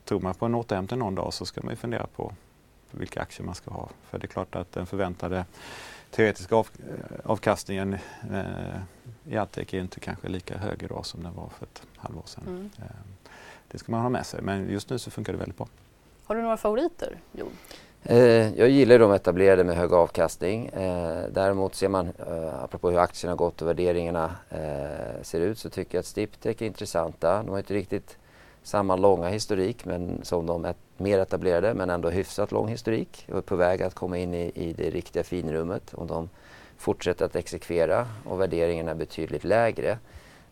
tror 0.05 0.19
man 0.19 0.35
på 0.35 0.45
en 0.45 0.55
återhämtning 0.55 0.99
någon 0.99 1.15
dag 1.15 1.33
så 1.33 1.45
ska 1.45 1.61
man 1.61 1.71
ju 1.71 1.75
fundera 1.75 2.07
på 2.15 2.33
vilka 2.91 3.21
aktier 3.21 3.45
man 3.45 3.55
ska 3.55 3.71
ha. 3.71 3.89
För 4.09 4.19
det 4.19 4.25
är 4.25 4.27
klart 4.27 4.55
att 4.55 4.71
den 4.71 4.85
förväntade 4.85 5.45
teoretiska 6.15 6.55
av, 6.55 6.67
eh, 6.79 7.31
avkastningen 7.31 7.93
eh, 8.33 9.31
i 9.33 9.37
Altec 9.37 9.73
är 9.73 9.79
inte 9.79 9.99
kanske 9.99 10.27
lika 10.27 10.57
hög 10.57 10.83
idag 10.83 11.05
som 11.05 11.23
den 11.23 11.33
var 11.35 11.49
för 11.49 11.65
ett 11.65 11.81
halvår 11.97 12.23
sedan. 12.25 12.43
Mm. 12.47 12.69
Eh, 12.77 12.85
det 13.71 13.77
ska 13.77 13.91
man 13.91 14.01
ha 14.01 14.09
med 14.09 14.25
sig 14.25 14.41
men 14.41 14.69
just 14.69 14.89
nu 14.89 14.99
så 14.99 15.11
funkar 15.11 15.33
det 15.33 15.39
väldigt 15.39 15.57
bra. 15.57 15.67
Har 16.25 16.35
du 16.35 16.41
några 16.41 16.57
favoriter, 16.57 17.19
Jon? 17.31 17.51
Eh, 18.03 18.59
jag 18.59 18.69
gillar 18.69 18.99
de 18.99 19.11
etablerade 19.11 19.63
med 19.63 19.75
hög 19.75 19.93
avkastning. 19.93 20.65
Eh, 20.65 21.23
däremot 21.31 21.75
ser 21.75 21.89
man, 21.89 22.07
eh, 22.07 22.63
apropå 22.63 22.89
hur 22.89 22.99
aktierna 22.99 23.31
har 23.31 23.37
gått 23.37 23.61
och 23.61 23.67
värderingarna 23.67 24.35
ser 25.21 25.39
ut, 25.39 25.59
så 25.59 25.69
tycker 25.69 25.97
jag 25.97 25.99
att 25.99 26.05
Stiptech 26.05 26.61
är 26.61 26.65
intressanta. 26.65 27.43
De 27.43 27.49
har 27.49 27.57
inte 27.57 27.73
riktigt 27.73 28.17
samma 28.63 28.95
långa 28.95 29.29
historik 29.29 29.85
men 29.85 30.19
som 30.23 30.45
de 30.45 30.65
är 30.65 30.73
mer 30.97 31.19
etablerade 31.19 31.73
men 31.73 31.89
ändå 31.89 32.09
hyfsat 32.09 32.51
lång 32.51 32.67
historik 32.67 33.25
och 33.31 33.37
är 33.37 33.41
på 33.41 33.55
väg 33.55 33.83
att 33.83 33.93
komma 33.93 34.17
in 34.17 34.33
i, 34.33 34.51
i 34.55 34.73
det 34.73 34.89
riktiga 34.89 35.23
finrummet. 35.23 35.93
Och 35.93 36.07
de 36.07 36.29
fortsätter 36.77 37.25
att 37.25 37.35
exekvera 37.35 38.07
och 38.25 38.41
värderingen 38.41 38.87
är 38.87 38.95
betydligt 38.95 39.43
lägre. 39.43 39.97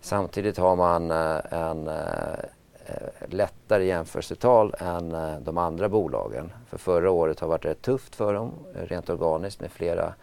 Samtidigt 0.01 0.57
har 0.57 0.75
man 0.75 1.11
eh, 1.11 1.39
en 1.53 1.87
eh, 1.87 2.39
eh, 2.85 3.29
lättare 3.29 3.85
jämförelsetal 3.85 4.75
än 4.79 5.11
eh, 5.11 5.39
de 5.39 5.57
andra 5.57 5.89
bolagen. 5.89 6.51
För 6.69 6.77
förra 6.77 7.11
året 7.11 7.39
har 7.39 7.47
varit 7.47 7.65
rätt 7.65 7.81
tufft 7.81 8.15
för 8.15 8.33
dem 8.33 8.51
rent 8.73 9.09
organiskt 9.09 9.61
med 9.61 9.71
flera 9.71 10.13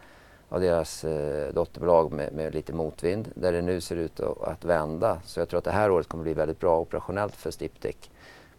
av 0.49 0.61
deras 0.61 1.05
dotterbolag 1.53 2.11
med, 2.11 2.33
med, 2.33 2.53
lite 2.53 2.73
motvind 2.73 3.31
där 3.35 3.51
det 3.51 3.61
nu 3.61 3.81
ser 3.81 3.95
ut 3.95 4.19
att, 4.19 4.43
att, 4.43 4.65
vända. 4.65 5.19
Så 5.25 5.39
jag 5.39 5.49
tror 5.49 5.57
att 5.57 5.63
det 5.63 5.71
här 5.71 5.91
året 5.91 6.07
kommer 6.07 6.23
bli 6.23 6.33
väldigt 6.33 6.59
bra 6.59 6.79
operationellt 6.79 7.35
för 7.35 7.51
Stiptech. 7.51 7.95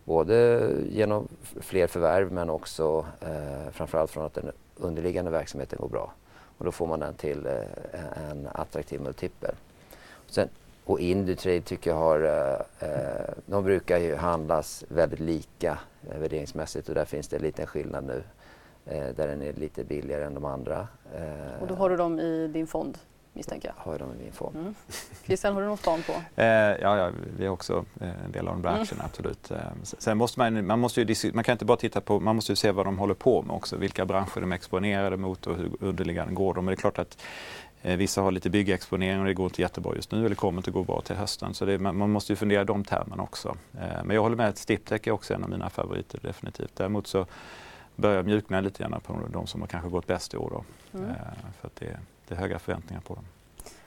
Både 0.04 0.68
genom 0.88 1.28
fler 1.60 1.86
förvärv 1.86 2.32
men 2.32 2.50
också 2.50 3.06
eh, 3.20 3.70
framförallt 3.72 4.10
från 4.10 4.24
att 4.24 4.34
den 4.34 4.52
underliggande 4.76 5.30
verksamheten 5.30 5.78
går 5.80 5.88
bra. 5.88 6.12
Och 6.58 6.64
då 6.64 6.72
får 6.72 6.86
man 6.86 7.00
den 7.00 7.14
till 7.14 7.46
eh, 7.46 8.30
en 8.30 8.48
attraktiv 8.52 9.00
multipel. 9.00 9.54
Sen, 10.26 10.48
och 10.84 11.00
Indutrade 11.00 11.60
tycker 11.60 11.90
jag 11.90 11.96
har, 11.96 12.20
eh, 12.20 12.88
eh 12.88 13.30
de 13.46 13.64
brukar 13.64 13.98
ju 13.98 14.14
handlas 14.14 14.84
väldigt 14.88 15.20
lika 15.20 15.78
eh, 16.10 16.18
värderingsmässigt 16.18 16.88
och 16.88 16.94
där 16.94 17.04
finns 17.04 17.28
det 17.28 17.36
en 17.36 17.42
liten 17.42 17.66
skillnad 17.66 18.04
nu. 18.04 18.22
Eh, 18.86 19.14
där 19.16 19.28
den 19.28 19.42
är 19.42 19.52
lite 19.52 19.84
billigare 19.84 20.24
än 20.24 20.34
de 20.34 20.44
andra. 20.44 20.88
Eh. 21.14 21.62
och 21.62 21.66
då 21.66 21.74
har 21.74 21.90
du 21.90 21.96
dem 21.96 22.20
i 22.20 22.48
din 22.48 22.66
fond? 22.66 22.98
Misstänker 23.32 23.68
jag. 23.68 23.92
Har 23.92 23.98
de 23.98 24.12
i 24.12 24.16
min 24.22 24.32
fond. 24.32 24.56
Mm. 24.56 24.74
Christian, 25.24 25.54
har 25.54 25.60
du 25.60 25.68
någon 25.68 25.76
span 25.76 26.02
på? 26.02 26.12
Eh, 26.42 26.46
ja, 26.46 26.96
ja, 26.96 27.10
vi 27.36 27.44
är 27.44 27.48
också 27.48 27.84
eh, 28.00 28.24
en 28.24 28.32
del 28.32 28.48
av 28.48 28.54
de 28.54 28.62
där 28.62 28.74
mm. 28.74 29.04
absolut. 29.04 29.50
Eh, 29.50 29.58
sen 29.82 30.18
måste 30.18 30.38
man, 30.38 30.66
man, 30.66 30.78
måste 30.78 31.00
ju, 31.00 31.32
man 31.32 31.44
kan 31.44 31.52
inte 31.52 31.64
bara 31.64 31.76
titta 31.76 32.00
på, 32.00 32.20
man 32.20 32.36
måste 32.36 32.52
ju 32.52 32.56
se 32.56 32.70
vad 32.70 32.86
de 32.86 32.98
håller 32.98 33.14
på 33.14 33.42
med 33.42 33.56
också, 33.56 33.76
vilka 33.76 34.06
branscher 34.06 34.40
de 34.40 34.52
är 34.52 34.56
exponerade 34.56 35.16
mot 35.16 35.46
och 35.46 35.56
hur 35.56 35.70
underliggande 35.80 36.34
går 36.34 36.54
de. 36.54 36.64
Men 36.64 36.72
det 36.72 36.74
är 36.74 36.80
klart 36.80 36.98
att 36.98 37.22
eh, 37.82 37.96
vissa 37.96 38.22
har 38.22 38.30
lite 38.30 38.50
byggexponering 38.50 39.20
och 39.20 39.26
det 39.26 39.34
går 39.34 39.46
inte 39.46 39.62
jättebra 39.62 39.94
just 39.94 40.12
nu 40.12 40.26
eller 40.26 40.36
kommer 40.36 40.58
inte 40.58 40.70
gå 40.70 40.84
bra 40.84 41.00
till 41.00 41.16
hösten. 41.16 41.54
Så 41.54 41.64
det, 41.64 41.78
man, 41.78 41.96
man, 41.96 42.10
måste 42.10 42.32
ju 42.32 42.36
fundera 42.36 42.62
i 42.62 42.64
de 42.64 42.84
termerna 42.84 43.22
också. 43.22 43.56
Men 44.04 44.10
jag 44.10 44.22
håller 44.22 44.36
med 44.36 44.48
att 44.48 44.58
Stiptech 44.58 45.08
är 45.08 45.10
också 45.10 45.34
en 45.34 45.44
av 45.44 45.50
mina 45.50 45.70
favoriter 45.70 46.20
definitivt. 46.22 46.76
Däremot 46.76 47.06
så 47.06 47.26
börjar 47.96 48.22
mjukna 48.22 48.60
lite 48.60 48.82
grann 48.82 49.00
på 49.00 49.18
de 49.32 49.46
som 49.46 49.60
har 49.60 49.68
kanske 49.68 49.90
gått 49.90 50.06
bäst 50.06 50.34
i 50.34 50.36
år. 50.36 50.50
Då. 50.50 50.64
Mm. 50.98 51.10
För 51.60 51.66
att 51.66 51.76
det, 51.76 51.98
det 52.28 52.34
är 52.34 52.38
höga 52.38 52.58
förväntningar 52.58 53.00
på 53.00 53.14
dem. 53.14 53.24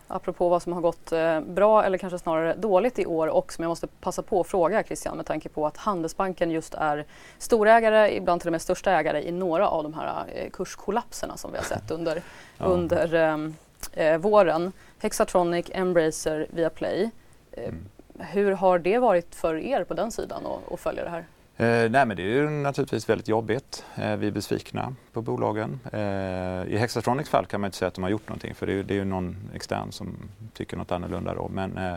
Apropå 0.08 0.50
vad 0.50 0.62
som 0.62 0.74
har 0.74 0.82
gått 0.82 1.12
eh, 1.12 1.42
bra 1.42 1.84
eller 1.84 1.98
kanske 1.98 2.20
snarare 2.20 2.56
dåligt 2.56 3.00
i 3.00 3.06
år 3.06 3.28
och 3.28 3.54
som 3.54 3.62
jag 3.62 3.70
måste 3.70 3.88
passa 3.88 4.22
på 4.22 4.42
att 4.42 4.48
fråga 4.48 4.84
Christian 4.84 5.18
med 5.18 5.26
tanke 5.26 5.50
på 5.50 5.68
att 5.68 5.78
Handelsbanken 5.78 6.52
just 6.52 6.74
är 6.74 7.06
storägare, 7.38 8.16
ibland 8.16 8.42
till 8.42 8.48
och 8.48 8.52
med 8.52 8.62
största 8.62 8.92
ägare 8.92 9.28
i 9.28 9.32
några 9.32 9.68
av 9.68 9.84
de 9.84 9.94
här 9.94 10.26
eh, 10.34 10.50
kurskollapserna 10.50 11.38
som 11.38 11.52
vi 11.52 11.58
har 11.58 11.66
sett 11.66 11.92
under, 11.92 12.22
ja. 12.58 12.66
under 12.66 13.14
ehm, 13.14 13.56
eh, 13.94 14.18
våren. 14.18 14.72
Hexatronic, 15.00 15.66
Embracer, 15.74 16.48
Viaplay. 16.50 17.10
Eh, 17.52 17.64
mm. 17.64 17.86
Hur 18.20 18.52
har 18.52 18.80
det 18.80 18.98
varit 18.98 19.36
för 19.36 19.56
er 19.56 19.84
på 19.84 19.94
den 19.94 20.12
sidan 20.12 20.44
att 20.72 20.80
följa 20.80 21.04
det 21.04 21.10
här? 21.10 21.26
Eh, 21.58 21.90
nej 21.92 22.06
men 22.06 22.18
det 22.18 22.24
är 22.24 22.28
ju 22.28 22.50
naturligtvis 22.50 23.10
väldigt 23.10 23.28
jobbigt. 23.28 23.86
Eh, 23.96 24.16
vi 24.16 24.28
är 24.28 24.32
besvikna 24.32 24.96
på 25.14 25.22
bolagen. 25.22 25.80
Eh, 25.94 26.74
I 26.74 26.78
Hexatronics 26.78 27.30
fall 27.30 27.46
kan 27.46 27.62
man 27.62 27.68
inte 27.68 27.78
säga 27.78 27.88
att 27.88 27.94
de 27.94 28.04
har 28.04 28.12
gjort 28.12 28.30
någonting 28.30 28.56
för 28.56 28.68
det 28.68 28.74
är, 28.74 28.84
det 28.84 28.94
är 28.94 28.96
ju 28.96 29.06
någon 29.06 29.50
extern 29.54 29.92
som 29.92 30.16
tycker 30.54 30.78
något 30.78 30.92
annorlunda 30.92 31.34
då. 31.34 31.48
Men 31.48 31.78
eh, 31.78 31.96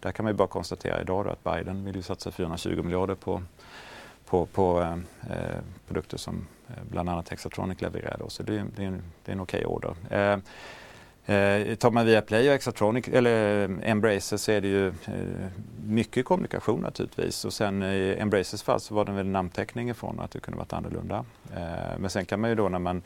där 0.00 0.12
kan 0.12 0.24
man 0.24 0.32
ju 0.32 0.36
bara 0.36 0.48
konstatera 0.48 1.00
idag 1.00 1.28
att 1.28 1.44
Biden 1.44 1.84
vill 1.84 1.96
ju 1.96 2.02
satsa 2.02 2.30
420 2.30 2.82
miljarder 2.82 3.14
på, 3.14 3.42
på, 4.24 4.46
på 4.46 4.80
eh, 4.80 4.92
eh 5.32 5.60
produkter 5.88 6.16
som 6.16 6.46
eh, 6.68 6.74
bland 6.90 7.08
annat 7.08 7.28
Hexatronic 7.28 7.80
levererar. 7.80 8.16
Då. 8.18 8.28
Så 8.28 8.42
det, 8.42 8.64
det, 8.76 8.82
är 8.82 8.86
en, 8.86 9.02
det 9.24 9.32
är 9.32 9.36
en 9.36 9.40
okej 9.40 9.66
okay 9.66 9.74
order. 9.74 9.94
Eh, 10.10 10.38
Eh, 11.26 11.74
tar 11.74 11.90
man 11.90 12.06
via 12.06 12.22
Play 12.22 12.48
och 12.48 12.54
Exatronic, 12.54 13.08
eller 13.08 13.64
eh, 13.64 13.90
Embracer 13.90 14.36
så 14.36 14.52
är 14.52 14.60
det 14.60 14.68
ju 14.68 14.88
eh, 14.88 15.48
mycket 15.86 16.24
kommunikation 16.24 16.80
naturligtvis. 16.80 17.44
Och 17.44 17.52
sen 17.52 17.82
i 17.82 18.16
Embracers 18.18 18.62
fall 18.62 18.80
så 18.80 18.94
var 18.94 19.04
det 19.04 19.12
väl 19.12 19.26
namnteckning 19.26 19.90
ifrån 19.90 20.20
att 20.20 20.30
det 20.30 20.40
kunde 20.40 20.58
varit 20.58 20.72
annorlunda. 20.72 21.24
Eh, 21.56 21.98
men 21.98 22.10
sen 22.10 22.24
kan 22.24 22.40
man 22.40 22.50
ju 22.50 22.56
då 22.56 22.68
när 22.68 22.78
man 22.78 23.02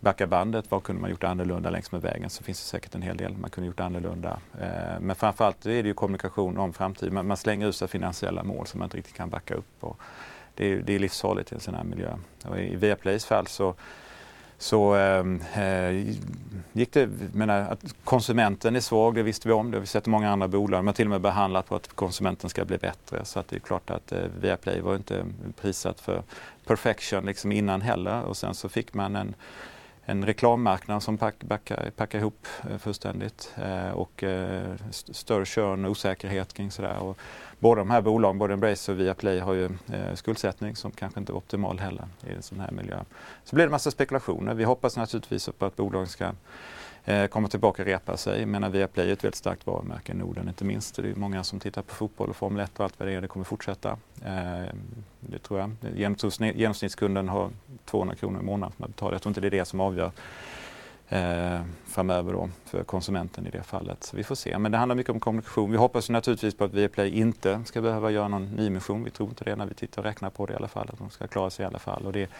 backar 0.00 0.26
bandet, 0.26 0.64
vad 0.68 0.82
kunde 0.82 1.00
man 1.00 1.10
gjort 1.10 1.24
annorlunda 1.24 1.70
längs 1.70 1.92
med 1.92 2.02
vägen? 2.02 2.30
Så 2.30 2.44
finns 2.44 2.60
det 2.60 2.66
säkert 2.66 2.94
en 2.94 3.02
hel 3.02 3.16
del 3.16 3.36
man 3.36 3.50
kunde 3.50 3.66
gjort 3.66 3.80
annorlunda. 3.80 4.38
Eh, 4.60 5.00
men 5.00 5.16
framförallt 5.16 5.66
är 5.66 5.82
det 5.82 5.88
ju 5.88 5.94
kommunikation 5.94 6.58
om 6.58 6.72
framtiden. 6.72 7.14
Man, 7.14 7.26
man 7.26 7.36
slänger 7.36 7.68
ut 7.68 7.76
sig 7.76 7.88
finansiella 7.88 8.42
mål 8.42 8.66
som 8.66 8.78
man 8.78 8.86
inte 8.86 8.96
riktigt 8.96 9.16
kan 9.16 9.30
backa 9.30 9.54
upp. 9.54 9.76
Och 9.80 10.00
det, 10.54 10.72
är, 10.72 10.76
det 10.76 10.94
är 10.94 10.98
livsfarligt 10.98 11.52
i 11.52 11.54
en 11.54 11.60
sån 11.60 11.74
här 11.74 11.84
miljö. 11.84 12.16
Och 12.44 12.60
I 12.60 12.76
Viaplays 12.76 13.24
fall 13.24 13.46
så 13.46 13.74
så 14.62 14.94
ehm, 14.94 15.40
eh, 15.54 16.14
gick 16.72 16.92
det, 16.92 17.08
menar, 17.34 17.60
att 17.60 17.94
konsumenten 18.04 18.76
är 18.76 18.80
svag, 18.80 19.14
det 19.14 19.22
visste 19.22 19.48
vi 19.48 19.54
om, 19.54 19.70
det 19.70 19.76
har 19.76 19.80
vi 19.80 19.86
sett 19.86 20.06
i 20.06 20.10
många 20.10 20.30
andra 20.30 20.48
bolag. 20.48 20.78
Man 20.78 20.86
har 20.86 20.92
till 20.92 21.06
och 21.06 21.10
med 21.10 21.20
behandlat 21.20 21.68
på 21.68 21.76
att 21.76 21.88
konsumenten 21.88 22.50
ska 22.50 22.64
bli 22.64 22.78
bättre. 22.78 23.24
Så 23.24 23.40
att 23.40 23.48
det 23.48 23.56
är 23.56 23.60
klart 23.60 23.90
att 23.90 24.12
eh, 24.12 24.18
Viaplay 24.40 24.80
var 24.80 24.96
inte 24.96 25.26
prissatt 25.60 26.00
för 26.00 26.22
perfection 26.66 27.26
liksom 27.26 27.52
innan 27.52 27.80
heller. 27.80 28.22
Och 28.22 28.36
sen 28.36 28.54
så 28.54 28.68
fick 28.68 28.94
man 28.94 29.16
en, 29.16 29.34
en 30.04 30.26
reklammarknad 30.26 31.02
som 31.02 31.18
pack, 31.18 31.44
backar, 31.44 31.90
packar 31.96 32.18
ihop 32.18 32.46
eh, 32.70 32.78
fullständigt 32.78 33.54
eh, 33.56 33.90
och 33.90 34.22
eh, 34.22 34.74
st 34.90 35.14
större 35.14 35.44
körn 35.44 35.84
och 35.84 35.90
osäkerhet 35.90 36.52
kring 36.52 36.70
sådär. 36.70 36.98
Och 36.98 37.18
båda 37.58 37.78
de 37.78 37.90
här 37.90 38.00
bolagen, 38.00 38.38
både 38.38 38.54
Embrace 38.54 38.92
och 38.92 39.00
Viaplay, 39.00 39.38
har 39.38 39.54
ju 39.54 39.64
eh, 39.64 40.14
skuldsättning 40.14 40.76
som 40.76 40.90
kanske 40.90 41.20
inte 41.20 41.32
är 41.32 41.36
optimal 41.36 41.78
heller 41.78 42.04
i 42.26 42.32
en 42.32 42.42
sån 42.42 42.60
här 42.60 42.70
miljö. 42.70 42.98
Så 43.44 43.54
blir 43.56 43.64
det 43.64 43.70
massa 43.70 43.90
spekulationer. 43.90 44.54
Vi 44.54 44.64
hoppas 44.64 44.96
naturligtvis 44.96 45.48
på 45.58 45.66
att 45.66 45.76
bolagen 45.76 46.08
ska 46.08 46.30
eh, 47.04 47.26
komma 47.26 47.48
tillbaka 47.48 47.82
och 47.82 47.86
repa 47.86 48.16
sig. 48.16 48.40
Jag 48.40 48.48
menar 48.48 48.70
Viaplay 48.70 49.08
är 49.08 49.12
ett 49.12 49.24
väldigt 49.24 49.38
starkt 49.38 49.66
varumärke 49.66 50.12
i 50.12 50.14
Norden 50.14 50.48
inte 50.48 50.64
minst. 50.64 50.96
Det 50.96 51.10
är 51.10 51.14
många 51.14 51.44
som 51.44 51.60
tittar 51.60 51.82
på 51.82 51.94
fotboll 51.94 52.30
och 52.30 52.36
Formel 52.36 52.64
1 52.64 52.78
och 52.78 52.84
allt 52.84 52.98
vad 52.98 53.08
det 53.08 53.14
är. 53.14 53.20
Det 53.20 53.28
kommer 53.28 53.44
fortsätta. 53.44 53.90
Eh, 54.24 54.74
det 55.20 55.38
tror 55.38 55.60
jag. 55.60 55.70
Genomsnittskunden 56.54 57.28
har 57.28 57.50
200 57.84 58.14
kronor 58.14 58.40
i 58.40 58.44
månaden 58.44 58.72
som 58.76 58.82
man 58.82 58.90
betalar. 58.90 59.12
Jag 59.12 59.22
tror 59.22 59.30
inte 59.30 59.40
det 59.40 59.48
är 59.48 59.50
det 59.50 59.64
som 59.64 59.80
avgör 59.80 60.12
eh, 61.12 61.60
framöver 61.86 62.32
då 62.32 62.48
för 62.64 62.84
konsumenten 62.84 63.46
i 63.46 63.50
det 63.50 63.62
fallet. 63.62 64.04
Så 64.04 64.16
vi 64.16 64.24
får 64.24 64.34
se. 64.34 64.58
Men 64.58 64.72
det 64.72 64.78
handlar 64.78 64.96
mycket 64.96 65.12
om 65.12 65.20
kommunikation. 65.20 65.70
Vi 65.70 65.76
hoppas 65.76 66.10
naturligtvis 66.10 66.54
på 66.54 66.64
att 66.64 66.74
Viaplay 66.74 67.10
inte 67.10 67.60
ska 67.64 67.80
behöva 67.80 68.10
göra 68.10 68.28
någon 68.28 68.46
nyemission. 68.46 69.04
Vi 69.04 69.10
tror 69.10 69.28
inte 69.28 69.44
det 69.44 69.56
när 69.56 69.66
vi 69.66 69.74
tittar 69.74 70.02
och 70.02 70.06
räknar 70.06 70.30
på 70.30 70.46
det 70.46 70.52
i 70.52 70.56
alla 70.56 70.68
fall. 70.68 70.88
Att 70.92 70.98
de 70.98 71.10
ska 71.10 71.26
klara 71.26 71.50
sig 71.50 71.62
i 71.62 71.66
alla 71.66 71.78
fall. 71.78 72.06
Och 72.06 72.12
det, 72.12 72.30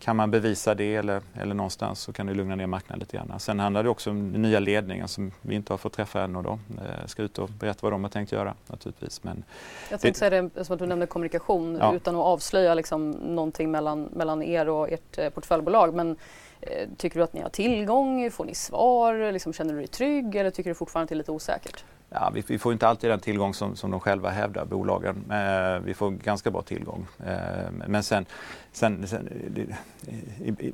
kan 0.00 0.16
man 0.16 0.30
bevisa 0.30 0.74
det 0.74 0.94
eller, 0.94 1.22
eller 1.34 1.54
någonstans 1.54 2.00
så 2.00 2.12
kan 2.12 2.26
det 2.26 2.34
lugna 2.34 2.56
ner 2.56 2.66
marknaden 2.66 3.00
lite 3.00 3.16
grann. 3.16 3.40
Sen 3.40 3.60
handlar 3.60 3.82
det 3.82 3.88
också 3.88 4.10
om 4.10 4.32
nya 4.32 4.58
ledningen 4.58 5.08
som 5.08 5.32
vi 5.42 5.54
inte 5.54 5.72
har 5.72 5.78
fått 5.78 5.92
träffa 5.92 6.22
ännu 6.22 6.42
då. 6.42 6.58
Eh, 6.78 7.06
ska 7.06 7.22
ut 7.22 7.38
och 7.38 7.48
berätta 7.48 7.78
vad 7.82 7.92
de 7.92 8.04
har 8.04 8.10
tänkt 8.10 8.32
göra 8.32 8.54
naturligtvis. 8.66 9.24
Men 9.24 9.44
jag 9.90 10.00
tänkte 10.00 10.18
säga 10.18 10.42
det 10.42 10.64
som 10.64 10.74
att 10.74 10.78
du 10.78 10.86
nämnde 10.86 11.06
kommunikation 11.06 11.78
ja. 11.80 11.94
utan 11.94 12.16
att 12.16 12.24
avslöja 12.24 12.74
liksom 12.74 13.10
någonting 13.10 13.70
mellan, 13.70 14.02
mellan 14.02 14.42
er 14.42 14.68
och 14.68 14.92
ert 14.92 15.18
eh, 15.18 15.30
portföljbolag. 15.30 15.94
Men 15.94 16.16
Eh, 16.60 16.88
tycker 16.96 17.18
du 17.18 17.24
att 17.24 17.32
ni 17.32 17.40
har 17.40 17.48
tillgång? 17.48 18.30
Får 18.30 18.44
ni 18.44 18.54
svar? 18.54 19.32
Liksom, 19.32 19.52
känner 19.52 19.72
du 19.72 19.78
dig 19.78 19.88
trygg 19.88 20.34
eller 20.34 20.50
tycker 20.50 20.70
du 20.70 20.74
fortfarande 20.74 21.04
att 21.04 21.08
det 21.08 21.14
är 21.14 21.16
lite 21.16 21.32
osäkert? 21.32 21.84
Ja, 22.10 22.30
vi, 22.34 22.44
vi, 22.46 22.58
får 22.58 22.72
inte 22.72 22.88
alltid 22.88 23.10
den 23.10 23.20
tillgång 23.20 23.54
som, 23.54 23.76
som 23.76 23.90
de 23.90 24.00
själva 24.00 24.30
hävdar, 24.30 24.64
bolagen. 24.64 25.30
Eh, 25.30 25.80
vi 25.80 25.94
får 25.94 26.10
ganska 26.10 26.50
bra 26.50 26.62
tillgång. 26.62 27.06
Eh, 27.26 27.70
men 27.86 28.02
sen, 28.02 28.26
sen, 28.72 29.08
sen 29.08 29.28
det, 29.48 29.66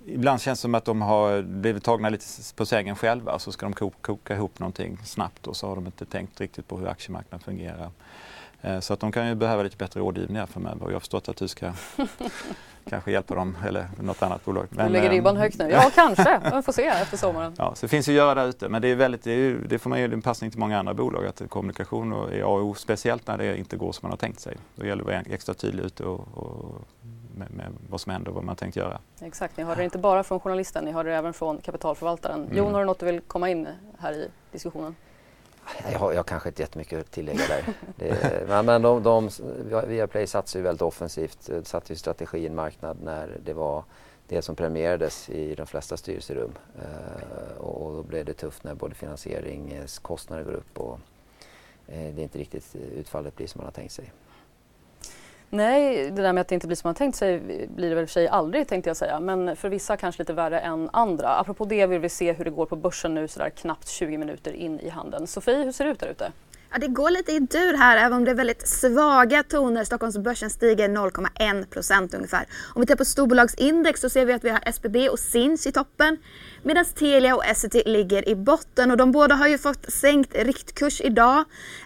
ibland 0.06 0.40
känns 0.40 0.58
det 0.58 0.62
som 0.62 0.74
att 0.74 0.84
de 0.84 1.02
har 1.02 1.42
blivit 1.42 1.84
tagna 1.84 2.08
lite 2.08 2.24
på 2.56 2.66
sängen 2.66 2.96
själva 2.96 3.38
så 3.38 3.52
ska 3.52 3.66
de 3.66 3.72
koka, 3.72 3.96
koka 4.00 4.34
ihop 4.34 4.58
någonting 4.58 4.98
snabbt 5.04 5.46
och 5.46 5.56
så 5.56 5.68
har 5.68 5.74
de 5.74 5.86
inte 5.86 6.04
tänkt 6.04 6.40
riktigt 6.40 6.68
på 6.68 6.78
hur 6.78 6.88
aktiemarknaden 6.88 7.44
fungerar. 7.44 7.90
Eh, 8.62 8.80
så 8.80 8.92
att 8.92 9.00
de 9.00 9.12
kan 9.12 9.28
ju 9.28 9.34
behöva 9.34 9.62
lite 9.62 9.76
bättre 9.76 10.00
rådgivning 10.00 10.46
framöver 10.46 10.82
och 10.82 10.90
jag 10.90 10.94
har 10.94 11.00
förstått 11.00 11.28
att 11.28 11.36
du 11.36 11.48
ska 11.48 11.72
kanske 12.88 13.12
hjälpa 13.12 13.34
dem 13.34 13.56
eller 13.66 13.88
något 14.00 14.22
annat 14.22 14.44
bolag. 14.44 14.66
Men, 14.70 14.86
du 14.86 14.92
lägger 14.92 15.06
ehm, 15.06 15.12
ribban 15.12 15.36
högt 15.36 15.58
nu. 15.58 15.70
Ja, 15.70 15.90
kanske. 15.94 16.40
Vi 16.54 16.62
får 16.62 16.72
se 16.72 16.86
efter 16.86 17.16
sommaren. 17.16 17.54
Ja, 17.58 17.74
så 17.74 17.86
det 17.86 17.88
finns 17.88 18.08
att 18.08 18.14
göra 18.14 18.34
där 18.34 18.48
ute. 18.48 18.68
Men 18.68 18.82
det, 18.82 18.88
är 18.88 18.96
väldigt, 18.96 19.22
det, 19.22 19.32
är, 19.32 19.54
det 19.68 19.78
får 19.78 19.90
man 19.90 19.98
ge 19.98 20.04
en 20.04 20.22
passning 20.22 20.50
till 20.50 20.60
många 20.60 20.78
andra 20.78 20.94
bolag 20.94 21.26
att 21.26 21.42
kommunikation 21.48 22.12
är 22.12 22.42
A 22.42 22.46
och 22.46 22.64
O, 22.64 22.74
speciellt 22.74 23.26
när 23.26 23.38
det 23.38 23.58
inte 23.58 23.76
går 23.76 23.92
som 23.92 24.06
man 24.06 24.10
har 24.10 24.16
tänkt 24.16 24.40
sig. 24.40 24.56
Då 24.74 24.86
gäller 24.86 25.04
det 25.04 25.18
att 25.18 25.26
vara 25.26 25.34
extra 25.34 25.54
tydlig 25.54 25.84
ute 25.84 26.04
och, 26.04 26.28
och 26.34 26.82
med, 27.34 27.50
med, 27.50 27.66
vad 27.90 28.00
som 28.00 28.12
händer 28.12 28.28
och 28.28 28.34
vad 28.34 28.44
man 28.44 28.56
tänkt 28.56 28.76
göra. 28.76 28.98
Exakt, 29.20 29.56
ni 29.56 29.64
hörde 29.64 29.80
det 29.80 29.84
inte 29.84 29.98
bara 29.98 30.24
från 30.24 30.40
journalisten, 30.40 30.84
ni 30.84 30.92
hörde 30.92 31.10
det 31.10 31.16
även 31.16 31.32
från 31.32 31.58
kapitalförvaltaren. 31.58 32.44
Mm. 32.44 32.56
Jon, 32.56 32.72
har 32.74 32.80
du 32.80 32.86
något 32.86 32.98
du 32.98 33.06
vill 33.06 33.20
komma 33.20 33.50
in 33.50 33.68
här 33.98 34.12
i 34.12 34.28
diskussionen? 34.52 34.94
Jag 35.92 35.98
har, 35.98 36.12
jag 36.12 36.26
kanske 36.26 36.48
inte 36.48 36.62
jättemycket 36.62 37.00
att 37.00 37.10
tillägga 37.10 37.46
där. 37.48 37.64
Det, 37.96 38.48
men 38.48 38.66
men 38.66 38.82
de, 38.82 39.02
de, 39.02 39.30
Viaplay 39.86 40.26
satsade 40.26 40.58
ju 40.58 40.62
väldigt 40.62 40.82
offensivt, 40.82 41.50
eh, 41.50 41.62
satte 41.62 41.92
ju 41.92 41.96
strategi 41.96 42.38
i 42.38 42.46
en 42.46 42.54
marknad 42.54 42.96
när 43.02 43.38
det 43.44 43.52
var 43.52 43.84
det 44.28 44.42
som 44.42 44.56
premierades 44.56 45.28
i 45.28 45.54
de 45.54 45.66
flesta 45.66 45.96
styrelserum. 45.96 46.52
Eh, 46.78 47.56
och 47.56 47.96
då 47.96 48.02
blev 48.02 48.24
det 48.24 48.34
tufft 48.34 48.64
när 48.64 48.74
både 48.74 48.94
finansieringskostnader 48.94 50.44
går 50.44 50.52
upp 50.52 50.78
och 50.78 50.98
eh, 51.86 52.14
det 52.14 52.22
inte 52.22 52.38
riktigt 52.38 52.76
utfallet 52.96 53.36
blir 53.36 53.46
som 53.46 53.58
man 53.58 53.66
har 53.66 53.72
tänkt 53.72 53.92
sig. 53.92 54.12
Nej, 55.54 56.10
det 56.10 56.22
där 56.22 56.32
med 56.32 56.40
att 56.40 56.48
det 56.48 56.54
inte 56.54 56.66
blir 56.66 56.76
som 56.76 56.88
man 56.88 56.94
tänkt 56.94 57.16
sig 57.16 57.40
blir 57.68 57.88
det 57.88 57.94
väl 57.94 58.06
för 58.06 58.12
sig 58.12 58.28
aldrig 58.28 58.68
tänkte 58.68 58.90
jag 58.90 58.96
säga. 58.96 59.20
Men 59.20 59.56
för 59.56 59.68
vissa 59.68 59.96
kanske 59.96 60.22
lite 60.22 60.32
värre 60.32 60.60
än 60.60 60.90
andra. 60.92 61.28
Apropå 61.28 61.64
det 61.64 61.86
vill 61.86 62.00
vi 62.00 62.08
se 62.08 62.32
hur 62.32 62.44
det 62.44 62.50
går 62.50 62.66
på 62.66 62.76
börsen 62.76 63.14
nu 63.14 63.28
sådär 63.28 63.50
knappt 63.50 63.88
20 63.88 64.18
minuter 64.18 64.52
in 64.52 64.80
i 64.80 64.88
handeln. 64.88 65.26
Sofie, 65.26 65.64
hur 65.64 65.72
ser 65.72 65.84
det 65.84 65.90
ut 65.90 65.98
där 65.98 66.08
ute? 66.08 66.32
Ja, 66.74 66.78
det 66.78 66.88
går 66.88 67.10
lite 67.10 67.32
i 67.32 67.38
dur 67.38 67.74
här 67.74 67.96
även 67.96 68.12
om 68.12 68.24
det 68.24 68.30
är 68.30 68.34
väldigt 68.34 68.68
svaga 68.68 69.42
toner. 69.42 69.84
Stockholmsbörsen 69.84 70.50
stiger 70.50 70.88
0,1 70.88 71.66
procent 71.66 72.14
ungefär. 72.14 72.46
Om 72.74 72.80
vi 72.80 72.86
tittar 72.86 72.96
på 72.96 73.04
storbolagsindex 73.04 74.00
så 74.00 74.08
ser 74.08 74.24
vi 74.24 74.32
att 74.32 74.44
vi 74.44 74.50
har 74.50 74.60
SBB 74.66 75.08
och 75.08 75.18
Sinch 75.18 75.66
i 75.66 75.72
toppen 75.72 76.18
medan 76.62 76.84
Telia 76.84 77.36
och 77.36 77.44
Essity 77.44 77.82
ligger 77.86 78.28
i 78.28 78.34
botten 78.34 78.90
och 78.90 78.96
de 78.96 79.12
båda 79.12 79.34
har 79.34 79.48
ju 79.48 79.58
fått 79.58 79.92
sänkt 79.92 80.34
riktkurs 80.34 81.00
idag. 81.00 81.44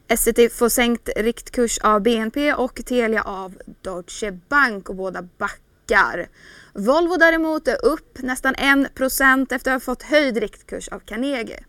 Essity 0.08 0.48
får 0.48 0.68
sänkt 0.68 1.08
riktkurs 1.16 1.78
av 1.78 2.00
BNP 2.00 2.54
och 2.54 2.84
Telia 2.84 3.22
av 3.22 3.54
Deutsche 3.82 4.30
Bank 4.48 4.88
och 4.88 4.96
båda 4.96 5.22
backar. 5.22 6.28
Volvo 6.72 7.16
däremot 7.16 7.68
är 7.68 7.84
upp 7.84 8.18
nästan 8.18 8.54
1 8.54 8.94
procent 8.94 9.52
efter 9.52 9.70
att 9.70 9.74
ha 9.74 9.80
fått 9.80 10.02
höjd 10.02 10.36
riktkurs 10.36 10.88
av 10.88 10.98
Carnegie. 10.98 11.64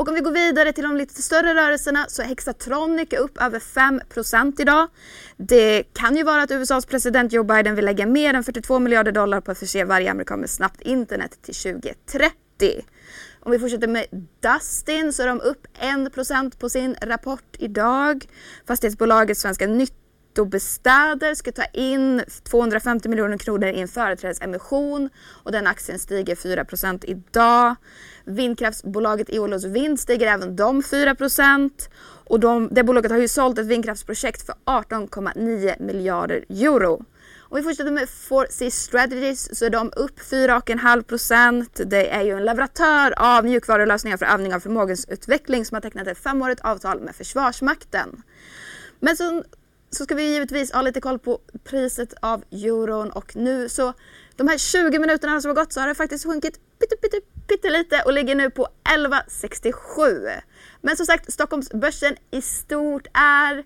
Och 0.00 0.08
om 0.08 0.14
vi 0.14 0.20
går 0.20 0.32
vidare 0.32 0.72
till 0.72 0.84
de 0.84 0.96
lite 0.96 1.22
större 1.22 1.54
rörelserna 1.54 2.06
så 2.08 2.22
är 2.22 2.26
Hexatronic 2.26 3.12
upp 3.12 3.42
över 3.42 3.58
5% 3.58 4.60
idag. 4.60 4.88
Det 5.36 5.82
kan 5.82 6.16
ju 6.16 6.22
vara 6.22 6.42
att 6.42 6.50
USAs 6.50 6.86
president 6.86 7.32
Joe 7.32 7.44
Biden 7.44 7.74
vill 7.74 7.84
lägga 7.84 8.06
mer 8.06 8.34
än 8.34 8.44
42 8.44 8.78
miljarder 8.78 9.12
dollar 9.12 9.40
på 9.40 9.50
att 9.50 9.58
förse 9.58 9.84
varje 9.84 10.10
amerikan 10.10 10.40
med 10.40 10.50
snabbt 10.50 10.80
internet 10.80 11.38
till 11.42 11.54
2030. 11.54 12.32
Om 13.40 13.52
vi 13.52 13.58
fortsätter 13.58 13.88
med 13.88 14.06
Dustin 14.40 15.12
så 15.12 15.22
är 15.22 15.26
de 15.26 15.40
upp 15.40 15.66
1% 15.80 16.58
på 16.58 16.68
sin 16.68 16.96
rapport 17.02 17.56
idag. 17.58 18.26
Fastighetsbolaget 18.66 19.38
Svenska 19.38 19.66
Nyttobestäder 20.30 21.34
ska 21.34 21.52
ta 21.52 21.64
in 21.64 22.22
250 22.42 23.08
miljoner 23.08 23.38
kronor 23.38 23.68
i 23.68 23.80
en 23.80 23.88
företrädesemission 23.88 25.10
och 25.44 25.52
den 25.52 25.66
aktien 25.66 25.98
stiger 25.98 26.34
4% 26.34 27.04
idag. 27.04 27.74
Vindkraftsbolaget 28.24 29.30
Eolus 29.30 29.64
Vind 29.64 30.00
stiger 30.00 30.26
även 30.26 30.56
de 30.56 30.82
4 30.82 31.16
och 32.26 32.40
de, 32.40 32.68
det 32.72 32.84
bolaget 32.84 33.10
har 33.10 33.18
ju 33.18 33.28
sålt 33.28 33.58
ett 33.58 33.66
vindkraftsprojekt 33.66 34.46
för 34.46 34.54
18,9 34.64 35.82
miljarder 35.82 36.44
euro. 36.48 37.04
Om 37.38 37.56
vi 37.56 37.62
fortsätter 37.62 37.90
med 37.90 38.08
4C 38.08 38.70
Strategies 38.70 39.58
så 39.58 39.64
är 39.64 39.70
de 39.70 39.92
upp 39.96 40.20
4,5% 40.20 41.84
Det 41.84 42.10
är 42.10 42.22
ju 42.22 42.36
en 42.36 42.44
leverantör 42.44 43.14
av 43.16 43.44
mjukvarulösningar 43.44 44.16
för 44.16 44.26
övning 44.26 44.54
av 44.54 44.60
förmågensutveckling 44.60 45.64
som 45.64 45.74
har 45.74 45.80
tecknat 45.80 46.06
ett 46.06 46.18
femårigt 46.18 46.60
avtal 46.60 47.00
med 47.00 47.16
Försvarsmakten. 47.16 48.22
Men 49.00 49.16
så, 49.16 49.42
så 49.90 50.04
ska 50.04 50.14
vi 50.14 50.22
givetvis 50.22 50.72
ha 50.72 50.82
lite 50.82 51.00
koll 51.00 51.18
på 51.18 51.40
priset 51.64 52.14
av 52.22 52.44
euron 52.50 53.10
och 53.10 53.36
nu 53.36 53.68
så 53.68 53.92
de 54.36 54.48
här 54.48 54.58
20 54.58 54.98
minuterna 54.98 55.40
som 55.40 55.48
har 55.48 55.56
gått 55.56 55.72
så 55.72 55.80
har 55.80 55.88
det 55.88 55.94
faktiskt 55.94 56.24
sjunkit 56.24 56.60
pytte, 56.80 56.96
pytte, 56.96 57.20
pyttelite 57.46 58.02
och 58.06 58.12
ligger 58.12 58.34
nu 58.34 58.50
på 58.50 58.68
11,67. 58.96 60.40
Men 60.80 60.96
som 60.96 61.06
sagt, 61.06 61.32
Stockholmsbörsen 61.32 62.16
i 62.30 62.42
stort 62.42 63.06
är 63.12 63.64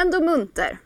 ändå 0.00 0.20
munter. 0.20 0.78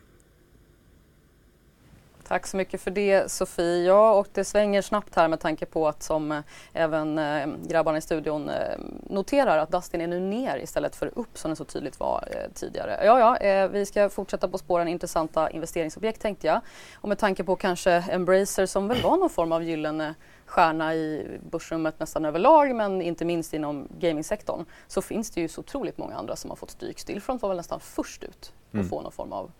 Tack 2.29 2.47
så 2.47 2.57
mycket 2.57 2.81
för 2.81 2.91
det 2.91 3.31
Sofie. 3.31 3.83
Ja, 3.83 4.13
och 4.13 4.27
det 4.33 4.45
svänger 4.45 4.81
snabbt 4.81 5.15
här 5.15 5.27
med 5.27 5.39
tanke 5.39 5.65
på 5.65 5.87
att 5.87 6.03
som 6.03 6.31
eh, 6.31 6.39
även 6.73 7.17
eh, 7.17 7.47
grabbarna 7.67 7.97
i 7.97 8.01
studion 8.01 8.49
eh, 8.49 8.77
noterar 9.03 9.57
att 9.57 9.71
Dustin 9.71 10.01
är 10.01 10.07
nu 10.07 10.19
ner 10.19 10.57
istället 10.57 10.95
för 10.95 11.19
upp 11.19 11.37
som 11.37 11.51
det 11.51 11.55
så 11.55 11.65
tydligt 11.65 11.99
var 11.99 12.27
tidigare. 12.53 12.99
Ja, 13.05 13.39
ja, 13.41 13.67
vi 13.67 13.85
ska 13.85 14.09
fortsätta 14.09 14.47
på 14.47 14.57
spåren 14.57 14.87
intressanta 14.87 15.49
investeringsobjekt 15.49 16.21
tänkte 16.21 16.47
jag. 16.47 16.61
Och 16.95 17.09
med 17.09 17.17
tanke 17.17 17.43
på 17.43 17.55
kanske 17.55 17.91
Embracer 17.91 18.65
som 18.65 18.87
väl 18.87 19.01
var 19.01 19.17
någon 19.17 19.29
form 19.29 19.51
av 19.51 19.63
gyllene 19.63 20.15
stjärna 20.45 20.95
i 20.95 21.27
börsrummet 21.51 21.99
nästan 21.99 22.25
överlag 22.25 22.75
men 22.75 23.01
inte 23.01 23.25
minst 23.25 23.53
inom 23.53 23.87
gamingsektorn 23.99 24.65
så 24.87 25.01
finns 25.01 25.31
det 25.31 25.41
ju 25.41 25.47
så 25.47 25.61
otroligt 25.61 25.97
många 25.97 26.15
andra 26.15 26.35
som 26.35 26.49
har 26.49 26.57
fått 26.57 26.71
stryk. 26.71 26.99
Stillfront 26.99 27.41
var 27.41 27.49
väl 27.49 27.57
nästan 27.57 27.79
först 27.79 28.23
ut 28.23 28.53
att 28.67 28.73
mm. 28.73 28.89
få 28.89 29.01
någon 29.01 29.11
form 29.11 29.33
av 29.33 29.51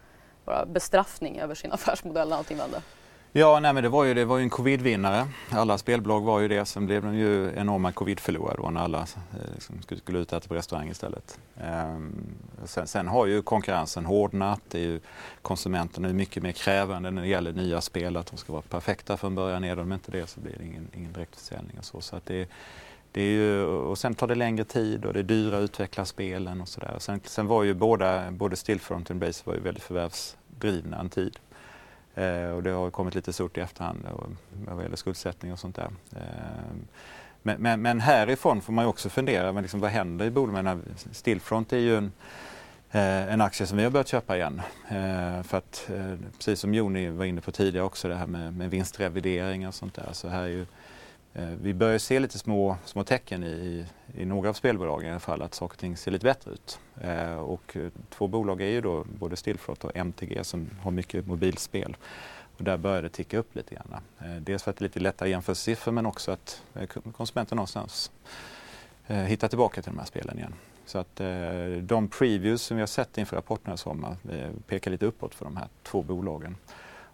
bara 0.50 0.66
bestraffning 0.66 1.40
över 1.40 1.56
sin 1.56 1.72
affärsmodell 1.78 2.30
när 2.30 2.38
allting 2.38 2.58
vände. 2.58 2.82
Ja, 3.32 3.60
nej, 3.60 3.74
men 3.74 3.84
det 3.84 3.90
var 3.90 4.04
ju, 4.04 4.14
det 4.14 4.26
var 4.26 4.38
ju 4.38 4.44
en 4.44 4.50
covid-vinnare. 4.50 5.28
Alla 5.50 5.78
spelbolag 5.78 6.22
var 6.22 6.40
ju 6.40 6.48
det. 6.48 6.66
Sen 6.66 6.86
blev 6.86 7.04
de 7.04 7.16
ju 7.16 7.52
enorma 7.56 7.92
covid-förlorare 7.92 8.72
när 8.72 8.82
alla 8.82 9.00
eh, 9.00 9.54
liksom, 9.54 9.82
skulle, 9.82 10.02
skulle 10.02 10.20
ut 10.20 10.32
och 10.32 10.38
äta 10.38 10.48
på 10.48 10.56
restaurang 10.56 10.90
istället. 10.90 11.40
Ehm, 11.62 12.16
sen, 12.66 12.88
sen, 12.88 13.08
har 13.08 13.26
ju 13.26 13.42
konkurrensen 13.42 14.06
hårdnat. 14.06 14.62
Det 14.68 14.80
är 14.80 14.84
ju, 14.84 15.00
konsumenterna 15.42 16.10
är 16.10 16.14
mycket 16.14 16.44
mer 16.44 16.52
krävande 16.52 17.12
när 17.12 17.22
det 17.22 17.28
gäller 17.28 17.54
nya 17.54 17.82
spel. 17.82 18.18
Att 18.18 18.28
de 18.32 18.38
ska 18.38 18.54
vara 18.54 18.62
perfekta 18.62 19.18
från 19.18 19.36
början. 19.36 19.64
Är 19.64 19.76
de 19.76 19.94
inte 19.94 20.12
det 20.12 20.28
så 20.28 20.40
blir 20.40 20.56
det 20.60 20.66
ingen, 20.66 20.88
ingen 20.96 21.14
direktförsäljning 21.14 21.78
och 21.78 21.86
så. 21.86 22.02
så 22.02 22.16
att 22.16 22.26
det, 22.26 22.50
det 23.12 23.22
är 23.22 23.32
ju, 23.32 23.64
och 23.66 23.98
sen 23.98 24.16
tar 24.16 24.28
det 24.28 24.36
längre 24.36 24.64
tid 24.64 25.06
och 25.06 25.14
det 25.14 25.20
är 25.20 25.24
dyrare 25.24 25.58
att 25.58 25.64
utveckla 25.64 26.06
spelen 26.06 26.62
och 26.62 26.68
sådär. 26.68 26.96
Sen, 27.00 27.22
sen 27.24 27.48
var 27.48 27.64
ju 27.64 27.74
båda, 27.74 28.32
både 28.32 28.56
Stillfront 28.56 29.06
och 29.06 29.12
Embracer 29.12 29.46
var 29.46 29.54
ju 29.54 29.60
väldigt 29.60 29.84
drivna 30.60 31.00
en 31.00 31.10
tid. 31.10 31.40
Eh, 32.16 32.50
och 32.50 32.64
det 32.64 32.70
har 32.70 32.90
kommit 32.90 33.16
lite 33.16 33.34
surt 33.34 33.58
i 33.58 33.62
efterhand 33.62 34.08
vad 34.68 34.84
gäller 34.84 34.96
skuldsättning 34.96 35.54
och 35.54 35.60
sånt 35.60 35.76
där. 35.76 35.90
Eh, 36.16 36.76
men, 37.42 37.62
men, 37.62 37.82
men, 37.82 38.00
härifrån 38.00 38.62
får 38.62 38.74
man 38.74 38.86
ju 38.86 38.90
också 38.90 39.10
fundera, 39.10 39.52
men 39.52 39.64
liksom, 39.64 39.80
vad 39.80 39.92
händer 39.92 40.26
i 40.26 40.32
bolagen? 40.32 40.84
Stillfront 41.12 41.74
är 41.74 41.78
ju 41.78 41.98
en, 41.98 42.12
eh, 42.92 43.34
en 43.34 43.42
aktie 43.42 43.68
som 43.68 43.78
vi 43.78 43.84
har 43.84 43.92
börjat 43.92 44.08
köpa 44.08 44.36
igen. 44.38 44.62
Eh, 44.88 45.44
för 45.44 45.58
att, 45.58 45.90
eh, 45.96 46.16
precis 46.38 46.60
som 46.60 46.74
Joni 46.74 47.10
var 47.10 47.26
inne 47.26 47.42
på 47.42 47.52
tidigare 47.52 47.86
också, 47.86 48.08
det 48.08 48.16
här 48.16 48.28
med, 48.28 48.54
med 48.54 48.70
vinstrevidering 48.70 49.68
och 49.68 49.74
sånt 49.74 49.94
där. 49.94 50.10
Så 50.12 50.28
här 50.28 50.44
är 50.44 50.48
ju, 50.48 50.66
Eh, 51.34 51.50
vi 51.62 51.74
börjar 51.74 51.98
se 51.98 52.20
lite 52.20 52.40
små, 52.40 52.78
små 52.86 53.04
tecken 53.04 53.44
i, 53.44 53.86
i 54.16 54.26
några 54.26 54.50
av 54.50 54.54
spelbolagen 54.54 55.08
i 55.08 55.12
alla 55.12 55.20
fall 55.20 55.42
att 55.42 55.54
saker 55.54 55.76
och 55.76 55.80
ting 55.80 55.98
ser 55.98 56.12
lite 56.12 56.24
bättre 56.24 56.52
ut. 56.52 56.80
Eh, 57.02 57.34
och 57.34 57.78
eh, 57.78 57.90
två 58.10 58.28
bolag 58.28 58.62
är 58.62 58.70
ju 58.70 58.82
då 58.82 59.06
både 59.20 59.36
Stillfront 59.36 59.84
och 59.84 59.92
MTG 59.96 60.44
som 60.44 60.70
har 60.82 60.92
mycket 60.92 61.28
mobilspel. 61.28 61.98
Och 62.58 62.64
där 62.64 62.78
börjar 62.78 63.02
det 63.02 63.10
ticka 63.10 63.38
upp 63.38 63.56
lite 63.56 63.76
grann. 63.76 64.02
Eh, 64.20 64.36
dels 64.36 64.64
för 64.64 64.72
att 64.72 64.78
det 64.78 64.82
är 64.82 64.88
lite 64.88 65.00
lättare 65.00 65.30
jämförelsesiffror 65.30 65.92
men 65.92 66.06
också 66.06 66.32
att 66.32 66.62
konsumenten 67.18 67.56
någonstans 67.56 68.12
hittar 69.08 69.48
tillbaka 69.48 69.82
till 69.82 69.92
de 69.92 70.00
här 70.00 70.06
spelen 70.06 70.38
igen. 70.38 70.54
Så 70.86 70.98
att 70.98 71.16
de 71.82 72.08
previews 72.08 72.62
som 72.62 72.78
vi 72.78 72.82
har 72.82 72.88
sett 72.88 73.18
inför 73.18 73.36
rapporterna 73.36 73.74
i 73.74 73.78
sommar 73.78 74.16
pekar 74.68 74.92
lite 74.92 75.06
uppåt 75.06 75.36
för 75.36 75.46
de 75.46 75.58
här 75.58 75.68
två 75.84 76.02
bolagen. 76.02 76.56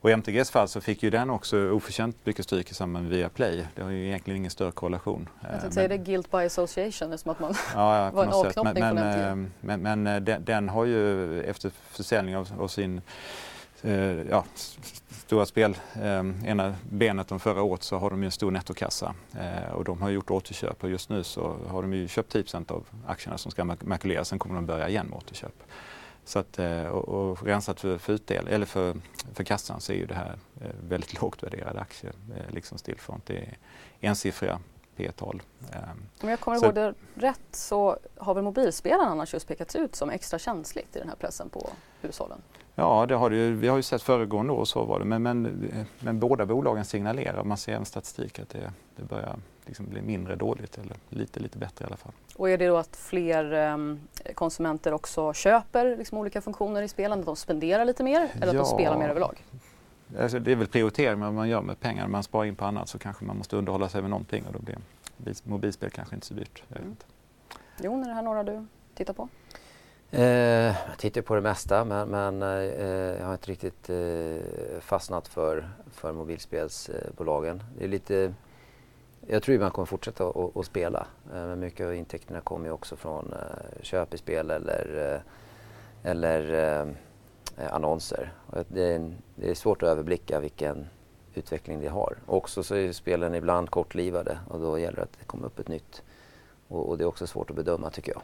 Och 0.06 0.12
i 0.12 0.14
MTGs 0.14 0.51
fall 0.51 0.68
så 0.68 0.82
fick 0.82 1.03
ju 1.03 1.10
den 1.10 1.30
också 1.30 1.70
oförtjänt 1.70 2.18
mycket 2.24 2.45
stryk 2.45 2.72
i 2.72 2.74
samband 2.74 3.06
med 3.06 3.18
Viaplay. 3.18 3.66
Det 3.76 3.82
har 3.82 3.89
ju 3.89 4.06
egentligen 4.08 4.38
ingen 4.38 4.51
större 4.51 4.72
korrelation. 4.72 5.30
Jag 5.41 5.51
tänkte 5.51 5.72
säga 5.72 5.88
det 5.88 5.97
guilt 5.97 6.32
by 6.32 6.38
association, 6.38 7.18
som 7.18 7.32
att 7.32 7.39
man 7.39 7.53
ja, 7.76 7.97
ja, 7.97 8.12
var 8.14 8.24
en 8.24 8.34
avknoppning 8.34 8.84
men, 8.84 8.97
från 8.97 9.08
MTG. 9.08 9.24
Eh, 9.24 9.36
men, 9.62 9.82
men 9.82 10.08
eh, 10.08 10.20
den, 10.20 10.45
den, 10.45 10.70
har 10.70 10.86
ju 10.86 11.41
efter 11.43 11.72
försäljning 11.89 12.38
av, 12.38 12.49
av 12.60 12.68
sin 12.68 13.01
eh, 13.82 14.22
ja, 14.30 14.45
stora 15.10 15.45
spel, 15.45 15.78
eh, 15.95 16.49
ena 16.49 16.76
benet 16.89 17.32
om 17.32 17.39
förra 17.39 17.62
året 17.62 17.84
så 17.84 17.97
har 17.97 18.10
de 18.10 18.22
ju 18.24 18.26
en 18.26 18.32
stor 18.32 18.51
nettokassa 18.51 19.16
eh, 19.39 19.74
och 19.74 19.84
de 19.84 20.01
har 20.01 20.10
gjort 20.10 20.32
återköp 20.32 20.84
och 20.84 20.89
just 20.89 21.10
nu 21.10 21.24
så 21.24 21.56
har 21.68 21.82
de 21.82 21.93
ju 21.93 22.08
köpt 22.08 22.32
10 22.32 22.43
av 22.68 22.86
aktierna 23.08 23.38
som 23.38 23.51
ska 23.51 23.64
makuleras. 23.64 24.28
Sen 24.28 24.39
kommer 24.39 24.56
de 24.56 24.66
börja 24.66 24.89
igen 24.89 25.08
med 25.08 25.18
återköp. 25.18 25.64
Så 26.26 26.39
att, 26.39 26.59
eh, 26.59 26.88
och, 26.88 27.07
och 27.07 27.43
rensat 27.43 27.80
för, 27.80 27.97
för, 27.97 28.13
utdel, 28.13 28.47
eller 28.47 28.65
för, 28.65 28.95
för 29.34 29.43
kassan 29.43 29.82
så 29.82 29.91
är 29.91 29.97
ju 29.97 30.05
det 30.05 30.13
här 30.13 30.38
eh, 30.61 30.69
väldigt 30.89 31.21
lågt 31.21 31.43
värderade 31.43 31.80
aktier, 31.80 32.13
eh, 32.38 32.53
liksom 32.53 32.78
Stillfront. 32.78 33.26
Det 33.26 33.38
är 33.38 33.57
ensiffriga 33.99 34.59
P-tal. 34.95 35.41
Om 36.21 36.30
jag 36.30 36.39
kommer 36.39 36.63
ihåg 36.63 36.76
det 36.76 36.93
rätt 37.15 37.39
så 37.51 37.97
har 38.17 38.34
väl 38.34 38.43
mobilspelaren 38.43 39.09
annars 39.11 39.34
just 39.34 39.47
pekats 39.47 39.76
ut 39.76 39.95
som 39.95 40.09
extra 40.09 40.39
känsligt 40.39 40.95
i 40.95 40.99
den 40.99 41.09
här 41.09 41.15
pressen 41.15 41.49
på 41.49 41.69
hushållen? 42.01 42.41
Ja, 42.76 43.05
det 43.05 43.15
har 43.15 43.30
det 43.30 43.36
ju, 43.36 43.55
vi 43.55 43.67
har 43.67 43.78
ju 43.78 43.84
sett 43.84 44.01
föregående 44.01 44.53
år 44.53 44.65
så 44.65 44.86
var 44.86 44.99
det. 44.99 45.05
Men, 45.05 45.23
men, 45.23 45.69
men 45.99 46.19
båda 46.19 46.45
bolagen 46.45 46.86
signalerar, 46.86 47.43
man 47.43 47.57
ser 47.57 47.73
en 47.73 47.86
statistik, 47.86 48.39
att 48.39 48.49
det, 48.49 48.73
det 48.95 49.03
börjar 49.03 49.36
liksom 49.66 49.86
bli 49.86 50.01
mindre 50.01 50.36
dåligt 50.36 50.78
eller 50.78 50.95
lite, 51.09 51.39
lite 51.39 51.57
bättre 51.57 51.84
i 51.84 51.88
alla 51.88 51.97
fall. 51.97 52.11
Och 52.36 52.49
är 52.49 52.57
det 52.57 52.68
då 52.68 52.78
att 52.78 52.95
fler 52.95 53.53
eh, 53.53 53.78
konsumenter 54.34 54.93
också 54.93 55.34
köper 55.34 55.97
liksom 55.97 56.18
olika 56.18 56.41
funktioner 56.41 56.82
i 56.82 56.88
spelen? 56.88 57.20
Att 57.20 57.26
de 57.26 57.36
spenderar 57.36 57.86
lite 57.86 58.03
mer 58.03 58.30
eller 58.34 58.53
ja. 58.53 58.61
att 58.61 58.70
de 58.70 58.76
spelar 58.76 58.97
mer 58.97 59.09
överlag? 59.09 59.43
Alltså, 60.20 60.39
det 60.39 60.51
är 60.51 60.55
väl 60.55 60.68
prioritering 60.68 61.20
vad 61.20 61.34
man 61.34 61.49
gör 61.49 61.61
med 61.61 61.80
pengar. 61.80 62.01
När 62.01 62.09
man 62.09 62.24
sparar 62.24 62.45
in 62.45 62.55
på 62.55 62.66
annat 62.66 62.89
så 62.89 62.97
kanske 62.97 63.26
man 63.26 63.38
måste 63.38 63.55
underhålla 63.55 63.89
sig 63.89 64.01
med 64.01 64.09
någonting 64.09 64.45
och 64.45 64.53
då 64.53 64.59
blir 64.59 64.78
mobilspel 65.43 65.89
kanske 65.89 66.16
inte 66.16 66.28
så 66.28 66.34
dyrt. 66.34 66.63
Mm. 66.76 66.95
Jon, 67.80 68.03
är 68.03 68.07
det 68.07 68.13
här 68.13 68.22
några 68.22 68.43
du 68.43 68.66
tittar 68.95 69.13
på? 69.13 69.30
Eh, 70.11 70.24
jag 70.88 70.97
tittar 70.97 71.22
på 71.22 71.36
det 71.36 71.41
mesta 71.41 71.86
men, 71.86 72.09
men 72.09 72.43
eh, 72.43 72.49
jag 73.20 73.26
har 73.26 73.34
inte 73.34 73.51
riktigt 73.51 73.89
eh, 73.89 74.80
fastnat 74.80 75.28
för, 75.28 75.70
för 75.91 76.13
mobilspelsbolagen. 76.13 77.63
Det 77.78 77.84
är 77.84 77.88
lite, 77.88 78.34
jag 79.28 79.43
tror 79.43 79.59
man 79.59 79.71
kommer 79.71 79.86
fortsätta 79.86 80.34
att 80.55 80.65
spela. 80.65 81.07
Eh, 81.34 81.45
men 81.45 81.59
mycket 81.59 81.86
av 81.86 81.95
intäkterna 81.95 82.41
kommer 82.41 82.65
ju 82.65 82.71
också 82.71 82.95
från 82.95 83.34
eh, 83.34 83.82
köp 83.82 84.13
i 84.13 84.17
spel 84.17 84.51
eller, 84.51 85.13
eh, 85.13 86.11
eller 86.11 86.95
annonser. 87.69 88.34
Det 88.67 88.84
är, 88.84 89.13
det 89.36 89.49
är 89.49 89.55
svårt 89.55 89.84
att 89.84 89.89
överblicka 89.89 90.39
vilken 90.39 90.88
utveckling 91.34 91.80
det 91.80 91.88
har. 91.88 92.17
Också 92.26 92.63
så 92.63 92.76
är 92.76 92.91
spelen 92.91 93.36
ibland 93.36 93.69
kortlivade 93.69 94.39
och 94.49 94.59
då 94.59 94.80
gäller 94.80 94.95
det 94.95 95.03
att 95.03 95.19
det 95.19 95.26
kommer 95.26 95.45
upp 95.45 95.59
ett 95.59 95.67
nytt. 95.67 96.03
Och, 96.67 96.89
och 96.89 96.97
det 96.97 97.03
är 97.03 97.07
också 97.07 97.28
svårt 97.28 97.49
att 97.49 97.55
bedöma 97.55 97.89
tycker 97.89 98.11
jag. 98.11 98.21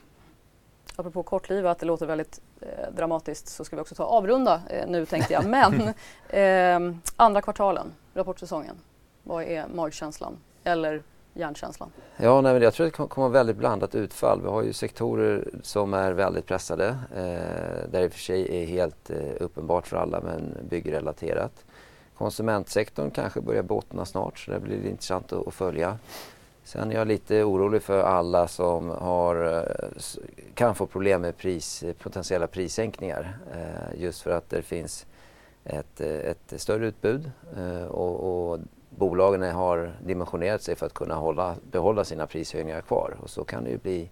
Apropå 0.95 1.23
kortlivat, 1.23 1.79
det 1.79 1.85
låter 1.85 2.05
väldigt 2.05 2.41
eh, 2.61 2.93
dramatiskt, 2.95 3.47
så 3.47 3.65
ska 3.65 3.75
vi 3.75 3.81
också 3.81 3.95
ta 3.95 4.03
avrunda 4.03 4.61
eh, 4.69 4.87
nu 4.87 5.05
tänkte 5.05 5.33
jag. 5.33 5.45
Men 5.45 5.93
eh, 6.29 6.95
andra 7.15 7.41
kvartalen, 7.41 7.93
rapportsäsongen, 8.13 8.75
vad 9.23 9.43
är 9.43 9.67
magkänslan 9.67 10.37
eller 10.63 11.03
hjärnkänslan? 11.33 11.91
Ja, 12.17 12.41
nej, 12.41 12.53
men 12.53 12.61
jag 12.61 12.73
tror 12.73 12.87
att 12.87 12.93
det 12.93 13.07
kommer 13.07 13.29
vara 13.29 13.39
väldigt 13.39 13.55
blandat 13.55 13.95
utfall. 13.95 14.41
Vi 14.41 14.47
har 14.47 14.63
ju 14.63 14.73
sektorer 14.73 15.47
som 15.63 15.93
är 15.93 16.11
väldigt 16.11 16.45
pressade, 16.45 16.87
eh, 17.15 17.89
där 17.91 17.99
det 17.99 18.03
i 18.03 18.07
och 18.07 18.11
för 18.11 18.19
sig 18.19 18.63
är 18.63 18.65
helt 18.65 19.09
eh, 19.09 19.17
uppenbart 19.39 19.87
för 19.87 19.97
alla, 19.97 20.21
men 20.21 20.57
byggrelaterat. 20.69 21.65
Konsumentsektorn 22.17 23.11
kanske 23.11 23.41
börjar 23.41 23.63
bottna 23.63 24.05
snart, 24.05 24.39
så 24.39 24.51
det 24.51 24.59
blir 24.59 24.85
intressant 24.85 25.33
att, 25.33 25.47
att 25.47 25.53
följa. 25.53 25.97
Sen 26.63 26.91
är 26.91 26.95
jag 26.95 27.07
lite 27.07 27.43
orolig 27.43 27.81
för 27.81 28.03
alla 28.03 28.47
som 28.47 28.89
har, 28.89 29.57
eh, 29.57 29.63
kan 30.53 30.75
få 30.75 30.85
problem 30.85 31.21
med 31.21 31.37
pris, 31.37 31.83
potentiella 32.03 32.47
prissänkningar. 32.47 33.37
Eh, 33.53 34.01
just 34.01 34.21
för 34.21 34.31
att 34.31 34.49
det 34.49 34.61
finns 34.61 35.05
ett, 35.63 36.01
eh, 36.01 36.07
ett 36.07 36.53
större 36.61 36.87
utbud 36.87 37.31
eh, 37.57 37.85
och, 37.85 38.51
och 38.51 38.59
bolagen 39.01 39.41
har 39.41 39.95
dimensionerat 40.03 40.61
sig 40.61 40.75
för 40.75 40.85
att 40.85 40.93
kunna 40.93 41.15
hålla, 41.15 41.55
behålla 41.71 42.03
sina 42.03 42.27
prishöjningar 42.27 42.81
kvar. 42.81 43.17
Och 43.21 43.29
så 43.29 43.43
kan 43.43 43.63
det 43.63 43.69
ju 43.69 43.77
bli 43.77 44.09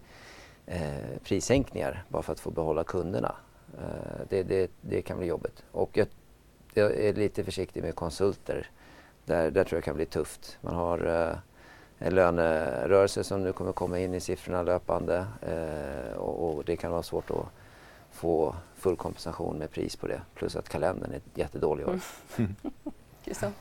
eh, 0.66 1.18
prissänkningar 1.24 2.04
bara 2.08 2.24
för 2.24 2.34
att 2.34 2.40
få 2.40 2.52
behålla 2.52 2.84
kunderna. 2.84 3.36
Eh, 3.78 4.22
det, 4.30 4.44
det, 4.44 4.72
det, 4.82 5.02
kan 5.02 5.18
bli 5.18 5.28
jobbigt. 5.28 5.64
Och 5.72 5.90
jag, 5.98 6.08
jag, 6.74 6.92
är 6.96 7.14
lite 7.14 7.44
försiktig 7.44 7.84
med 7.84 7.96
konsulter. 7.96 8.70
Där, 9.26 9.52
där 9.52 9.64
tror 9.64 9.78
jag 9.78 9.82
det 9.82 9.86
kan 9.86 9.96
bli 9.96 10.06
tufft. 10.06 10.58
Man 10.62 10.76
har 10.76 11.06
eh, 11.08 11.38
en 11.98 12.16
lönerörelse 12.16 13.24
som 13.24 13.44
nu 13.44 13.54
kommer 13.54 13.72
komma 13.72 14.00
in 14.00 14.14
i 14.14 14.20
siffrorna 14.20 14.64
löpande 14.64 15.26
eh, 15.42 16.18
och, 16.18 16.58
och, 16.58 16.64
det 16.66 16.76
kan 16.76 16.92
vara 16.92 17.04
svårt 17.04 17.32
att 17.32 17.46
få 18.12 18.56
full 18.76 18.96
kompensation 18.96 19.58
med 19.58 19.72
pris 19.72 19.96
på 19.96 20.08
det. 20.08 20.22
Plus 20.36 20.56
att 20.56 20.70
kalendern 20.70 21.12
är 21.12 21.22
jättedålig 21.36 21.88
år. 21.88 22.00
Mm. 23.42 23.54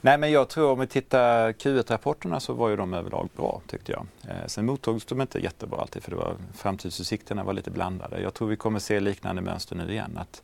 Nej 0.00 0.18
men 0.18 0.30
jag 0.30 0.48
tror 0.48 0.72
om 0.72 0.80
vi 0.80 0.86
tittar 0.86 1.52
Q1-rapporterna 1.52 2.40
så 2.40 2.52
var 2.52 2.68
ju 2.68 2.76
de 2.76 2.94
överlag 2.94 3.28
bra 3.36 3.60
tyckte 3.66 3.92
jag. 3.92 4.06
Eh, 4.28 4.46
sen 4.46 4.66
mottogs 4.66 5.04
de 5.04 5.20
inte 5.20 5.38
jättebra 5.38 5.80
alltid 5.80 6.02
för 6.02 6.10
det 6.10 6.16
var, 6.16 6.36
framtidsutsikterna 6.54 7.44
var 7.44 7.52
lite 7.52 7.70
blandade. 7.70 8.20
Jag 8.20 8.34
tror 8.34 8.48
vi 8.48 8.56
kommer 8.56 8.78
se 8.78 9.00
liknande 9.00 9.42
mönster 9.42 9.76
nu 9.76 9.92
igen. 9.92 10.18
Att 10.18 10.42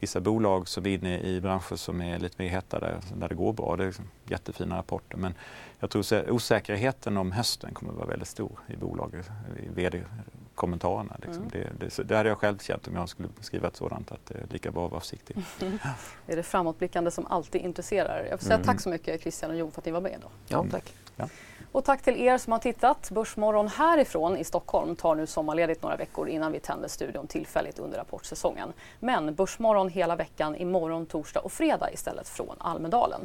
vissa 0.00 0.20
bolag 0.20 0.68
som 0.68 0.86
är 0.86 0.90
inne 0.90 1.20
i 1.20 1.40
branscher 1.40 1.76
som 1.76 2.00
är 2.00 2.18
lite 2.18 2.42
mer 2.42 2.48
hetta 2.48 2.78
där, 2.78 3.00
där 3.14 3.28
det 3.28 3.34
går 3.34 3.52
bra. 3.52 3.76
Det 3.76 3.82
är 3.82 3.86
liksom 3.86 4.10
jättefina 4.28 4.78
rapporter 4.78 5.16
men 5.16 5.34
jag 5.80 5.90
tror 5.90 6.14
att 6.14 6.30
osäkerheten 6.30 7.16
om 7.16 7.32
hösten 7.32 7.74
kommer 7.74 7.92
att 7.92 7.98
vara 7.98 8.08
väldigt 8.08 8.28
stor 8.28 8.58
i 8.66 8.76
bolaget, 8.76 9.30
i 9.62 9.68
vd-kommentarerna. 9.68 11.16
Liksom. 11.22 11.42
Mm. 11.42 11.48
Det, 11.78 11.86
det, 11.96 12.08
det 12.08 12.16
hade 12.16 12.28
jag 12.28 12.38
själv 12.38 12.58
känt 12.58 12.88
om 12.88 12.94
jag 12.94 13.08
skulle 13.08 13.28
skriva 13.40 13.68
ett 13.68 13.76
sådant, 13.76 14.12
att 14.12 14.26
det 14.26 14.34
är 14.34 14.46
lika 14.50 14.70
bra 14.70 14.84
att 14.84 14.90
vara 14.90 15.00
försiktig. 15.00 15.36
Mm. 15.60 15.78
Det 16.26 16.32
är 16.32 16.36
det 16.36 16.42
framåtblickande 16.42 17.10
som 17.10 17.26
alltid 17.26 17.60
intresserar. 17.60 18.26
Jag 18.30 18.40
får 18.40 18.44
säga 18.44 18.56
mm. 18.56 18.66
tack 18.66 18.80
så 18.80 18.88
mycket 18.88 19.20
Christian 19.20 19.50
och 19.50 19.56
Jon 19.56 19.72
för 19.72 19.80
att 19.80 19.84
ni 19.84 19.92
var 19.92 20.00
med 20.00 20.12
idag. 20.18 20.30
Ja, 20.48 20.66
tack. 20.70 20.94
Ja. 21.16 21.28
Och 21.72 21.84
tack 21.84 22.02
till 22.02 22.16
er 22.16 22.38
som 22.38 22.52
har 22.52 22.60
tittat. 22.60 23.10
Börsmorgon 23.10 23.68
härifrån 23.68 24.36
i 24.36 24.44
Stockholm 24.44 24.96
tar 24.96 25.14
nu 25.14 25.26
sommarledigt 25.26 25.82
några 25.82 25.96
veckor 25.96 26.28
innan 26.28 26.52
vi 26.52 26.60
tänder 26.60 26.88
studion 26.88 27.26
tillfälligt 27.26 27.78
under 27.78 27.98
rapportsäsongen. 27.98 28.72
Men 29.00 29.34
Börsmorgon 29.34 29.88
hela 29.88 30.16
veckan 30.16 30.56
imorgon, 30.56 31.06
torsdag 31.06 31.40
och 31.40 31.52
fredag 31.52 31.92
istället 31.92 32.28
från 32.28 32.56
Almedalen. 32.58 33.20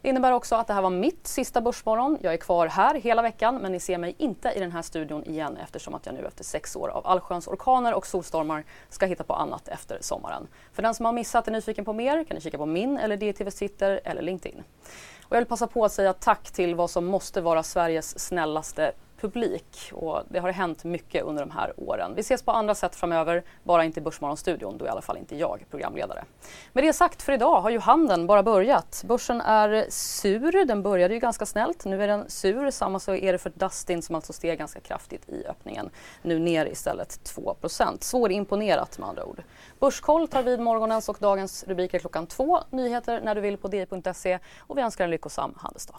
Det 0.00 0.08
innebär 0.08 0.32
också 0.32 0.54
att 0.54 0.66
det 0.66 0.72
här 0.72 0.82
var 0.82 0.90
mitt 0.90 1.26
sista 1.26 1.60
Börsmorgon. 1.60 2.18
Jag 2.20 2.32
är 2.32 2.38
kvar 2.38 2.66
här 2.66 2.94
hela 2.94 3.22
veckan 3.22 3.56
men 3.56 3.72
ni 3.72 3.80
ser 3.80 3.98
mig 3.98 4.14
inte 4.18 4.52
i 4.56 4.60
den 4.60 4.72
här 4.72 4.82
studion 4.82 5.24
igen 5.24 5.56
eftersom 5.56 5.94
att 5.94 6.06
jag 6.06 6.14
nu 6.14 6.26
efter 6.26 6.44
sex 6.44 6.76
år 6.76 6.88
av 6.88 7.06
allsköns 7.06 7.48
orkaner 7.48 7.94
och 7.94 8.06
solstormar 8.06 8.64
ska 8.88 9.06
hitta 9.06 9.24
på 9.24 9.34
annat 9.34 9.68
efter 9.68 9.98
sommaren. 10.00 10.48
För 10.72 10.82
den 10.82 10.94
som 10.94 11.06
har 11.06 11.12
missat 11.12 11.48
är 11.48 11.52
nyfiken 11.52 11.84
på 11.84 11.92
mer 11.92 12.24
kan 12.24 12.34
ni 12.34 12.40
kika 12.40 12.58
på 12.58 12.66
min 12.66 12.98
eller 12.98 13.16
DTVs 13.16 13.54
Twitter 13.54 14.00
eller 14.04 14.22
LinkedIn. 14.22 14.62
Och 15.28 15.36
jag 15.36 15.40
vill 15.40 15.48
passa 15.48 15.66
på 15.66 15.84
att 15.84 15.92
säga 15.92 16.12
tack 16.12 16.50
till 16.50 16.74
vad 16.74 16.90
som 16.90 17.04
måste 17.04 17.40
vara 17.40 17.62
Sveriges 17.62 18.18
snällaste 18.18 18.92
publik 19.20 19.90
och 19.92 20.22
det 20.28 20.38
har 20.38 20.50
hänt 20.50 20.84
mycket 20.84 21.24
under 21.24 21.46
de 21.46 21.50
här 21.50 21.72
åren. 21.76 22.12
Vi 22.14 22.20
ses 22.20 22.42
på 22.42 22.52
andra 22.52 22.74
sätt 22.74 22.96
framöver, 22.96 23.44
bara 23.62 23.84
inte 23.84 24.00
i 24.00 24.02
Börsmorgonstudion, 24.02 24.78
då 24.78 24.84
är 24.84 24.88
i 24.88 24.90
alla 24.90 25.02
fall 25.02 25.16
inte 25.16 25.36
jag 25.36 25.64
programledare. 25.70 26.24
Med 26.72 26.84
det 26.84 26.92
sagt 26.92 27.22
för 27.22 27.32
idag 27.32 27.60
har 27.60 27.70
ju 27.70 27.78
handeln 27.78 28.26
bara 28.26 28.42
börjat. 28.42 29.04
Börsen 29.06 29.40
är 29.40 29.86
sur, 29.88 30.66
den 30.66 30.82
började 30.82 31.14
ju 31.14 31.20
ganska 31.20 31.46
snällt, 31.46 31.84
nu 31.84 32.02
är 32.02 32.08
den 32.08 32.30
sur. 32.30 32.70
Samma 32.70 32.98
så 33.00 33.14
är 33.14 33.32
det 33.32 33.38
för 33.38 33.50
Dustin 33.50 34.02
som 34.02 34.14
alltså 34.14 34.32
steg 34.32 34.58
ganska 34.58 34.80
kraftigt 34.80 35.28
i 35.28 35.46
öppningen. 35.46 35.90
Nu 36.22 36.38
ner 36.38 36.66
istället 36.66 37.20
2% 37.36 37.96
Svårimponerat 38.00 38.98
med 38.98 39.08
andra 39.08 39.24
ord. 39.24 39.42
Börskoll 39.78 40.28
tar 40.28 40.42
vid 40.42 40.60
morgonens 40.60 41.08
och 41.08 41.16
dagens 41.20 41.64
rubriker 41.64 41.98
klockan 41.98 42.26
två. 42.26 42.60
Nyheter 42.70 43.20
när 43.20 43.34
du 43.34 43.40
vill 43.40 43.56
på 43.56 43.68
di.se 43.68 44.38
och 44.58 44.78
vi 44.78 44.82
önskar 44.82 45.04
en 45.04 45.10
lyckosam 45.10 45.54
handelsdag. 45.56 45.98